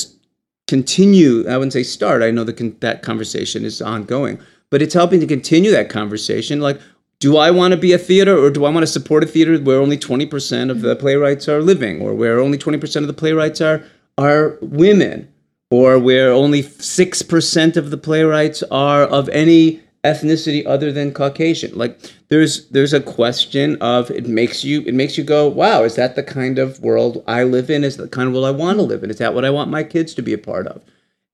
continue. 0.68 1.49
I 1.49 1.57
wouldn't 1.57 1.73
say 1.73 1.83
start. 1.83 2.23
I 2.23 2.31
know 2.31 2.45
con- 2.53 2.77
that 2.81 3.03
conversation 3.03 3.64
is 3.64 3.81
ongoing, 3.81 4.39
but 4.71 4.83
it's 4.83 4.95
helping 4.95 5.21
to 5.21 5.27
continue 5.27 5.71
that 5.71 5.89
conversation. 5.89 6.61
Like, 6.61 6.81
do 7.21 7.37
I 7.37 7.51
want 7.51 7.73
to 7.73 7.79
be 7.79 7.93
a 7.93 7.99
theater 7.99 8.37
or 8.37 8.51
do 8.51 8.64
I 8.64 8.71
want 8.71 8.83
to 8.83 8.87
support 8.87 9.23
a 9.23 9.27
theater 9.27 9.59
where 9.59 9.81
only 9.81 9.99
20% 9.99 10.71
of 10.71 10.81
the 10.81 10.97
playwrights 10.97 11.49
are 11.49 11.61
living 11.61 12.01
or 12.01 12.14
where 12.14 12.39
only 12.39 12.57
20% 12.57 12.97
of 12.97 13.07
the 13.07 13.12
playwrights 13.12 13.61
are 13.61 13.85
are 14.21 14.59
women 14.61 15.33
or 15.71 15.99
where 15.99 16.33
only 16.33 16.62
6% 16.62 17.77
of 17.77 17.91
the 17.91 17.97
playwrights 17.97 18.62
are 18.71 19.05
of 19.05 19.29
any 19.31 19.81
ethnicity 20.05 20.66
other 20.66 20.93
than 20.93 21.12
Caucasian. 21.12 21.77
Like 21.77 21.99
there's 22.29 22.68
there's 22.68 22.93
a 22.93 23.01
question 23.01 23.77
of 23.81 24.11
it 24.11 24.27
makes 24.27 24.64
you 24.64 24.83
it 24.83 24.95
makes 24.95 25.18
you 25.18 25.25
go, 25.25 25.49
wow, 25.49 25.83
is 25.83 25.95
that 25.97 26.16
the 26.16 26.23
kind 26.23 26.59
of 26.59 26.81
world 26.81 27.23
I 27.27 27.45
live 27.45 27.71
in? 27.71 27.85
Is 27.85 27.97
that 27.97 28.05
the 28.05 28.09
kind 28.09 28.29
of 28.29 28.35
world 28.35 28.47
I 28.47 28.51
want 28.51 28.79
to 28.79 28.83
live 28.83 29.05
in? 29.05 29.11
Is 29.11 29.18
that 29.18 29.35
what 29.35 29.45
I 29.45 29.51
want 29.51 29.71
my 29.71 29.85
kids 29.85 30.14
to 30.14 30.23
be 30.23 30.33
a 30.33 30.39
part 30.39 30.66
of? 30.66 30.83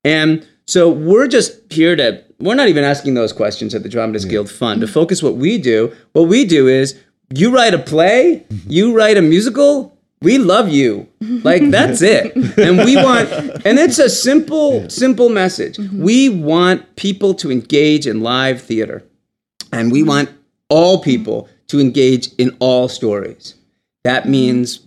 And 0.05 0.47
so 0.67 0.91
we're 0.91 1.29
just 1.29 1.73
here 1.73 1.97
to 1.97 2.23
we're 2.39 2.55
not 2.55 2.69
even 2.69 2.85
asking 2.85 3.15
those 3.15 3.33
questions 3.33 3.75
at 3.75 3.83
the 3.83 3.89
Dramatist 3.89 4.29
Guild 4.29 4.51
Fund. 4.51 4.81
To 4.81 4.89
focus 4.89 5.23
what 5.23 5.37
we 5.37 5.59
do, 5.59 5.95
what 6.13 6.29
we 6.29 6.45
do 6.45 6.69
is 6.69 7.01
you 7.35 7.55
write 7.55 7.75
a 7.75 7.79
play, 7.79 8.45
mm-hmm. 8.49 8.71
you 8.71 8.97
write 8.97 9.17
a 9.17 9.23
musical, 9.23 9.96
we 10.23 10.39
love 10.39 10.69
you. 10.69 11.09
Like 11.21 11.71
that's 11.71 12.03
it. 12.03 12.35
And 12.59 12.79
we 12.79 12.97
want 12.97 13.31
and 13.67 13.79
it's 13.79 13.99
a 13.99 14.11
simple 14.11 14.89
simple 14.91 15.29
message. 15.29 15.77
Mm-hmm. 15.77 16.03
We 16.03 16.29
want 16.29 16.97
people 16.97 17.35
to 17.35 17.51
engage 17.51 18.07
in 18.07 18.21
live 18.21 18.63
theater. 18.63 19.05
And 19.73 19.93
we 19.93 20.01
mm-hmm. 20.01 20.09
want 20.09 20.31
all 20.69 21.03
people 21.03 21.49
to 21.69 21.81
engage 21.81 22.33
in 22.39 22.57
all 22.61 22.89
stories. 22.89 23.55
That 24.05 24.23
mm-hmm. 24.23 24.33
means 24.33 24.81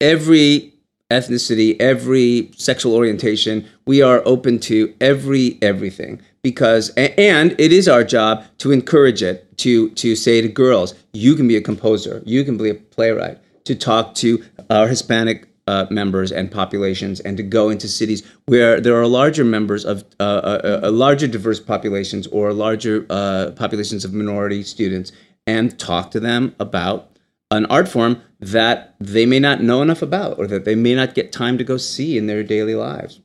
every 0.00 0.74
ethnicity, 1.10 1.80
every 1.80 2.50
sexual 2.56 2.94
orientation, 2.94 3.66
we 3.86 4.02
are 4.02 4.22
open 4.26 4.58
to 4.58 4.94
every 5.00 5.58
everything 5.62 6.20
because 6.42 6.90
and 6.90 7.52
it 7.58 7.72
is 7.72 7.88
our 7.88 8.04
job 8.04 8.44
to 8.58 8.72
encourage 8.72 9.22
it 9.22 9.56
to 9.58 9.90
to 9.90 10.14
say 10.14 10.40
to 10.40 10.48
girls, 10.48 10.94
you 11.12 11.34
can 11.34 11.48
be 11.48 11.56
a 11.56 11.60
composer, 11.60 12.22
you 12.26 12.44
can 12.44 12.56
be 12.56 12.70
a 12.70 12.74
playwright, 12.74 13.38
to 13.68 13.74
talk 13.74 14.14
to 14.16 14.42
our 14.70 14.88
Hispanic 14.88 15.46
uh, 15.66 15.86
members 15.90 16.32
and 16.32 16.50
populations, 16.50 17.20
and 17.20 17.36
to 17.36 17.42
go 17.42 17.68
into 17.68 17.86
cities 17.86 18.22
where 18.46 18.80
there 18.80 18.96
are 18.98 19.06
larger 19.06 19.44
members 19.44 19.84
of 19.84 20.02
uh, 20.18 20.22
uh, 20.22 20.80
uh, 20.82 20.90
larger 20.90 21.28
diverse 21.28 21.60
populations 21.60 22.26
or 22.28 22.54
larger 22.54 23.04
uh, 23.10 23.50
populations 23.54 24.04
of 24.04 24.14
minority 24.14 24.62
students, 24.62 25.12
and 25.46 25.78
talk 25.78 26.10
to 26.10 26.20
them 26.20 26.54
about 26.58 27.18
an 27.50 27.66
art 27.66 27.86
form 27.88 28.22
that 28.40 28.94
they 28.98 29.26
may 29.26 29.38
not 29.38 29.62
know 29.62 29.82
enough 29.82 30.00
about 30.00 30.38
or 30.38 30.46
that 30.46 30.64
they 30.64 30.74
may 30.74 30.94
not 30.94 31.14
get 31.14 31.32
time 31.32 31.58
to 31.58 31.64
go 31.64 31.76
see 31.76 32.16
in 32.16 32.26
their 32.26 32.42
daily 32.42 32.74
lives. 32.74 33.20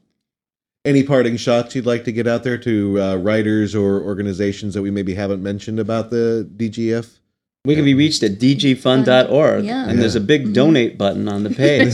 Any 0.85 1.03
parting 1.03 1.37
shots 1.37 1.75
you'd 1.75 1.85
like 1.85 2.03
to 2.03 2.11
get 2.11 2.27
out 2.27 2.43
there 2.43 2.57
to 2.57 3.01
uh, 3.01 3.15
writers 3.15 3.73
or 3.73 4.01
organizations 4.01 4.73
that 4.73 4.81
we 4.81 4.91
maybe 4.91 5.13
haven't 5.13 5.41
mentioned 5.41 5.79
about 5.79 6.09
the 6.09 6.49
DGF? 6.57 7.19
We 7.65 7.75
can 7.75 7.85
be 7.85 7.93
reached 7.93 8.23
at 8.23 8.39
dgfund.org, 8.39 9.63
Yeah. 9.63 9.87
and 9.87 9.97
there's 9.97 10.15
a 10.15 10.19
big 10.19 10.53
donate 10.53 10.97
button 10.97 11.29
on 11.29 11.43
the 11.43 11.49
page. 11.49 11.93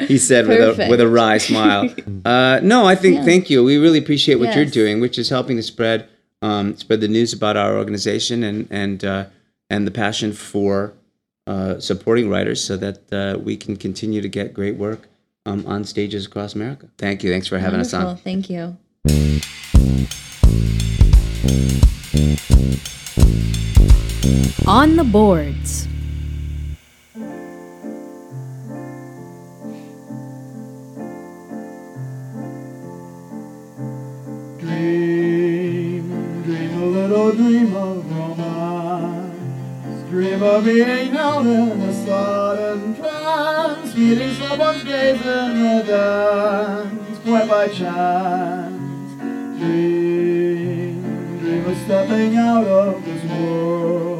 he 0.08 0.18
said 0.18 0.48
with 0.48 0.80
a 0.80 0.88
with 0.90 1.00
a 1.00 1.08
wry 1.08 1.38
smile. 1.38 1.88
Uh, 2.24 2.58
no, 2.62 2.84
I 2.84 2.94
think 2.96 3.16
Yeah. 3.18 3.24
thank 3.24 3.48
you. 3.50 3.62
We 3.62 3.76
really 3.78 3.98
appreciate 4.00 4.34
what 4.40 4.54
you're 4.56 4.64
doing, 4.64 5.00
which 5.00 5.16
is 5.16 5.28
helping 5.30 5.56
to 5.56 5.62
spread 5.62 6.08
um, 6.42 6.76
spread 6.76 7.00
the 7.00 7.06
news 7.08 7.32
about 7.32 7.56
our 7.56 7.76
organization 7.78 8.42
and 8.42 8.66
and 8.70 9.04
uh, 9.04 9.24
and 9.70 9.86
the 9.86 9.90
passion 9.92 10.32
for 10.32 10.92
uh, 11.46 11.78
supporting 11.78 12.28
writers, 12.28 12.62
so 12.62 12.76
that 12.76 13.12
uh, 13.12 13.38
we 13.38 13.56
can 13.56 13.76
continue 13.76 14.20
to 14.20 14.28
get 14.28 14.52
great 14.52 14.76
work 14.76 15.08
um, 15.46 15.64
on 15.66 15.84
stages 15.84 16.26
across 16.26 16.54
America. 16.56 16.88
Thank 16.98 17.22
you. 17.22 17.30
Thanks 17.30 17.46
for 17.46 17.58
having 17.58 17.78
us 17.80 17.94
on. 17.94 18.16
Thank 18.16 18.50
you. 18.50 18.76
On 24.66 24.96
the 24.96 25.04
boards. 25.04 25.86
Dream, 34.58 36.42
dream 36.42 36.82
a 36.82 36.86
little 36.86 37.32
dream 37.32 37.74
of 37.74 38.10
romance. 38.10 40.10
Dream 40.10 40.42
of 40.42 40.64
being 40.64 41.12
held 41.12 41.46
in 41.46 41.80
a 41.80 42.04
sudden 42.04 42.94
trance, 42.96 43.92
feeling 43.94 44.34
someone's 44.34 44.84
gaze 44.84 45.20
in 45.20 45.62
the 45.62 45.84
dance, 45.86 47.18
quite 47.24 47.48
by 47.48 47.68
chance. 47.68 49.12
Dream, 49.58 51.38
dream 51.38 51.66
of 51.66 51.78
stepping 51.78 52.36
out 52.36 52.66
of 52.66 53.04
this 53.04 53.24
world. 53.24 54.17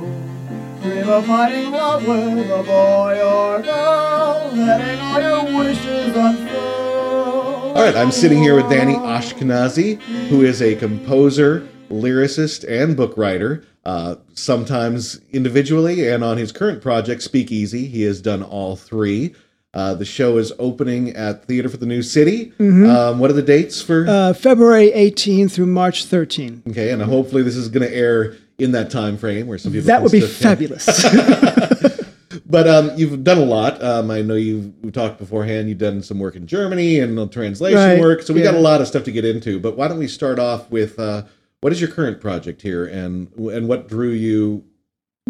Dream 0.89 1.09
of 1.11 1.27
finding 1.27 1.71
love 1.71 2.07
with 2.07 2.51
a 2.51 2.63
boy 2.63 3.21
or 3.23 3.61
girl, 3.63 4.51
letting 4.55 4.99
all 5.01 5.21
your 5.21 5.59
wishes 5.59 6.17
unfold. 6.17 7.77
All 7.77 7.85
right, 7.85 7.95
I'm 7.95 8.11
sitting 8.11 8.39
here 8.43 8.55
with 8.55 8.71
Danny 8.71 8.95
Ashkenazi, 8.95 10.01
who 10.29 10.43
is 10.43 10.63
a 10.63 10.75
composer, 10.77 11.69
lyricist, 11.91 12.65
and 12.67 12.97
book 12.97 13.13
writer. 13.19 13.65
Uh, 13.85 14.17
sometimes 14.33 15.21
individually, 15.31 16.09
and 16.09 16.25
on 16.25 16.39
his 16.39 16.53
current 16.53 16.81
project, 16.81 17.23
Speakeasy, 17.23 17.87
he 17.87 18.03
has 18.03 18.23
done 18.23 18.43
all 18.43 18.75
three. 18.75 19.35
Uh, 19.75 19.93
the 19.93 20.07
show 20.07 20.39
is 20.39 20.53
opening 20.59 21.11
at 21.11 21.45
Theater 21.45 21.69
for 21.69 21.77
the 21.77 21.87
New 21.87 22.03
City. 22.03 22.53
Um, 22.59 23.19
what 23.19 23.29
are 23.31 23.35
the 23.35 23.43
dates 23.43 23.83
for? 23.83 24.07
Uh, 24.09 24.33
February 24.33 24.91
18 24.93 25.51
through 25.51 25.67
March 25.67 26.07
13. 26.07 26.63
okay, 26.71 26.91
and 26.91 27.03
hopefully 27.03 27.43
this 27.43 27.57
is 27.57 27.69
going 27.69 27.87
to 27.87 27.95
air 27.95 28.37
in 28.59 28.73
that 28.73 28.91
time 28.91 29.17
frame 29.17 29.47
where 29.47 29.59
some 29.59 29.73
people. 29.73 29.87
That 29.87 30.03
would 30.03 30.13
be 30.13 30.21
fabulous. 30.21 30.87
But 32.51 32.67
um, 32.67 32.93
you've 32.97 33.25
done 33.25 33.37
a 33.39 33.45
lot. 33.45 33.83
Um, 33.83 34.11
I 34.11 34.23
know 34.23 34.35
you've 34.35 34.73
we 34.83 34.91
talked 34.91 35.19
beforehand. 35.19 35.69
You've 35.69 35.79
done 35.79 36.03
some 36.03 36.19
work 36.19 36.35
in 36.35 36.47
Germany 36.47 36.99
and 37.01 37.31
translation 37.31 37.77
Right, 37.79 38.01
work. 38.01 38.23
So 38.23 38.33
we 38.33 38.41
got 38.43 38.55
a 38.55 38.59
lot 38.61 38.81
of 38.81 38.89
stuff 38.89 39.05
to 39.05 39.13
get 39.13 39.25
into. 39.27 39.61
But 39.61 39.77
why 39.77 39.87
don't 39.87 39.99
we 39.99 40.09
start 40.09 40.39
off 40.39 40.71
with 40.71 40.99
uh, 40.99 41.25
what 41.61 41.73
is 41.73 41.81
your 41.81 41.91
current 41.91 42.21
project 42.23 42.63
here, 42.63 42.87
and 42.87 43.31
and 43.37 43.69
what 43.69 43.87
drew 43.89 44.11
you 44.11 44.65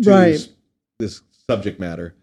to 0.03 0.11
Right. 0.11 0.35
s- 0.35 0.49
this 1.01 1.23
subject 1.49 1.81
matter? 1.81 2.15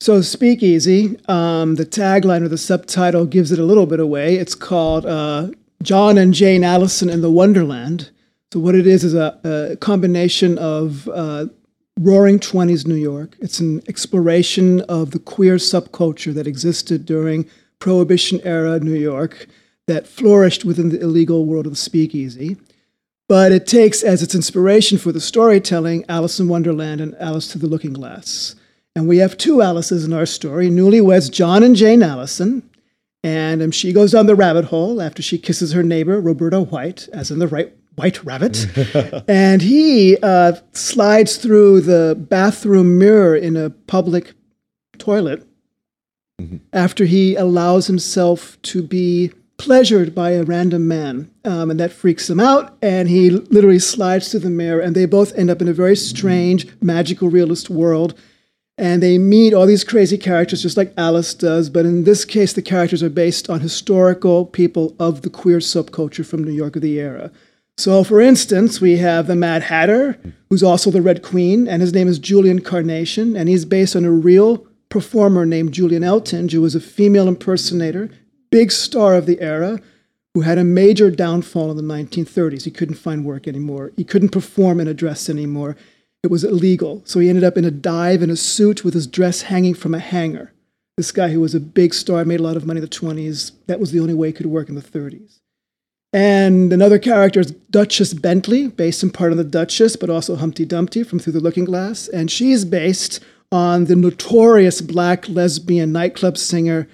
so, 0.00 0.20
Speakeasy, 0.20 1.18
um, 1.28 1.76
the 1.76 1.86
tagline 1.86 2.42
or 2.42 2.48
the 2.48 2.58
subtitle 2.58 3.26
gives 3.26 3.52
it 3.52 3.60
a 3.60 3.64
little 3.64 3.86
bit 3.86 4.00
away. 4.00 4.36
It's 4.36 4.56
called 4.56 5.06
uh, 5.06 5.50
John 5.84 6.18
and 6.18 6.34
Jane 6.34 6.64
Allison 6.64 7.08
in 7.10 7.20
the 7.22 7.30
Wonderland. 7.30 8.10
So, 8.52 8.60
what 8.60 8.74
it 8.74 8.86
is 8.86 9.02
is 9.02 9.14
a, 9.14 9.40
a 9.44 9.76
combination 9.78 10.58
of 10.58 11.08
uh, 11.08 11.46
Roaring 11.98 12.38
Twenties 12.38 12.86
New 12.86 12.96
York. 12.96 13.34
It's 13.40 13.60
an 13.60 13.80
exploration 13.88 14.82
of 14.82 15.12
the 15.12 15.18
queer 15.18 15.54
subculture 15.56 16.34
that 16.34 16.46
existed 16.46 17.06
during 17.06 17.48
Prohibition 17.78 18.42
era 18.44 18.78
New 18.78 18.92
York 18.92 19.46
that 19.86 20.06
flourished 20.06 20.66
within 20.66 20.90
the 20.90 21.00
illegal 21.00 21.46
world 21.46 21.64
of 21.64 21.72
the 21.72 21.76
speakeasy. 21.76 22.58
But 23.26 23.52
it 23.52 23.66
takes 23.66 24.02
as 24.02 24.22
its 24.22 24.34
inspiration 24.34 24.98
for 24.98 25.12
the 25.12 25.20
storytelling 25.20 26.04
Alice 26.10 26.38
in 26.38 26.46
Wonderland 26.46 27.00
and 27.00 27.16
Alice 27.18 27.48
to 27.52 27.58
the 27.58 27.66
Looking 27.66 27.94
Glass. 27.94 28.54
And 28.94 29.08
we 29.08 29.16
have 29.16 29.38
two 29.38 29.62
Alices 29.62 30.04
in 30.04 30.12
our 30.12 30.26
story 30.26 30.68
newlyweds 30.68 31.32
John 31.32 31.62
and 31.62 31.74
Jane 31.74 32.02
Allison. 32.02 32.68
And 33.24 33.62
um, 33.62 33.70
she 33.70 33.94
goes 33.94 34.12
down 34.12 34.26
the 34.26 34.34
rabbit 34.34 34.66
hole 34.66 35.00
after 35.00 35.22
she 35.22 35.38
kisses 35.38 35.72
her 35.72 35.82
neighbor, 35.82 36.20
Roberta 36.20 36.60
White, 36.60 37.08
as 37.14 37.30
in 37.30 37.38
the 37.38 37.48
right 37.48 37.72
white 37.94 38.22
rabbit. 38.24 38.66
and 39.28 39.62
he 39.62 40.16
uh, 40.22 40.54
slides 40.72 41.36
through 41.36 41.82
the 41.82 42.16
bathroom 42.18 42.98
mirror 42.98 43.36
in 43.36 43.56
a 43.56 43.70
public 43.70 44.34
toilet 44.98 45.46
after 46.72 47.04
he 47.04 47.34
allows 47.36 47.86
himself 47.86 48.60
to 48.62 48.82
be 48.82 49.32
pleasured 49.58 50.14
by 50.14 50.30
a 50.30 50.42
random 50.42 50.88
man. 50.88 51.30
Um, 51.44 51.70
and 51.70 51.78
that 51.78 51.92
freaks 51.92 52.28
him 52.28 52.40
out. 52.40 52.76
And 52.82 53.08
he 53.08 53.30
literally 53.30 53.78
slides 53.78 54.30
through 54.30 54.40
the 54.40 54.50
mirror, 54.50 54.80
and 54.80 54.96
they 54.96 55.06
both 55.06 55.36
end 55.36 55.50
up 55.50 55.62
in 55.62 55.68
a 55.68 55.72
very 55.72 55.96
strange, 55.96 56.66
magical, 56.80 57.28
realist 57.28 57.70
world. 57.70 58.18
And 58.78 59.02
they 59.02 59.18
meet 59.18 59.54
all 59.54 59.66
these 59.66 59.84
crazy 59.84 60.18
characters 60.18 60.62
just 60.62 60.76
like 60.76 60.94
Alice 60.96 61.34
does, 61.34 61.70
but 61.70 61.84
in 61.84 62.04
this 62.04 62.24
case, 62.24 62.54
the 62.54 62.62
characters 62.62 63.02
are 63.02 63.10
based 63.10 63.50
on 63.50 63.60
historical 63.60 64.46
people 64.46 64.96
of 64.98 65.22
the 65.22 65.30
queer 65.30 65.58
subculture 65.58 66.26
from 66.26 66.42
New 66.42 66.52
York 66.52 66.74
of 66.74 66.82
the 66.82 66.98
era. 66.98 67.30
So, 67.78 68.04
for 68.04 68.20
instance, 68.20 68.80
we 68.80 68.98
have 68.98 69.26
the 69.26 69.34
Mad 69.34 69.62
Hatter, 69.62 70.18
who's 70.50 70.62
also 70.62 70.90
the 70.90 71.02
Red 71.02 71.22
Queen, 71.22 71.66
and 71.66 71.80
his 71.80 71.92
name 71.92 72.06
is 72.06 72.18
Julian 72.18 72.60
Carnation, 72.60 73.34
and 73.34 73.48
he's 73.48 73.64
based 73.64 73.96
on 73.96 74.04
a 74.04 74.10
real 74.10 74.66
performer 74.88 75.46
named 75.46 75.72
Julian 75.72 76.02
Eltinge, 76.02 76.52
who 76.52 76.60
was 76.60 76.74
a 76.74 76.80
female 76.80 77.26
impersonator, 77.26 78.10
big 78.50 78.70
star 78.70 79.14
of 79.14 79.24
the 79.24 79.40
era, 79.40 79.80
who 80.34 80.42
had 80.42 80.58
a 80.58 80.64
major 80.64 81.10
downfall 81.10 81.70
in 81.70 81.76
the 81.76 81.82
1930s. 81.82 82.64
He 82.64 82.70
couldn't 82.70 82.96
find 82.96 83.24
work 83.24 83.48
anymore. 83.48 83.92
He 83.96 84.04
couldn't 84.04 84.30
perform 84.30 84.78
in 84.78 84.88
a 84.88 84.94
dress 84.94 85.28
anymore. 85.28 85.76
It 86.22 86.30
was 86.30 86.44
illegal. 86.44 87.02
So 87.04 87.20
he 87.20 87.28
ended 87.28 87.44
up 87.44 87.56
in 87.56 87.64
a 87.64 87.70
dive 87.70 88.22
in 88.22 88.30
a 88.30 88.36
suit 88.36 88.84
with 88.84 88.94
his 88.94 89.06
dress 89.06 89.42
hanging 89.42 89.74
from 89.74 89.94
a 89.94 89.98
hanger. 89.98 90.52
This 90.96 91.10
guy 91.10 91.30
who 91.30 91.40
was 91.40 91.54
a 91.54 91.60
big 91.60 91.94
star, 91.94 92.24
made 92.24 92.40
a 92.40 92.42
lot 92.42 92.56
of 92.56 92.66
money 92.66 92.78
in 92.78 92.84
the 92.84 92.88
20s, 92.88 93.52
that 93.66 93.80
was 93.80 93.92
the 93.92 94.00
only 94.00 94.14
way 94.14 94.28
he 94.28 94.32
could 94.34 94.46
work 94.46 94.68
in 94.68 94.74
the 94.74 94.82
30s. 94.82 95.40
And 96.12 96.72
another 96.72 96.98
character 96.98 97.40
is 97.40 97.52
Duchess 97.70 98.12
Bentley, 98.12 98.68
based 98.68 99.02
in 99.02 99.10
part 99.10 99.32
on 99.32 99.38
the 99.38 99.44
Duchess, 99.44 99.96
but 99.96 100.10
also 100.10 100.36
Humpty 100.36 100.66
Dumpty 100.66 101.02
from 101.02 101.18
Through 101.18 101.32
the 101.32 101.40
Looking 101.40 101.64
Glass. 101.64 102.08
And 102.08 102.30
she's 102.30 102.64
based 102.66 103.20
on 103.50 103.86
the 103.86 103.96
notorious 103.96 104.80
black 104.80 105.28
lesbian 105.28 105.92
nightclub 105.92 106.36
singer 106.36 106.86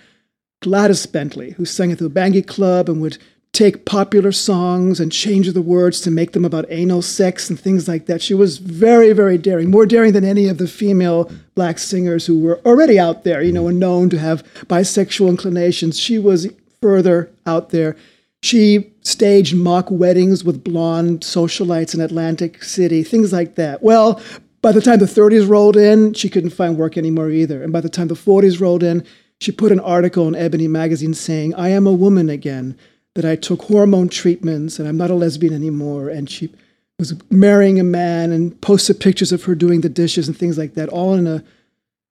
Gladys 0.61 1.07
Bentley, 1.07 1.53
who 1.53 1.65
sang 1.65 1.93
at 1.93 1.99
the 1.99 2.11
Bangi 2.11 2.47
Club 2.47 2.89
and 2.89 3.01
would 3.01 3.19
take 3.53 3.85
popular 3.85 4.31
songs 4.31 5.01
and 5.01 5.11
change 5.11 5.51
the 5.53 5.63
words 5.63 6.01
to 6.01 6.11
make 6.11 6.33
them 6.33 6.45
about 6.45 6.67
anal 6.69 7.03
sex 7.03 7.49
and 7.49 7.59
things 7.59 7.89
like 7.89 8.07
that. 8.07 8.23
She 8.23 8.35
was 8.35 8.59
very, 8.59 9.13
very 9.13 9.39
daring, 9.39 9.71
more 9.71 9.87
daring 9.87 10.13
than 10.13 10.25
any 10.25 10.49
of 10.49 10.59
the 10.59 10.69
female 10.69 11.31
black 11.55 11.79
singers 11.79 12.27
who 12.27 12.39
were 12.39 12.61
already 12.67 12.99
out 12.99 13.25
there, 13.25 13.43
you 13.43 13.53
know, 13.53 13.67
and 13.69 13.81
known 13.81 14.11
to 14.11 14.19
have 14.19 14.45
bisexual 14.67 15.29
inclinations. 15.29 15.99
She 15.99 16.19
was 16.19 16.49
further 16.81 17.31
out 17.47 17.71
there. 17.71 17.97
She 18.43 18.93
staged 19.03 19.57
mock 19.57 19.91
weddings 19.91 20.45
with 20.45 20.65
blonde 20.65 21.21
socialites 21.21 21.95
in 21.95 22.01
Atlantic 22.01 22.63
City, 22.63 23.03
things 23.03 23.33
like 23.33 23.57
that. 23.57 23.83
Well, 23.83 24.21
by 24.61 24.73
the 24.73 24.81
time 24.81 24.99
the 24.99 25.07
30s 25.07 25.49
rolled 25.49 25.77
in, 25.77 26.15
she 26.15 26.29
couldn't 26.29 26.51
find 26.51 26.77
work 26.77 26.97
anymore 26.97 27.31
either. 27.31 27.63
And 27.63 27.73
by 27.73 27.81
the 27.81 27.89
time 27.89 28.09
the 28.09 28.15
40s 28.15 28.61
rolled 28.61 28.83
in, 28.83 29.05
she 29.41 29.53
put 29.53 29.73
an 29.73 29.81
article 29.81 30.27
in 30.29 30.35
Ebony 30.35 30.69
magazine 30.69 31.15
saying, 31.15 31.55
I 31.55 31.69
am 31.69 31.87
a 31.87 31.93
woman 31.93 32.29
again, 32.29 32.77
that 33.15 33.25
I 33.25 33.37
took 33.37 33.63
hormone 33.63 34.09
treatments 34.09 34.79
and 34.79 34.89
I'm 34.89 34.97
not 34.97 35.11
a 35.11 35.15
lesbian 35.15 35.55
anymore. 35.55 36.09
And 36.09 36.29
she 36.31 36.53
was 36.99 37.15
marrying 37.31 37.79
a 37.79 37.85
man 37.85 38.33
and 38.33 38.61
posted 38.61 39.01
pictures 39.01 39.33
of 39.33 39.45
her 39.45 39.55
doing 39.55 39.81
the 39.81 39.89
dishes 39.89 40.29
and 40.29 40.37
things 40.37 40.59
like 40.59 40.75
that, 40.75 40.89
all 40.89 41.15
in 41.15 41.27
a 41.27 41.45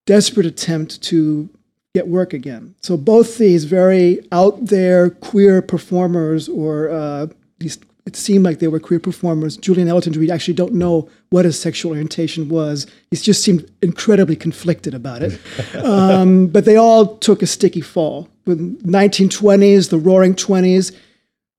desperate 0.05 0.45
attempt 0.45 1.01
to 1.03 1.49
get 1.97 2.07
work 2.07 2.33
again. 2.33 2.75
So 2.81 2.97
both 2.97 3.37
these 3.37 3.65
very 3.65 4.19
out 4.31 4.65
there 4.65 5.09
queer 5.09 5.61
performers, 5.61 6.47
or 6.47 6.89
uh, 6.89 7.27
these 7.59 7.77
it 8.07 8.15
seemed 8.15 8.45
like 8.45 8.59
they 8.59 8.69
were 8.69 8.79
queer 8.79 9.01
performers. 9.01 9.57
Julian 9.57 9.89
Elton, 9.89 10.17
we 10.17 10.31
actually 10.31 10.53
don't 10.53 10.73
know 10.73 11.09
what 11.29 11.43
his 11.43 11.59
sexual 11.59 11.91
orientation 11.91 12.47
was. 12.47 12.87
He 13.11 13.17
just 13.17 13.43
seemed 13.43 13.69
incredibly 13.81 14.37
conflicted 14.37 14.93
about 14.93 15.21
it. 15.23 15.37
um, 15.83 16.47
but 16.47 16.63
they 16.63 16.77
all 16.77 17.17
took 17.17 17.41
a 17.41 17.47
sticky 17.47 17.81
fall. 17.81 18.29
With 18.45 18.81
1920s, 18.85 19.89
the 19.89 19.97
Roaring 19.97 20.35
Twenties, 20.35 20.93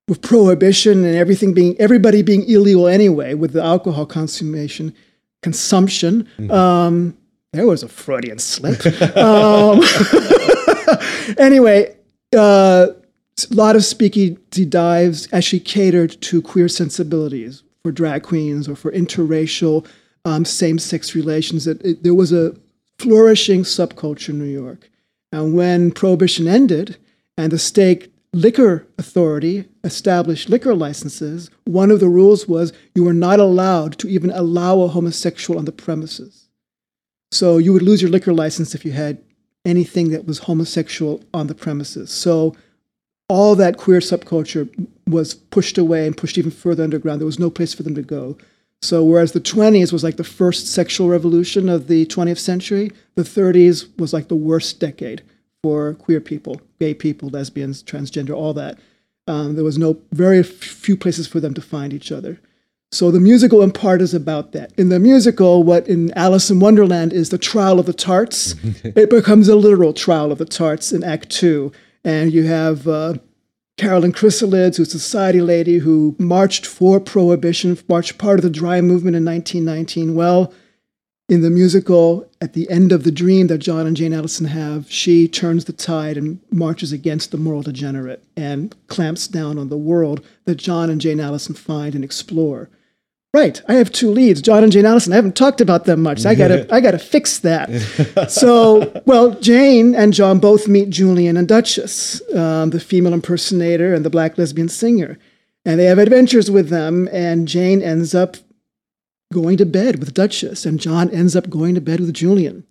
with 0.09 0.22
prohibition 0.22 1.05
and 1.05 1.14
everything 1.14 1.53
being 1.53 1.76
everybody 1.78 2.22
being 2.22 2.49
illegal 2.49 2.89
anyway, 2.89 3.34
with 3.34 3.53
the 3.53 3.62
alcohol 3.62 4.07
consummation, 4.07 4.95
consumption. 5.43 6.26
Mm-hmm. 6.39 6.51
Um, 6.51 7.18
there 7.53 7.66
was 7.66 7.82
a 7.82 7.88
Freudian 7.88 8.38
slip. 8.38 8.84
um, 9.16 9.80
anyway, 11.38 11.96
uh, 12.36 12.88
a 13.51 13.55
lot 13.55 13.76
of 13.76 13.84
speakeasy 13.84 14.64
dives 14.64 15.28
actually 15.32 15.61
catered 15.61 16.20
to 16.22 16.42
queer 16.42 16.68
sensibilities 16.68 17.62
for 17.82 17.92
drag 17.92 18.22
queens 18.22 18.68
or 18.68 18.76
for 18.76 18.92
interracial 18.92 19.86
um, 20.24 20.44
same-sex 20.44 21.14
relations. 21.14 21.64
That 21.64 21.82
it, 21.82 22.03
there 22.03 22.14
was 22.14 22.32
a 22.32 22.55
flourishing 22.99 23.62
subculture 23.62 24.30
in 24.30 24.38
New 24.38 24.44
York, 24.44 24.90
and 25.32 25.55
when 25.55 25.92
prohibition 25.92 26.49
ended 26.49 26.96
and 27.36 27.53
the 27.53 27.59
state 27.59 28.12
liquor 28.32 28.86
authority 28.99 29.64
established 29.84 30.51
liquor 30.51 30.74
licenses, 30.74 31.51
one 31.64 31.90
of 31.90 32.01
the 32.01 32.09
rules 32.09 32.46
was 32.46 32.72
you 32.94 33.05
were 33.05 33.14
not 33.14 33.40
allowed 33.40 33.99
to 33.99 34.09
even 34.09 34.30
allow 34.30 34.80
a 34.80 34.88
homosexual 34.88 35.59
on 35.59 35.64
the 35.64 35.72
premises. 35.72 36.47
So 37.31 37.59
you 37.59 37.72
would 37.72 37.83
lose 37.83 38.01
your 38.01 38.11
liquor 38.11 38.33
license 38.33 38.74
if 38.74 38.85
you 38.85 38.93
had 38.93 39.22
anything 39.64 40.11
that 40.11 40.26
was 40.26 40.41
homosexual 40.41 41.22
on 41.35 41.47
the 41.47 41.55
premises. 41.55 42.11
So 42.11 42.57
all 43.29 43.55
that 43.57 43.76
queer 43.76 44.01
subculture 44.01 44.68
was 45.07 45.35
pushed 45.35 45.76
away 45.76 46.07
and 46.07 46.16
pushed 46.16 46.39
even 46.39 46.51
further 46.51 46.85
underground. 46.85 47.20
There 47.20 47.26
was 47.26 47.39
no 47.39 47.51
place 47.51 47.74
for 47.74 47.83
them 47.83 47.95
to 47.95 48.03
go. 48.03 48.39
So, 48.81 49.03
whereas 49.03 49.33
the 49.33 49.41
20s 49.41 49.93
was 49.93 50.05
like 50.05 50.16
the 50.16 50.24
first 50.24 50.68
sexual 50.72 51.09
revolution 51.09 51.68
of 51.68 51.89
the 51.89 52.07
20th 52.07 52.39
century, 52.39 52.93
the 53.16 53.22
30s 53.22 53.89
was 53.99 54.12
like 54.12 54.29
the 54.29 54.37
worst 54.37 54.79
decade 54.79 55.22
for 55.62 55.95
queer 55.95 56.20
people, 56.20 56.61
gay 56.79 56.95
people, 56.95 57.29
lesbians, 57.29 57.83
transgender, 57.83 58.37
all 58.37 58.55
that. 58.55 58.79
Um, 59.26 59.57
there 59.57 59.64
was 59.64 59.79
no 59.79 60.01
very 60.12 60.43
few 60.45 60.97
places 60.97 61.26
for 61.26 61.41
them 61.41 61.55
to 61.55 61.61
find 61.61 61.93
each 61.93 62.12
other. 62.12 62.41
So 62.91 63.11
the 63.11 63.20
musical 63.20 63.62
in 63.62 63.72
part 63.72 64.01
is 64.01 64.14
about 64.14 64.53
that. 64.53 64.72
In 64.78 64.89
the 64.89 64.99
musical, 64.99 65.62
what 65.62 65.86
in 65.89 66.11
Alice 66.12 66.51
in 66.51 66.59
Wonderland 66.59 67.12
is 67.12 67.28
the 67.28 67.36
trial 67.39 67.78
of 67.78 67.86
the 67.86 67.93
tarts, 67.93 68.55
it 68.84 69.11
becomes 69.11 69.49
a 69.49 69.57
literal 69.57 69.93
trial 69.93 70.32
of 70.32 70.39
the 70.39 70.47
tarts 70.47 70.93
in 70.93 71.05
Act 71.05 71.28
Two 71.30 71.70
and 72.05 72.32
you 72.32 72.45
have 72.45 72.86
uh, 72.89 73.14
Carolyn 73.76 74.12
Chrysalids, 74.12 74.76
who's 74.76 74.95
a 74.95 74.99
society 74.99 75.41
lady 75.41 75.78
who 75.78 76.16
marched 76.18 76.66
for 76.66 77.01
prohibition, 77.01 77.78
marched 77.89 78.18
part 78.18 78.39
of 78.39 78.43
the 78.43 78.51
dry 78.51 78.80
movement 78.80 79.16
in 79.16 79.24
1919. 79.24 80.14
Well, 80.14 80.53
in 81.28 81.43
the 81.43 81.51
musical, 81.51 82.26
at 82.41 82.55
the 82.55 82.70
end 82.70 82.93
of 82.93 83.05
the 83.05 83.11
dream 83.11 83.49
that 83.49 83.59
John 83.59 83.86
and 83.86 83.95
Jane 83.95 84.14
Allison 84.14 84.47
have, 84.47 84.91
she 84.91 85.28
turns 85.28 85.66
the 85.66 85.74
tide 85.74 86.16
and 86.16 86.41
marches 86.51 86.93
against 86.93 87.30
the 87.30 87.36
moral 87.36 87.61
degenerate 87.61 88.24
and 88.34 88.74
clamps 88.86 89.28
down 89.28 89.59
on 89.59 89.68
the 89.68 89.76
world 89.76 90.24
that 90.47 90.55
John 90.55 90.89
and 90.89 91.01
Jane 91.01 91.20
Allison 91.20 91.55
find 91.55 91.95
and 91.95 92.03
explore. 92.03 92.70
Right. 93.35 93.61
I 93.68 93.74
have 93.74 93.93
two 93.93 94.11
leads, 94.11 94.41
John 94.41 94.62
and 94.62 94.72
Jane 94.72 94.87
Allison. 94.87 95.12
I 95.12 95.16
haven't 95.16 95.37
talked 95.37 95.61
about 95.61 95.85
them 95.85 96.03
much. 96.03 96.24
I 96.24 96.35
gotta 96.35 96.66
I 96.74 96.81
gotta 96.81 96.99
fix 96.99 97.41
that. 97.41 97.68
so, 98.31 99.03
well, 99.05 99.33
Jane 99.41 99.95
and 99.95 100.14
John 100.14 100.39
both 100.39 100.66
meet 100.66 100.89
Julian 100.89 101.37
and 101.37 101.47
Duchess, 101.47 102.22
um, 102.35 102.70
the 102.70 102.81
female 102.81 103.12
impersonator 103.12 103.93
and 103.93 104.05
the 104.05 104.11
black 104.11 104.39
lesbian 104.39 104.68
singer. 104.68 105.18
And 105.66 105.79
they 105.79 105.85
have 105.85 105.99
adventures 105.99 106.51
with 106.51 106.70
them, 106.70 107.09
and 107.12 107.47
Jane 107.47 107.83
ends 107.83 108.14
up 108.14 108.39
going 109.31 109.59
to 109.59 109.66
bed 109.66 109.99
with 109.99 110.14
Duchess, 110.14 110.64
and 110.64 110.81
John 110.81 111.11
ends 111.11 111.37
up 111.37 111.51
going 111.51 111.74
to 111.74 111.83
bed 111.83 112.01
with 112.01 112.14
Julian. 112.14 112.64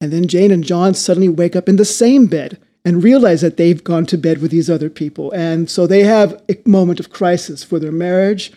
And 0.00 0.12
then 0.12 0.28
Jane 0.28 0.52
and 0.52 0.62
John 0.62 0.94
suddenly 0.94 1.28
wake 1.28 1.56
up 1.56 1.68
in 1.68 1.74
the 1.74 1.84
same 1.84 2.26
bed 2.26 2.60
and 2.84 3.02
realize 3.02 3.40
that 3.40 3.56
they've 3.56 3.82
gone 3.82 4.06
to 4.06 4.18
bed 4.18 4.40
with 4.40 4.52
these 4.52 4.70
other 4.70 4.90
people. 4.90 5.32
And 5.32 5.68
so 5.68 5.86
they 5.86 6.04
have 6.04 6.40
a 6.48 6.56
moment 6.64 7.00
of 7.00 7.10
crisis 7.10 7.64
for 7.64 7.80
their 7.80 7.90
marriage 7.90 8.52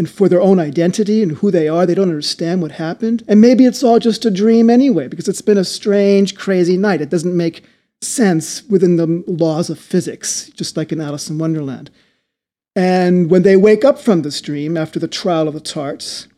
and 0.00 0.08
for 0.08 0.30
their 0.30 0.40
own 0.40 0.58
identity 0.58 1.22
and 1.22 1.32
who 1.32 1.50
they 1.50 1.68
are. 1.68 1.84
They 1.84 1.94
don't 1.94 2.08
understand 2.08 2.62
what 2.62 2.72
happened. 2.72 3.22
And 3.28 3.38
maybe 3.38 3.66
it's 3.66 3.82
all 3.82 3.98
just 3.98 4.24
a 4.24 4.30
dream 4.30 4.70
anyway, 4.70 5.08
because 5.08 5.28
it's 5.28 5.42
been 5.42 5.58
a 5.58 5.64
strange, 5.64 6.34
crazy 6.34 6.78
night. 6.78 7.02
It 7.02 7.10
doesn't 7.10 7.36
make 7.36 7.64
sense 8.00 8.64
within 8.64 8.96
the 8.96 9.22
laws 9.26 9.68
of 9.68 9.78
physics, 9.78 10.50
just 10.56 10.74
like 10.74 10.90
in 10.90 11.02
Alice 11.02 11.28
in 11.28 11.36
Wonderland. 11.36 11.90
And 12.74 13.30
when 13.30 13.42
they 13.42 13.56
wake 13.56 13.84
up 13.84 13.98
from 13.98 14.22
this 14.22 14.40
dream 14.40 14.78
after 14.78 14.98
the 14.98 15.06
trial 15.06 15.46
of 15.46 15.54
the 15.54 15.60
tarts, 15.60 16.28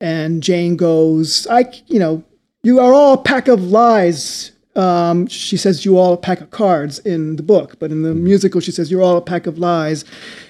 and 0.00 0.42
Jane 0.42 0.76
goes, 0.76 1.46
I, 1.50 1.70
you 1.88 1.98
know, 1.98 2.24
you 2.62 2.80
are 2.80 2.94
all 2.94 3.12
a 3.12 3.22
pack 3.22 3.46
of 3.46 3.62
lies, 3.62 4.52
um, 4.74 5.26
she 5.26 5.58
says, 5.58 5.84
You 5.84 5.98
all 5.98 6.14
a 6.14 6.16
pack 6.16 6.40
of 6.40 6.50
cards 6.50 6.98
in 7.00 7.36
the 7.36 7.42
book, 7.42 7.78
but 7.78 7.90
in 7.90 8.02
the 8.02 8.14
musical, 8.14 8.60
she 8.60 8.70
says, 8.70 8.90
You're 8.90 9.02
all 9.02 9.18
a 9.18 9.22
pack 9.22 9.46
of 9.46 9.58
lies. 9.58 10.04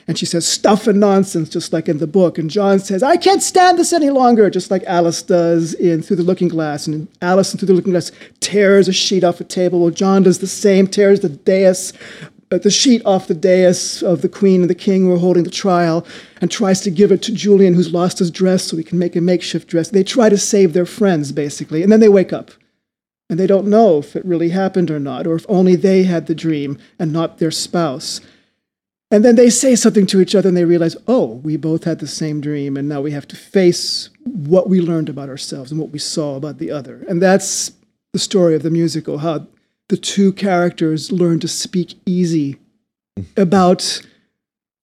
And 0.06 0.16
she 0.16 0.26
says, 0.26 0.46
Stuff 0.46 0.86
and 0.86 1.00
nonsense, 1.00 1.48
just 1.48 1.72
like 1.72 1.88
in 1.88 1.98
the 1.98 2.06
book. 2.06 2.38
And 2.38 2.48
John 2.48 2.78
says, 2.78 3.02
I 3.02 3.16
can't 3.16 3.42
stand 3.42 3.78
this 3.78 3.92
any 3.92 4.10
longer, 4.10 4.48
just 4.48 4.70
like 4.70 4.84
Alice 4.84 5.22
does 5.22 5.74
in 5.74 6.02
Through 6.02 6.16
the 6.16 6.22
Looking 6.22 6.48
Glass. 6.48 6.86
And 6.86 7.08
Alice 7.20 7.52
in 7.52 7.58
Through 7.58 7.68
the 7.68 7.74
Looking 7.74 7.92
Glass 7.92 8.12
tears 8.38 8.86
a 8.86 8.92
sheet 8.92 9.24
off 9.24 9.40
a 9.40 9.44
table. 9.44 9.80
Well, 9.80 9.90
John 9.90 10.22
does 10.22 10.38
the 10.38 10.46
same, 10.46 10.86
tears 10.86 11.20
the 11.20 11.28
dais, 11.28 11.92
uh, 12.52 12.58
the 12.58 12.70
sheet 12.70 13.02
off 13.04 13.26
the 13.26 13.34
dais 13.34 14.04
of 14.04 14.22
the 14.22 14.28
queen 14.28 14.60
and 14.60 14.70
the 14.70 14.74
king 14.74 15.02
who 15.02 15.12
are 15.12 15.18
holding 15.18 15.42
the 15.42 15.50
trial, 15.50 16.06
and 16.40 16.48
tries 16.48 16.80
to 16.82 16.92
give 16.92 17.10
it 17.10 17.22
to 17.22 17.32
Julian, 17.32 17.74
who's 17.74 17.92
lost 17.92 18.20
his 18.20 18.30
dress, 18.30 18.62
so 18.62 18.76
he 18.76 18.84
can 18.84 19.00
make 19.00 19.16
a 19.16 19.20
makeshift 19.20 19.68
dress. 19.68 19.90
They 19.90 20.04
try 20.04 20.28
to 20.28 20.38
save 20.38 20.74
their 20.74 20.86
friends, 20.86 21.32
basically. 21.32 21.82
And 21.82 21.90
then 21.90 21.98
they 21.98 22.08
wake 22.08 22.32
up 22.32 22.52
and 23.32 23.40
they 23.40 23.46
don't 23.46 23.66
know 23.66 23.96
if 23.96 24.14
it 24.14 24.26
really 24.26 24.50
happened 24.50 24.90
or 24.90 25.00
not, 25.00 25.26
or 25.26 25.34
if 25.34 25.46
only 25.48 25.74
they 25.74 26.02
had 26.02 26.26
the 26.26 26.34
dream 26.34 26.76
and 26.98 27.14
not 27.14 27.38
their 27.38 27.50
spouse. 27.50 28.20
And 29.10 29.24
then 29.24 29.36
they 29.36 29.48
say 29.48 29.74
something 29.74 30.04
to 30.08 30.20
each 30.20 30.34
other 30.34 30.48
and 30.48 30.56
they 30.56 30.66
realize, 30.66 30.98
oh, 31.08 31.36
we 31.42 31.56
both 31.56 31.84
had 31.84 31.98
the 31.98 32.06
same 32.06 32.42
dream, 32.42 32.76
and 32.76 32.90
now 32.90 33.00
we 33.00 33.12
have 33.12 33.26
to 33.28 33.36
face 33.36 34.10
what 34.24 34.68
we 34.68 34.82
learned 34.82 35.08
about 35.08 35.30
ourselves 35.30 35.70
and 35.70 35.80
what 35.80 35.88
we 35.88 35.98
saw 35.98 36.36
about 36.36 36.58
the 36.58 36.70
other. 36.70 37.06
And 37.08 37.22
that's 37.22 37.72
the 38.12 38.18
story 38.18 38.54
of 38.54 38.62
the 38.62 38.70
musical, 38.70 39.16
how 39.16 39.46
the 39.88 39.96
two 39.96 40.34
characters 40.34 41.10
learn 41.10 41.40
to 41.40 41.48
speak 41.48 41.94
easy 42.04 42.58
hmm. 43.16 43.24
about 43.38 44.02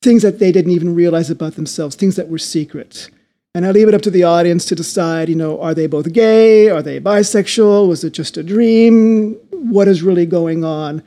things 0.01 0.23
that 0.23 0.39
they 0.39 0.51
didn't 0.51 0.71
even 0.71 0.95
realize 0.95 1.29
about 1.29 1.53
themselves, 1.53 1.95
things 1.95 2.15
that 2.15 2.29
were 2.29 2.39
secret. 2.39 3.11
And 3.55 3.65
I 3.65 3.71
leave 3.71 3.87
it 3.87 3.95
up 3.95 4.03
to 4.03 4.11
the 4.11 4.23
audience 4.23 4.65
to 4.65 4.75
decide, 4.75 5.27
you 5.27 5.35
know, 5.35 5.59
are 5.59 5.73
they 5.73 5.87
both 5.87 6.13
gay? 6.13 6.69
Are 6.69 6.83
they 6.83 6.99
bisexual? 6.99 7.87
Was 7.87 8.03
it 8.03 8.11
just 8.11 8.37
a 8.37 8.43
dream? 8.43 9.33
What 9.51 9.87
is 9.87 10.03
really 10.03 10.27
going 10.27 10.63
on? 10.63 11.03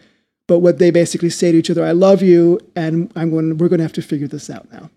But 0.49 0.59
what 0.59 0.78
they 0.78 0.90
basically 0.90 1.30
say 1.30 1.53
to 1.53 1.59
each 1.59 1.70
other, 1.70 1.84
I 1.84 1.93
love 1.93 2.20
you, 2.20 2.59
and 2.74 3.12
I'm 3.14 3.30
going, 3.30 3.59
we're 3.59 3.68
going 3.68 3.78
to 3.78 3.84
have 3.84 3.93
to 3.95 4.03
figure 4.03 4.26
this 4.26 4.51
out 4.51 4.70
now, 4.72 4.90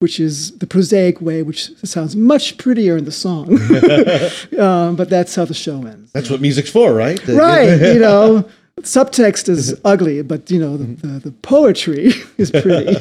which 0.00 0.18
is 0.18 0.58
the 0.58 0.66
prosaic 0.66 1.20
way, 1.20 1.42
which 1.42 1.70
sounds 1.86 2.16
much 2.16 2.58
prettier 2.58 2.96
in 2.96 3.04
the 3.04 3.12
song. 3.12 3.52
um, 4.60 4.96
but 4.96 5.08
that's 5.08 5.34
how 5.36 5.44
the 5.44 5.54
show 5.54 5.84
ends. 5.86 6.10
That's 6.12 6.28
what 6.28 6.40
music's 6.40 6.70
for, 6.70 6.92
right? 6.92 7.24
Right, 7.28 7.80
you 7.94 8.00
know, 8.00 8.48
subtext 8.80 9.48
is 9.48 9.80
ugly, 9.84 10.22
but, 10.22 10.50
you 10.50 10.58
know, 10.58 10.76
the, 10.76 10.86
the, 11.06 11.18
the 11.20 11.32
poetry 11.32 12.12
is 12.36 12.50
pretty. 12.50 12.96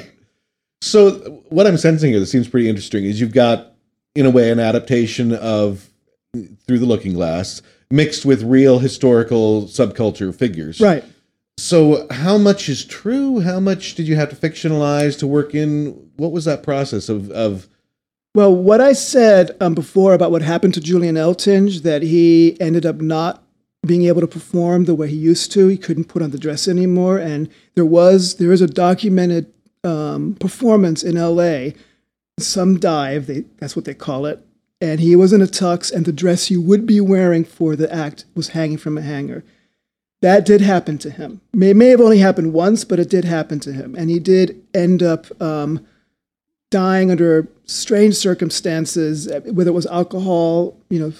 So 0.81 1.43
what 1.49 1.65
I'm 1.65 1.77
sensing 1.77 2.11
here 2.11 2.19
that 2.19 2.27
seems 2.27 2.47
pretty 2.47 2.69
interesting 2.69 3.03
is 3.03 3.19
you've 3.19 3.33
got, 3.33 3.73
in 4.16 4.26
a 4.26 4.30
way, 4.30 4.51
an 4.51 4.60
adaptation 4.60 5.34
of 5.34 5.89
Through 6.34 6.80
the 6.80 6.86
Looking 6.86 7.14
Glass 7.14 7.62
mixed 7.91 8.26
with 8.26 8.43
real 8.43 8.80
historical 8.80 9.64
subculture 9.64 10.34
figures. 10.34 10.80
Right. 10.80 11.03
So 11.57 12.07
how 12.10 12.38
much 12.38 12.70
is 12.70 12.86
true? 12.86 13.41
How 13.41 13.60
much 13.60 13.95
did 13.95 14.07
you 14.07 14.16
have 14.16 14.30
to 14.30 14.36
fictionalize 14.36 15.20
to 15.20 15.28
work 15.28 15.53
in? 15.53 16.12
What 16.16 16.32
was 16.32 16.45
that 16.45 16.64
process 16.64 17.10
of 17.10 17.30
of 17.32 17.68
Well, 18.34 18.55
what 18.55 18.80
I 18.80 18.93
said 18.93 19.57
um, 19.60 19.76
before 19.76 20.14
about 20.14 20.32
what 20.32 20.41
happened 20.41 20.74
to 20.76 20.82
Julian 20.82 21.16
Eltinge, 21.16 21.82
that 21.82 22.01
he 22.01 22.60
ended 22.62 22.86
up 22.86 23.01
not 23.01 23.43
being 23.86 24.03
able 24.03 24.22
to 24.22 24.28
perform 24.28 24.86
the 24.86 24.95
way 24.95 25.10
he 25.10 25.16
used 25.16 25.51
to. 25.53 25.68
He 25.68 25.78
couldn't 25.78 26.05
put 26.05 26.22
on 26.22 26.32
the 26.32 26.38
dress 26.38 26.68
anymore, 26.68 27.18
and 27.18 27.49
there 27.76 27.86
was 27.86 28.36
there 28.36 28.53
is 28.53 28.62
a 28.62 28.68
documented 28.68 29.51
um, 29.84 30.36
performance 30.36 31.03
in 31.03 31.18
L.A. 31.18 31.74
Some 32.39 32.79
dive, 32.79 33.27
they, 33.27 33.45
that's 33.59 33.75
what 33.75 33.85
they 33.85 33.93
call 33.93 34.25
it, 34.25 34.45
and 34.81 34.99
he 34.99 35.15
was 35.15 35.33
in 35.33 35.41
a 35.41 35.45
tux, 35.45 35.91
and 35.91 36.05
the 36.05 36.11
dress 36.11 36.47
he 36.47 36.57
would 36.57 36.85
be 36.85 37.01
wearing 37.01 37.43
for 37.43 37.75
the 37.75 37.93
act 37.93 38.25
was 38.35 38.49
hanging 38.49 38.77
from 38.77 38.97
a 38.97 39.01
hanger. 39.01 39.43
That 40.21 40.45
did 40.45 40.61
happen 40.61 40.97
to 40.99 41.09
him. 41.09 41.41
May 41.53 41.73
may 41.73 41.87
have 41.87 42.01
only 42.01 42.19
happened 42.19 42.53
once, 42.53 42.83
but 42.83 42.99
it 42.99 43.09
did 43.09 43.25
happen 43.25 43.59
to 43.61 43.71
him, 43.71 43.95
and 43.95 44.09
he 44.09 44.19
did 44.19 44.61
end 44.73 45.01
up. 45.03 45.41
Um, 45.41 45.85
dying 46.69 47.09
under 47.09 47.47
strange 47.65 48.15
circumstances, 48.15 49.27
uh, 49.27 49.41
whether 49.41 49.69
it 49.69 49.73
was 49.73 49.87
alcohol, 49.87 50.77
you 50.89 50.99
know, 50.99 51.11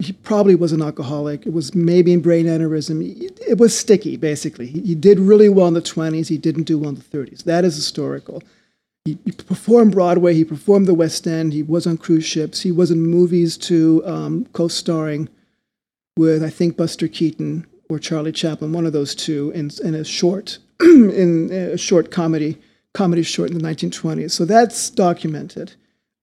he 0.00 0.12
probably 0.12 0.54
was 0.54 0.72
an 0.72 0.82
alcoholic. 0.82 1.46
It 1.46 1.52
was 1.52 1.74
maybe 1.74 2.14
brain 2.16 2.46
aneurysm. 2.46 3.02
It, 3.20 3.38
it 3.46 3.58
was 3.58 3.76
sticky, 3.76 4.16
basically. 4.16 4.66
He, 4.66 4.80
he 4.80 4.94
did 4.94 5.18
really 5.18 5.48
well 5.48 5.66
in 5.66 5.74
the 5.74 5.82
20s. 5.82 6.28
He 6.28 6.38
didn't 6.38 6.64
do 6.64 6.78
well 6.78 6.90
in 6.90 6.94
the 6.94 7.00
30s. 7.02 7.44
That 7.44 7.64
is 7.64 7.74
historical. 7.74 8.42
He, 9.04 9.18
he 9.24 9.32
performed 9.32 9.92
Broadway. 9.92 10.34
He 10.34 10.44
performed 10.44 10.86
the 10.86 10.94
West 10.94 11.26
End. 11.26 11.52
He 11.52 11.62
was 11.62 11.86
on 11.86 11.96
cruise 11.96 12.24
ships. 12.24 12.60
He 12.62 12.72
was 12.72 12.90
in 12.90 13.00
movies 13.00 13.56
too, 13.56 14.02
um, 14.04 14.46
co-starring 14.52 15.28
with, 16.16 16.42
I 16.42 16.50
think, 16.50 16.76
Buster 16.76 17.08
Keaton 17.08 17.66
or 17.88 17.98
Charlie 17.98 18.32
Chaplin, 18.32 18.72
one 18.72 18.84
of 18.84 18.92
those 18.92 19.14
two, 19.14 19.50
in, 19.52 19.70
in 19.82 19.94
a 19.94 20.04
short, 20.04 20.58
in 20.80 21.50
a 21.50 21.78
short 21.78 22.10
comedy 22.10 22.58
comedy 22.94 23.22
short 23.22 23.50
in 23.50 23.58
the 23.58 23.64
1920s. 23.64 24.32
So 24.32 24.44
that's 24.44 24.90
documented. 24.90 25.74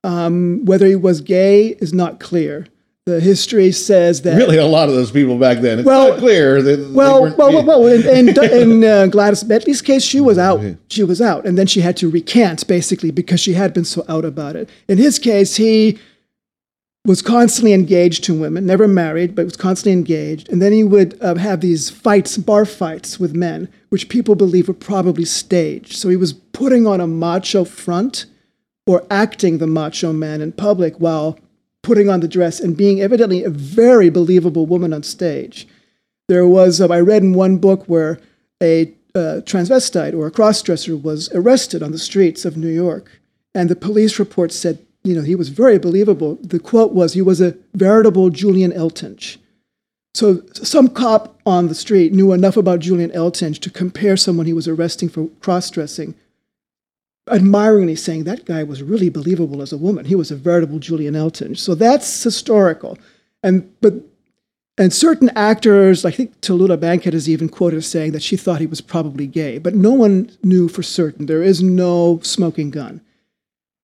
Um, 0.03 0.65
whether 0.65 0.86
he 0.86 0.95
was 0.95 1.21
gay 1.21 1.69
is 1.80 1.93
not 1.93 2.19
clear. 2.19 2.67
The 3.05 3.19
history 3.19 3.71
says 3.71 4.23
that 4.23 4.35
really 4.35 4.57
a 4.57 4.65
lot 4.65 4.89
of 4.89 4.95
those 4.95 5.11
people 5.11 5.37
back 5.37 5.59
then? 5.59 5.77
It's 5.77 5.85
Well- 5.85 6.09
not 6.09 6.17
clear. 6.17 6.63
They 6.63 6.75
well, 6.91 7.35
well, 7.37 7.51
well, 7.51 7.63
well, 7.63 7.85
in, 7.85 8.29
in, 8.29 8.43
in 8.51 8.83
uh, 8.83 9.05
Gladys 9.05 9.43
Bentley's 9.43 9.83
case, 9.83 10.03
she 10.03 10.19
was 10.19 10.39
out. 10.39 10.59
She 10.87 11.03
was 11.03 11.21
out, 11.21 11.45
and 11.45 11.55
then 11.55 11.67
she 11.67 11.81
had 11.81 11.95
to 11.97 12.09
recant 12.09 12.65
basically 12.67 13.11
because 13.11 13.39
she 13.39 13.53
had 13.53 13.75
been 13.75 13.85
so 13.85 14.03
out 14.09 14.25
about 14.25 14.55
it. 14.55 14.71
In 14.87 14.97
his 14.97 15.19
case, 15.19 15.57
he 15.57 15.99
was 17.05 17.21
constantly 17.21 17.73
engaged 17.73 18.23
to 18.23 18.33
women, 18.33 18.65
never 18.65 18.87
married, 18.87 19.35
but 19.35 19.45
was 19.45 19.55
constantly 19.55 19.91
engaged. 19.91 20.49
And 20.49 20.59
then 20.59 20.71
he 20.71 20.83
would 20.83 21.15
uh, 21.21 21.35
have 21.35 21.61
these 21.61 21.91
fights, 21.91 22.39
bar 22.39 22.65
fights 22.65 23.19
with 23.19 23.35
men, 23.35 23.69
which 23.89 24.09
people 24.09 24.33
believe 24.33 24.67
were 24.67 24.73
probably 24.73 25.25
staged. 25.25 25.93
So 25.93 26.09
he 26.09 26.17
was 26.17 26.33
putting 26.33 26.87
on 26.87 26.99
a 26.99 27.05
macho 27.05 27.65
front 27.65 28.25
or 28.87 29.05
acting 29.11 29.59
the 29.59 29.67
macho 29.67 30.11
man 30.11 30.41
in 30.41 30.53
public 30.53 30.95
while 30.95 31.37
putting 31.86 32.09
on 32.09 32.19
the 32.19 32.27
dress 32.27 32.59
and 32.59 32.75
being 32.75 32.99
evidently 32.99 33.43
a 33.43 33.49
very 33.49 34.09
believable 34.09 34.65
woman 34.65 34.91
on 34.91 35.03
stage. 35.03 35.67
There 36.27 36.47
was, 36.47 36.81
um, 36.81 36.91
I 36.91 36.99
read 36.99 37.21
in 37.21 37.33
one 37.33 37.57
book 37.57 37.86
where 37.86 38.19
a 38.61 38.91
uh, 39.13 39.41
transvestite 39.45 40.15
or 40.17 40.25
a 40.25 40.31
crossdresser 40.31 40.99
was 40.99 41.29
arrested 41.33 41.83
on 41.83 41.91
the 41.91 41.99
streets 41.99 42.43
of 42.43 42.57
New 42.57 42.69
York. 42.69 43.21
And 43.53 43.69
the 43.69 43.75
police 43.75 44.17
report 44.17 44.51
said, 44.51 44.79
you 45.03 45.13
know, 45.15 45.21
he 45.21 45.36
was 45.36 45.49
very 45.49 45.77
believable. 45.77 46.39
The 46.41 46.59
quote 46.59 46.91
was, 46.91 47.13
he 47.13 47.21
was 47.21 47.39
a 47.39 47.55
veritable 47.75 48.31
Julian 48.31 48.71
Eltinge. 48.71 49.38
So 50.15 50.41
some 50.53 50.88
cop 50.88 51.39
on 51.45 51.67
the 51.67 51.75
street 51.75 52.13
knew 52.13 52.33
enough 52.33 52.57
about 52.57 52.79
Julian 52.79 53.11
Eltinge 53.11 53.59
to 53.59 53.69
compare 53.69 54.17
someone 54.17 54.47
he 54.47 54.53
was 54.53 54.67
arresting 54.67 55.09
for 55.09 55.27
cross-dressing, 55.39 56.15
admiringly 57.30 57.95
saying 57.95 58.23
that 58.23 58.45
guy 58.45 58.63
was 58.63 58.84
really 58.84 59.09
believable 59.09 59.61
as 59.61 59.73
a 59.73 59.78
woman. 59.78 60.05
He 60.05 60.15
was 60.15 60.32
a 60.32 60.36
veritable 60.36 60.80
Julian 60.80 61.15
Eltinge. 61.15 61.57
So 61.57 61.76
that's 61.76 62.23
historical. 62.23 62.97
And 63.43 63.71
but 63.82 63.93
and 64.78 64.93
certain 64.93 65.30
actors, 65.36 66.03
I 66.03 66.11
think 66.11 66.39
Tallulah 66.41 66.80
Bankhead 66.80 67.13
is 67.13 67.30
even 67.30 67.47
quoted 67.47 67.78
as 67.78 67.88
saying 67.88 68.11
that 68.11 68.21
she 68.21 68.36
thought 68.36 68.59
he 68.59 68.67
was 68.67 68.82
probably 68.82 69.26
gay, 69.26 69.57
but 69.57 69.73
no 69.73 69.93
one 69.93 70.30
knew 70.43 70.67
for 70.67 70.84
certain. 70.84 71.28
There 71.28 71.41
is 71.41 71.63
no 71.63 72.19
smoking 72.23 72.71
gun. 72.71 72.99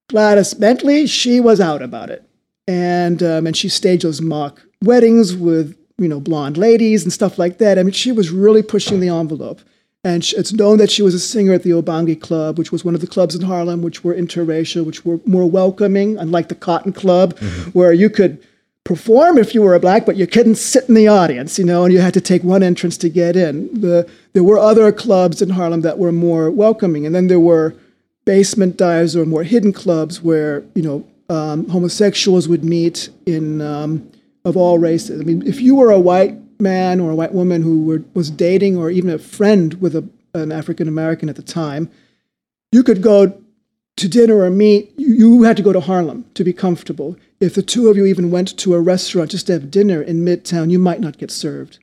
Gladys 0.09 0.53
Bentley, 0.53 1.07
she 1.07 1.39
was 1.39 1.61
out 1.61 1.81
about 1.81 2.09
it, 2.09 2.27
and 2.67 3.23
um, 3.23 3.47
and 3.47 3.55
she 3.55 3.69
staged 3.69 4.03
those 4.03 4.21
mock 4.21 4.61
weddings 4.83 5.35
with 5.35 5.77
you 5.97 6.09
know 6.09 6.19
blonde 6.19 6.57
ladies 6.57 7.03
and 7.03 7.13
stuff 7.13 7.39
like 7.39 7.57
that. 7.59 7.79
I 7.79 7.83
mean, 7.83 7.93
she 7.93 8.11
was 8.11 8.29
really 8.29 8.61
pushing 8.61 8.99
the 8.99 9.09
envelope. 9.09 9.61
And 10.03 10.23
it's 10.35 10.51
known 10.51 10.77
that 10.79 10.89
she 10.89 11.03
was 11.03 11.13
a 11.13 11.19
singer 11.19 11.53
at 11.53 11.61
the 11.61 11.69
Ubangi 11.69 12.19
Club, 12.19 12.57
which 12.57 12.71
was 12.71 12.83
one 12.83 12.95
of 12.95 13.01
the 13.01 13.07
clubs 13.07 13.35
in 13.35 13.43
Harlem, 13.43 13.83
which 13.83 14.03
were 14.03 14.15
interracial, 14.15 14.83
which 14.83 15.05
were 15.05 15.19
more 15.25 15.47
welcoming, 15.47 16.17
unlike 16.17 16.47
the 16.47 16.55
Cotton 16.55 16.91
Club, 16.91 17.37
where 17.73 17.93
you 17.93 18.09
could 18.09 18.43
perform 18.83 19.37
if 19.37 19.53
you 19.53 19.61
were 19.61 19.75
a 19.75 19.79
black, 19.79 20.07
but 20.07 20.15
you 20.15 20.25
couldn't 20.25 20.55
sit 20.55 20.89
in 20.89 20.95
the 20.95 21.07
audience, 21.07 21.59
you 21.59 21.65
know, 21.65 21.83
and 21.83 21.93
you 21.93 21.99
had 21.99 22.15
to 22.15 22.21
take 22.21 22.43
one 22.43 22.63
entrance 22.63 22.97
to 22.97 23.09
get 23.09 23.35
in. 23.35 23.69
The, 23.79 24.09
there 24.33 24.43
were 24.43 24.57
other 24.57 24.91
clubs 24.91 25.39
in 25.39 25.51
Harlem 25.51 25.81
that 25.81 25.99
were 25.99 26.11
more 26.11 26.49
welcoming, 26.49 27.05
and 27.05 27.13
then 27.13 27.27
there 27.27 27.39
were 27.39 27.75
basement 28.25 28.77
dives 28.77 29.15
or 29.15 29.25
more 29.25 29.43
hidden 29.43 29.73
clubs 29.73 30.21
where 30.21 30.63
you 30.73 30.81
know 30.81 31.05
um, 31.29 31.67
homosexuals 31.69 32.47
would 32.47 32.63
meet 32.63 33.09
in 33.25 33.61
um, 33.61 34.11
of 34.45 34.57
all 34.57 34.79
races. 34.79 35.21
I 35.21 35.23
mean, 35.23 35.45
if 35.45 35.61
you 35.61 35.75
were 35.75 35.91
a 35.91 35.99
white 35.99 36.50
man 36.61 36.99
or 36.99 37.11
a 37.11 37.15
white 37.15 37.33
woman 37.33 37.61
who 37.61 37.83
were, 37.83 38.03
was 38.13 38.29
dating 38.29 38.77
or 38.77 38.89
even 38.89 39.09
a 39.09 39.17
friend 39.17 39.73
with 39.75 39.95
a, 39.95 40.07
an 40.33 40.51
African 40.51 40.87
American 40.87 41.29
at 41.29 41.35
the 41.35 41.41
time, 41.41 41.89
you 42.71 42.83
could 42.83 43.01
go 43.01 43.41
to 43.97 44.07
dinner 44.07 44.37
or 44.41 44.49
meet. 44.49 44.93
You, 44.97 45.13
you 45.13 45.43
had 45.43 45.57
to 45.57 45.63
go 45.63 45.73
to 45.73 45.79
Harlem 45.79 46.25
to 46.35 46.43
be 46.43 46.53
comfortable. 46.53 47.17
If 47.39 47.55
the 47.55 47.61
two 47.61 47.89
of 47.89 47.97
you 47.97 48.05
even 48.05 48.31
went 48.31 48.57
to 48.59 48.75
a 48.75 48.79
restaurant 48.79 49.31
just 49.31 49.47
to 49.47 49.53
have 49.53 49.71
dinner 49.71 50.01
in 50.01 50.23
Midtown, 50.23 50.71
you 50.71 50.79
might 50.79 51.01
not 51.01 51.17
get 51.17 51.31
served. 51.31 51.79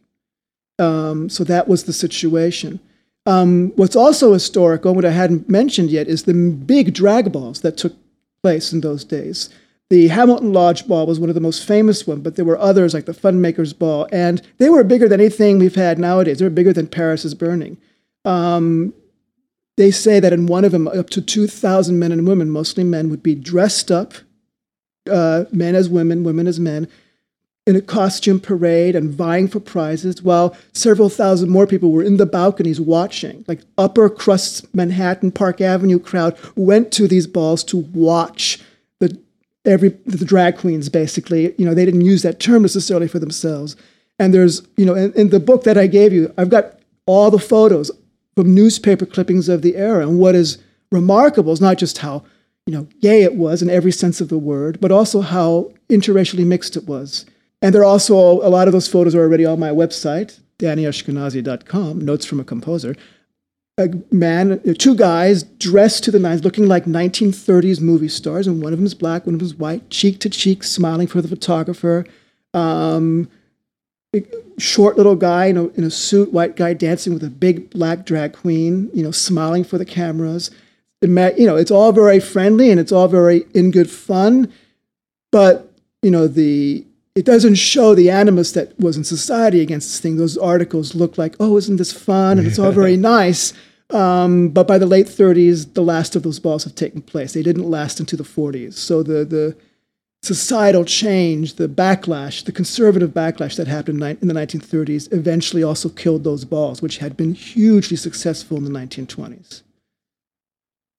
Um, 0.79 1.29
so 1.29 1.45
that 1.45 1.69
was 1.69 1.85
the 1.85 1.93
situation. 1.93 2.81
Um, 3.27 3.73
what's 3.77 3.97
also 3.97 4.33
historical, 4.33 4.95
what 4.95 5.05
I 5.05 5.11
hadn't 5.11 5.49
mentioned 5.49 5.91
yet, 5.91 6.09
is 6.09 6.23
the 6.23 6.35
big 6.35 6.95
drag 6.95 7.31
balls 7.33 7.61
that 7.61 7.77
took 7.77 7.95
place 8.43 8.73
in 8.73 8.81
those 8.81 9.05
days. 9.05 9.51
The 9.91 10.09
Hamilton 10.09 10.53
Lodge 10.53 10.87
Ball 10.87 11.07
was 11.07 11.19
one 11.19 11.31
of 11.31 11.35
the 11.35 11.41
most 11.41 11.67
famous 11.67 12.07
ones, 12.07 12.21
but 12.21 12.37
there 12.37 12.45
were 12.45 12.59
others 12.59 12.93
like 12.93 13.07
the 13.07 13.13
Funmakers 13.13 13.77
Ball, 13.77 14.07
and 14.13 14.43
they 14.59 14.69
were 14.69 14.85
bigger 14.85 15.09
than 15.09 15.21
anything 15.21 15.59
we've 15.59 15.75
had 15.75 15.99
nowadays. 15.99 16.39
They 16.39 16.45
were 16.45 16.51
bigger 16.51 16.75
than 16.75 16.89
Paris 16.89 17.25
is 17.25 17.35
Burning. 17.35 17.79
Um, 18.25 18.93
they 19.79 19.91
say 19.91 20.21
that 20.21 20.33
in 20.33 20.47
one 20.47 20.65
of 20.65 20.73
them, 20.73 20.89
up 20.89 21.09
to 21.11 21.23
2,000 21.23 21.99
men 21.99 22.13
and 22.13 22.29
women, 22.29 22.51
mostly 22.51 22.85
men, 22.85 23.09
would 23.09 23.23
be 23.23 23.35
dressed 23.35 23.91
up, 23.91 24.13
uh, 25.11 25.45
men 25.53 25.75
as 25.75 25.89
women, 25.89 26.23
women 26.23 26.47
as 26.47 26.61
men, 26.61 26.87
in 27.67 27.77
a 27.77 27.81
costume 27.81 28.41
parade 28.41 28.95
and 28.95 29.11
vying 29.11 29.49
for 29.49 29.61
prizes, 29.61 30.23
while 30.23 30.57
several 30.73 31.09
thousand 31.09 31.49
more 31.49 31.67
people 31.67 31.93
were 31.93 32.03
in 32.03 32.17
the 32.17 32.27
balconies 32.27 32.81
watching. 32.81 33.45
Like 33.47 33.61
upper 33.79 34.11
crust 34.11 34.75
Manhattan 34.75 35.33
Park 35.33 35.61
Avenue 35.61 35.99
crowd 35.99 36.37
went 36.57 36.93
to 36.93 37.07
these 37.07 37.27
balls 37.27 37.63
to 37.65 37.77
watch 37.77 38.59
every 39.65 39.91
the 40.07 40.25
drag 40.25 40.57
queens. 40.57 40.89
Basically, 40.89 41.55
you 41.59 41.65
know, 41.65 41.75
they 41.75 41.85
didn't 41.85 42.05
use 42.05 42.23
that 42.23 42.41
term 42.41 42.63
necessarily 42.63 43.09
for 43.09 43.19
themselves. 43.19 43.77
And 44.19 44.35
there's, 44.35 44.67
you 44.77 44.85
know, 44.85 44.95
in, 44.95 45.13
in 45.13 45.29
the 45.31 45.41
book 45.41 45.65
that 45.65 45.79
I 45.79 45.87
gave 45.87 46.13
you, 46.13 46.33
I've 46.37 46.51
got 46.51 46.79
all 47.07 47.31
the 47.31 47.39
photos 47.39 47.91
from 48.35 48.55
newspaper 48.55 49.07
clippings 49.07 49.49
of 49.49 49.63
the 49.63 49.77
era. 49.77 50.07
And 50.07 50.19
what 50.19 50.35
is 50.35 50.59
remarkable 50.91 51.53
is 51.53 51.61
not 51.61 51.79
just 51.79 51.99
how, 51.99 52.25
you 52.67 52.73
know, 52.75 52.89
gay 53.01 53.23
it 53.23 53.37
was 53.37 53.63
in 53.63 53.71
every 53.71 53.93
sense 53.93 54.21
of 54.21 54.29
the 54.29 54.39
word, 54.39 54.81
but 54.81 54.91
also 54.91 55.21
how 55.21 55.73
interracially 55.89 56.47
mixed 56.47 56.77
it 56.77 56.87
was. 56.87 57.25
and 57.63 57.75
there 57.75 57.83
are 57.83 57.87
also 57.87 58.17
a 58.17 58.51
lot 58.51 58.69
of 58.69 58.73
those 58.73 58.89
photos 58.89 59.15
are 59.15 59.23
already 59.23 59.45
on 59.45 59.59
my 59.59 59.71
website, 59.71 60.41
dannyashkenazi.com, 60.59 62.01
notes 62.01 62.25
from 62.27 62.41
a 62.41 62.45
composer. 62.45 62.95
A 63.79 63.91
man, 64.11 64.61
two 64.75 64.97
guys 64.97 65.45
dressed 65.45 66.03
to 66.05 66.11
the 66.11 66.19
nines, 66.19 66.45
looking 66.45 66.67
like 66.67 66.85
1930s 66.85 67.81
movie 67.81 68.09
stars, 68.09 68.47
and 68.47 68.61
one 68.61 68.73
of 68.73 68.79
them 68.79 68.87
is 68.87 68.95
black, 68.95 69.25
one 69.25 69.37
of 69.37 69.39
them 69.39 69.47
is 69.47 69.55
white, 69.55 69.89
cheek 69.89 70.19
to 70.21 70.29
cheek, 70.29 70.65
smiling 70.65 71.07
for 71.07 71.23
the 71.23 71.29
photographer. 71.29 72.05
Um, 72.55 73.31
short 74.59 74.97
little 74.97 75.15
guy 75.15 75.47
in 75.47 75.57
a, 75.57 75.69
in 75.69 75.85
a 75.85 75.91
suit, 75.91 76.33
white 76.33 76.57
guy 76.57 76.75
dancing 76.75 77.15
with 77.15 77.23
a 77.23 77.31
big 77.31 77.71
black 77.71 78.05
drag 78.05 78.33
queen, 78.33 78.91
you 78.93 79.03
know, 79.03 79.13
smiling 79.13 79.65
for 79.65 79.79
the 79.79 79.85
cameras. 79.85 80.51
It 81.01 81.39
you 81.39 81.47
know, 81.47 81.57
it's 81.57 81.71
all 81.71 81.93
very 81.93 82.19
friendly 82.19 82.71
and 82.71 82.81
it's 82.81 82.91
all 82.91 83.07
very 83.07 83.47
in 83.55 83.71
good 83.71 83.89
fun, 83.89 84.53
but 85.31 85.73
you 86.03 86.11
know 86.11 86.27
the 86.27 86.85
it 87.19 87.25
doesn't 87.25 87.57
show 87.57 87.97
the 87.97 88.11
animus 88.11 88.53
that 88.53 88.79
was 88.79 88.97
in 88.97 89.03
society 89.03 89.61
against 89.61 89.89
this 89.89 89.99
thing. 89.99 90.19
Those 90.19 90.39
articles 90.39 90.95
look 90.95 91.19
like, 91.19 91.35
oh, 91.41 91.57
isn't 91.57 91.77
this 91.77 91.93
fun? 91.93 92.39
And 92.39 92.47
it's 92.47 92.61
all 92.61 92.71
very 92.71 92.97
nice. 92.97 93.53
Um, 93.91 94.51
but 94.51 94.69
by 94.69 94.79
the 94.79 94.87
late 94.87 95.07
30s, 95.07 95.75
the 95.75 95.83
last 95.83 96.15
of 96.15 96.23
those 96.23 96.39
balls 96.39 96.63
have 96.63 96.77
taken 96.77 97.03
place. 97.03 97.33
They 97.33 97.43
didn't 97.43 97.69
last 97.69 97.99
into 97.99 98.17
the 98.17 98.23
40s. 98.23 98.75
So 98.75 99.03
the 99.03 99.25
the 99.25 99.57
societal 100.23 100.85
change, 100.85 101.55
the 101.55 101.69
backlash, 101.69 102.45
the 102.45 102.53
conservative 102.53 103.11
backlash 103.11 103.57
that 103.57 103.67
happened 103.67 104.01
in 104.01 104.29
the 104.29 104.35
1930s 104.35 105.13
eventually 105.13 105.65
also 105.65 105.89
killed 105.89 106.23
those 106.23 106.45
balls, 106.45 106.83
which 106.83 106.99
had 106.99 107.17
been 107.17 107.35
hugely 107.35 107.97
successful 107.97 108.57
in 108.59 108.65
the 108.65 108.71
1920s. 108.71 109.63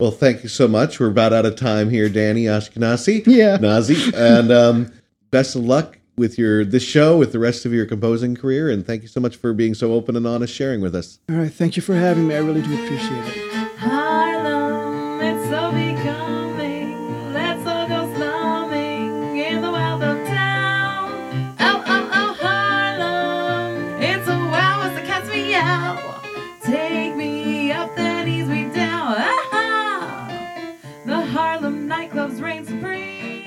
Well, 0.01 0.11
thank 0.11 0.43
you 0.43 0.49
so 0.49 0.67
much. 0.67 0.99
We're 0.99 1.11
about 1.11 1.32
out 1.32 1.45
of 1.45 1.55
time 1.55 1.89
here, 1.89 2.09
Danny 2.09 2.45
Ashkenazi. 2.45 3.24
Yeah. 3.26 3.57
Nazi. 3.57 4.11
And 4.15 4.51
um, 4.51 4.91
best 5.32 5.55
of 5.55 5.63
luck 5.63 5.99
with 6.20 6.38
your 6.38 6.63
this 6.63 6.84
show, 6.84 7.17
with 7.17 7.32
the 7.32 7.39
rest 7.39 7.65
of 7.65 7.74
your 7.74 7.86
composing 7.86 8.36
career. 8.36 8.70
And 8.70 8.86
thank 8.86 9.01
you 9.01 9.07
so 9.07 9.20
much 9.20 9.38
for 9.38 9.53
being 9.53 9.74
so 9.74 9.93
open 9.93 10.15
and 10.15 10.28
honest 10.28 10.53
sharing 10.53 10.82
with 10.82 10.93
us. 10.93 11.17
All 11.30 11.38
right. 11.38 11.51
Thank 11.51 11.76
you 11.78 11.82
for 11.82 11.95
having 11.95 12.28
me. 12.28 12.36
I 12.36 12.39
really 12.39 12.61
do 12.61 12.74
appreciate 12.84 13.26
it. 13.26 13.78
Harlem, 13.78 15.22
it's 15.22 15.49
so 15.49 15.72
becoming. 15.72 17.34
Let's 17.34 17.65
all 17.65 17.88
go 17.88 18.13
slumming 18.15 19.38
in 19.38 19.61
the 19.61 19.72
wild 19.72 20.03
of 20.03 20.17
town. 20.28 21.11
Oh, 21.59 21.84
oh, 21.88 22.09
oh, 22.13 22.34
Harlem, 22.39 24.01
it's 24.03 24.28
a 24.28 24.38
wow 24.38 24.82
as 24.84 24.99
the 24.99 25.07
cats 25.07 25.30
meow. 25.30 26.22
Take 26.63 27.15
me 27.15 27.72
up, 27.72 27.95
then 27.95 28.28
ease 28.28 28.47
me 28.47 28.65
down. 28.76 29.15
Ah, 29.17 30.76
the 31.05 31.22
Harlem 31.22 31.88
nightclubs 31.88 32.41
reign 32.41 32.65
supreme. 32.65 33.39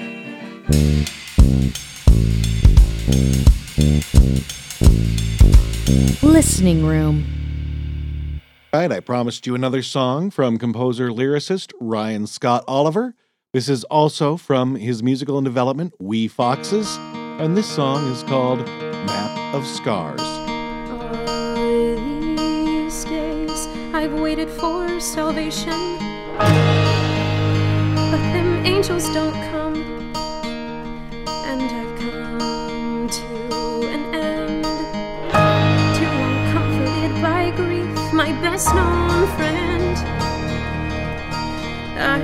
Listening 6.23 6.85
Room. 6.85 7.25
All 8.73 8.81
right, 8.81 8.91
I 8.91 9.01
promised 9.01 9.47
you 9.47 9.55
another 9.55 9.83
song 9.83 10.31
from 10.31 10.57
composer 10.59 11.11
lyricist 11.11 11.73
Ryan 11.81 12.27
Scott 12.27 12.65
Oliver. 12.67 13.15
This 13.53 13.69
is 13.69 13.85
also 13.85 14.39
from 14.39 14.77
his 14.77 15.03
musical 15.03 15.37
and 15.37 15.45
development, 15.45 15.93
We 16.01 16.27
Foxes, 16.27 16.97
and 17.39 17.55
this 17.55 17.67
song 17.67 18.11
is 18.11 18.23
called 18.23 18.67
Map 19.07 19.55
of 19.55 19.67
Scars. 19.67 20.23
These 22.39 23.05
days 23.05 23.67
I've 23.93 24.15
waited 24.15 24.49
for 24.49 24.99
salvation, 25.01 25.99
but 26.39 28.23
them 28.33 28.65
angels 28.65 29.05
don't 29.13 29.35
come, 29.35 29.52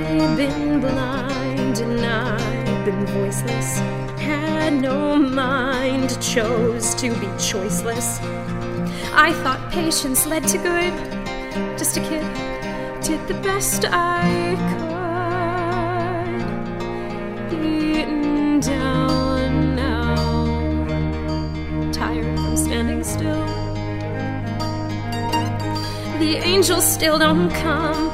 I've 0.09 0.35
been 0.35 0.79
blind 0.79 1.77
and 1.79 2.03
I've 2.03 2.83
been 2.83 3.05
voiceless, 3.05 3.77
had 4.17 4.73
no 4.73 5.15
mind, 5.15 6.19
chose 6.19 6.95
to 6.95 7.09
be 7.11 7.27
choiceless. 7.37 8.19
I 9.13 9.33
thought 9.43 9.71
patience 9.71 10.25
led 10.25 10.47
to 10.47 10.57
good. 10.57 10.93
Just 11.77 11.97
a 11.97 11.99
kid, 12.01 12.23
did 13.03 13.27
the 13.27 13.35
best 13.43 13.85
I 13.87 14.57
could. 17.51 17.61
Beaten 17.61 18.59
down 18.61 19.75
now, 19.75 20.15
tired 21.91 22.35
from 22.35 22.57
standing 22.57 23.03
still. 23.03 23.45
The 26.17 26.41
angels 26.43 26.83
still 26.91 27.19
don't 27.19 27.51
come, 27.51 28.08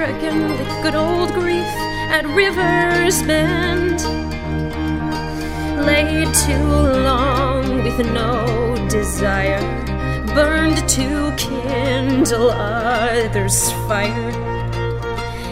Here 0.00 0.16
again 0.16 0.48
with 0.48 0.82
good 0.82 0.94
old 0.94 1.30
grief 1.34 1.66
at 2.08 2.24
River's 2.28 3.22
Bend 3.22 4.00
laid 5.84 6.32
too 6.32 6.72
long 7.04 7.84
with 7.84 7.98
no 8.10 8.88
desire, 8.88 9.60
burned 10.34 10.88
to 10.88 11.34
kindle 11.36 12.50
others' 12.50 13.70
fire. 13.86 14.30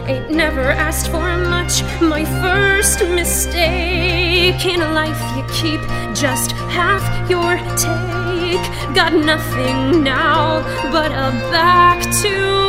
Ain't 0.08 0.30
never 0.30 0.70
asked 0.70 1.08
for 1.10 1.36
much, 1.36 1.82
my 2.00 2.24
first 2.40 3.00
mistake. 3.00 4.64
In 4.64 4.80
life, 4.94 5.20
you 5.36 5.44
keep 5.52 5.82
just 6.16 6.52
half 6.72 7.04
your 7.28 7.58
take. 7.76 8.64
Got 8.94 9.12
nothing 9.12 10.02
now 10.02 10.62
but 10.90 11.12
a 11.12 11.36
back 11.52 12.00
to 12.22 12.67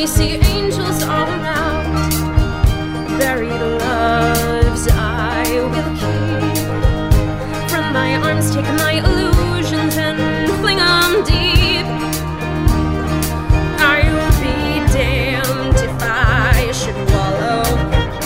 I 0.00 0.04
see 0.04 0.34
angels 0.36 1.02
all 1.02 1.26
around. 1.26 1.92
Buried 3.18 3.50
loves 3.50 4.86
I 4.92 5.42
will 5.72 5.92
keep. 5.98 7.68
From 7.68 7.92
my 7.92 8.14
arms, 8.22 8.54
take 8.54 8.70
my 8.84 9.02
illusions 9.02 9.96
and 9.96 10.20
fling 10.60 10.78
'em 10.78 11.24
deep. 11.24 11.86
I'll 13.90 14.30
be 14.40 14.56
damned 14.94 15.78
if 15.88 15.96
I 16.00 16.70
should 16.70 17.00
wallow. 17.10 17.66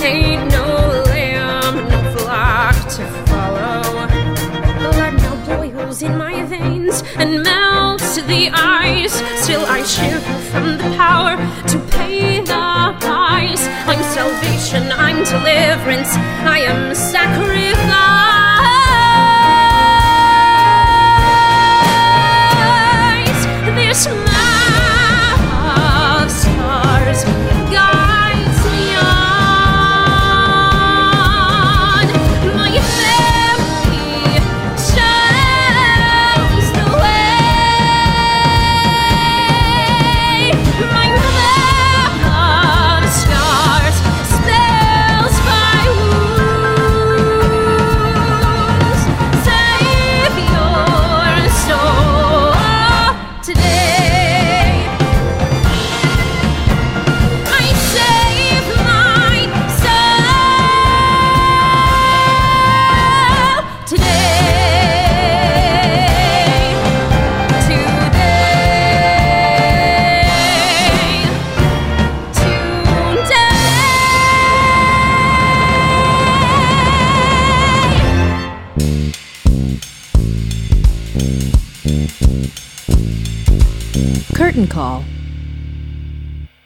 Ain't 0.03 0.45
no 0.53 0.67
lamb, 1.07 1.77
no 1.89 1.99
flock 2.15 2.77
to 2.97 3.05
follow. 3.31 3.83
Blood 4.79 5.15
now 5.25 5.37
boils 5.49 6.03
in 6.03 6.19
my 6.19 6.43
veins 6.43 7.03
and 7.17 7.43
melts 7.43 8.17
the 8.17 8.51
ice. 8.51 9.23
Still 9.43 9.65
I 9.67 9.83
shiver 9.83 10.21
from 10.53 10.72
I'm 14.75 15.23
deliverance, 15.25 16.09
I 16.47 16.61
am 16.61 16.95
sacrifice. 16.95 18.42
Curtain 84.53 84.67
call. 84.69 85.03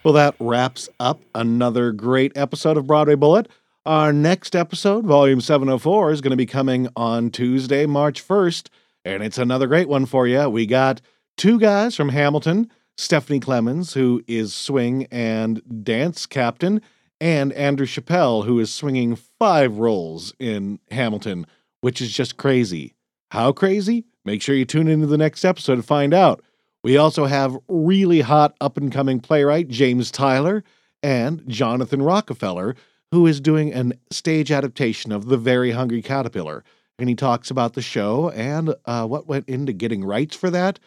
Well, 0.02 0.14
that 0.14 0.34
wraps 0.40 0.88
up 0.98 1.20
another 1.36 1.92
great 1.92 2.36
episode 2.36 2.76
of 2.76 2.88
Broadway 2.88 3.14
Bullet. 3.14 3.48
Our 3.84 4.12
next 4.12 4.56
episode, 4.56 5.06
Volume 5.06 5.40
704, 5.40 6.10
is 6.10 6.20
going 6.20 6.32
to 6.32 6.36
be 6.36 6.46
coming 6.46 6.88
on 6.96 7.30
Tuesday, 7.30 7.86
March 7.86 8.26
1st, 8.26 8.70
and 9.04 9.22
it's 9.22 9.38
another 9.38 9.68
great 9.68 9.88
one 9.88 10.04
for 10.04 10.26
you. 10.26 10.48
We 10.48 10.66
got 10.66 11.00
two 11.36 11.60
guys 11.60 11.94
from 11.94 12.08
Hamilton 12.08 12.72
Stephanie 12.96 13.38
Klemons, 13.38 13.94
who 13.94 14.20
is 14.26 14.52
swing 14.52 15.06
and 15.12 15.62
dance 15.84 16.26
captain, 16.26 16.82
and 17.20 17.52
Andrew 17.52 17.86
Chappelle, 17.86 18.46
who 18.46 18.58
is 18.58 18.74
swinging 18.74 19.14
five 19.14 19.78
roles 19.78 20.34
in 20.40 20.80
Hamilton, 20.90 21.46
which 21.82 22.00
is 22.00 22.10
just 22.10 22.36
crazy. 22.36 22.96
How 23.30 23.52
crazy? 23.52 24.06
Make 24.24 24.42
sure 24.42 24.56
you 24.56 24.64
tune 24.64 24.88
into 24.88 25.06
the 25.06 25.16
next 25.16 25.44
episode 25.44 25.76
to 25.76 25.82
find 25.84 26.12
out. 26.12 26.42
We 26.86 26.98
also 26.98 27.24
have 27.24 27.58
really 27.66 28.20
hot 28.20 28.54
up 28.60 28.76
and 28.76 28.92
coming 28.92 29.18
playwright 29.18 29.66
James 29.66 30.12
Tyler 30.12 30.62
and 31.02 31.42
Jonathan 31.48 32.00
Rockefeller, 32.00 32.76
who 33.10 33.26
is 33.26 33.40
doing 33.40 33.72
an 33.72 33.94
stage 34.12 34.52
adaptation 34.52 35.10
of 35.10 35.26
The 35.26 35.36
Very 35.36 35.72
Hungry 35.72 36.00
Caterpillar. 36.00 36.62
And 36.96 37.08
he 37.08 37.16
talks 37.16 37.50
about 37.50 37.72
the 37.72 37.82
show 37.82 38.30
and 38.30 38.72
uh, 38.84 39.04
what 39.04 39.26
went 39.26 39.48
into 39.48 39.72
getting 39.72 40.04
rights 40.04 40.36
for 40.36 40.48
that, 40.50 40.78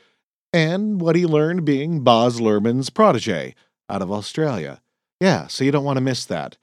and 0.54 1.02
what 1.02 1.18
he 1.18 1.26
learned 1.26 1.66
being 1.66 2.02
Baz 2.02 2.40
Luhrmann's 2.40 2.90
protege 2.90 3.54
out 3.90 4.02
of 4.02 4.10
Australia. 4.10 4.82
Yeah, 5.20 5.48
so 5.48 5.66
you 5.66 5.72
don't 5.72 5.84
want 5.84 5.98
to 5.98 6.02
miss 6.02 6.24
that. 6.24 6.56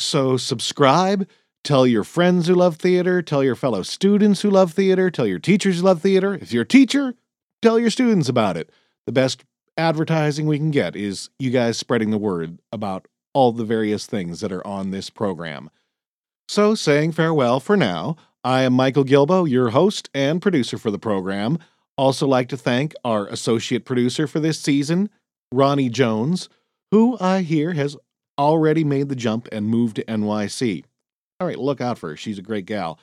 So 0.00 0.36
subscribe, 0.36 1.28
tell 1.62 1.86
your 1.86 2.02
friends 2.02 2.48
who 2.48 2.56
love 2.56 2.78
theater, 2.78 3.22
tell 3.22 3.44
your 3.44 3.54
fellow 3.54 3.84
students 3.84 4.40
who 4.40 4.50
love 4.50 4.72
theater, 4.72 5.12
tell 5.12 5.28
your 5.28 5.38
teachers 5.38 5.78
who 5.78 5.84
love 5.84 6.02
theater. 6.02 6.34
If 6.34 6.52
you're 6.52 6.64
a 6.64 6.66
teacher, 6.66 7.14
tell 7.62 7.78
your 7.78 7.90
students 7.90 8.28
about 8.28 8.56
it. 8.56 8.68
The 9.06 9.12
best 9.12 9.44
advertising 9.76 10.46
we 10.46 10.58
can 10.58 10.70
get 10.70 10.96
is 10.96 11.30
you 11.38 11.50
guys 11.50 11.76
spreading 11.76 12.10
the 12.10 12.18
word 12.18 12.58
about 12.72 13.08
all 13.32 13.52
the 13.52 13.64
various 13.64 14.06
things 14.06 14.40
that 14.40 14.52
are 14.52 14.66
on 14.66 14.90
this 14.90 15.10
program. 15.10 15.70
So, 16.48 16.74
saying 16.74 17.12
farewell 17.12 17.60
for 17.60 17.76
now, 17.76 18.16
I 18.42 18.62
am 18.62 18.72
Michael 18.72 19.04
Gilboe, 19.04 19.44
your 19.44 19.70
host 19.70 20.10
and 20.14 20.42
producer 20.42 20.78
for 20.78 20.90
the 20.90 20.98
program. 20.98 21.58
Also, 21.96 22.26
like 22.26 22.48
to 22.48 22.56
thank 22.56 22.94
our 23.04 23.26
associate 23.26 23.84
producer 23.84 24.26
for 24.26 24.40
this 24.40 24.58
season, 24.58 25.10
Ronnie 25.52 25.90
Jones, 25.90 26.48
who 26.90 27.16
I 27.20 27.42
hear 27.42 27.72
has 27.74 27.96
already 28.38 28.84
made 28.84 29.08
the 29.08 29.16
jump 29.16 29.48
and 29.52 29.66
moved 29.66 29.96
to 29.96 30.04
NYC. 30.04 30.84
All 31.38 31.46
right, 31.46 31.58
look 31.58 31.80
out 31.80 31.98
for 31.98 32.10
her. 32.10 32.16
She's 32.16 32.38
a 32.38 32.42
great 32.42 32.66
gal. 32.66 32.98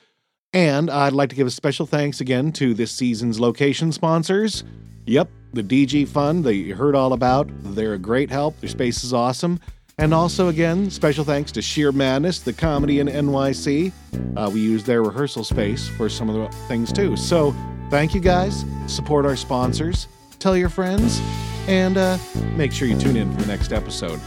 And 0.52 0.90
I'd 0.90 1.12
like 1.12 1.30
to 1.30 1.36
give 1.36 1.46
a 1.46 1.50
special 1.50 1.86
thanks 1.86 2.20
again 2.20 2.52
to 2.52 2.74
this 2.74 2.90
season's 2.90 3.38
location 3.38 3.92
sponsors. 3.92 4.64
Yep, 5.06 5.30
the 5.52 5.62
DG 5.62 6.06
Fund 6.08 6.44
that 6.44 6.54
you 6.54 6.74
heard 6.74 6.94
all 6.94 7.12
about. 7.12 7.48
They're 7.62 7.94
a 7.94 7.98
great 7.98 8.30
help. 8.30 8.58
Their 8.60 8.70
space 8.70 9.04
is 9.04 9.12
awesome. 9.12 9.60
And 10.00 10.14
also, 10.14 10.46
again, 10.48 10.90
special 10.90 11.24
thanks 11.24 11.50
to 11.52 11.62
Shear 11.62 11.90
Madness, 11.90 12.38
the 12.38 12.52
comedy 12.52 13.00
in 13.00 13.08
NYC. 13.08 13.92
Uh, 14.36 14.48
we 14.52 14.60
use 14.60 14.84
their 14.84 15.02
rehearsal 15.02 15.42
space 15.42 15.88
for 15.88 16.08
some 16.08 16.30
of 16.30 16.36
the 16.36 16.56
things 16.68 16.92
too. 16.92 17.16
So, 17.16 17.52
thank 17.90 18.14
you 18.14 18.20
guys. 18.20 18.64
Support 18.86 19.26
our 19.26 19.36
sponsors. 19.36 20.06
Tell 20.38 20.56
your 20.56 20.68
friends. 20.68 21.20
And 21.66 21.98
uh, 21.98 22.16
make 22.54 22.72
sure 22.72 22.86
you 22.86 22.98
tune 22.98 23.16
in 23.16 23.32
for 23.34 23.42
the 23.42 23.48
next 23.48 23.72
episode. 23.72 24.20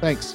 Thanks. 0.00 0.34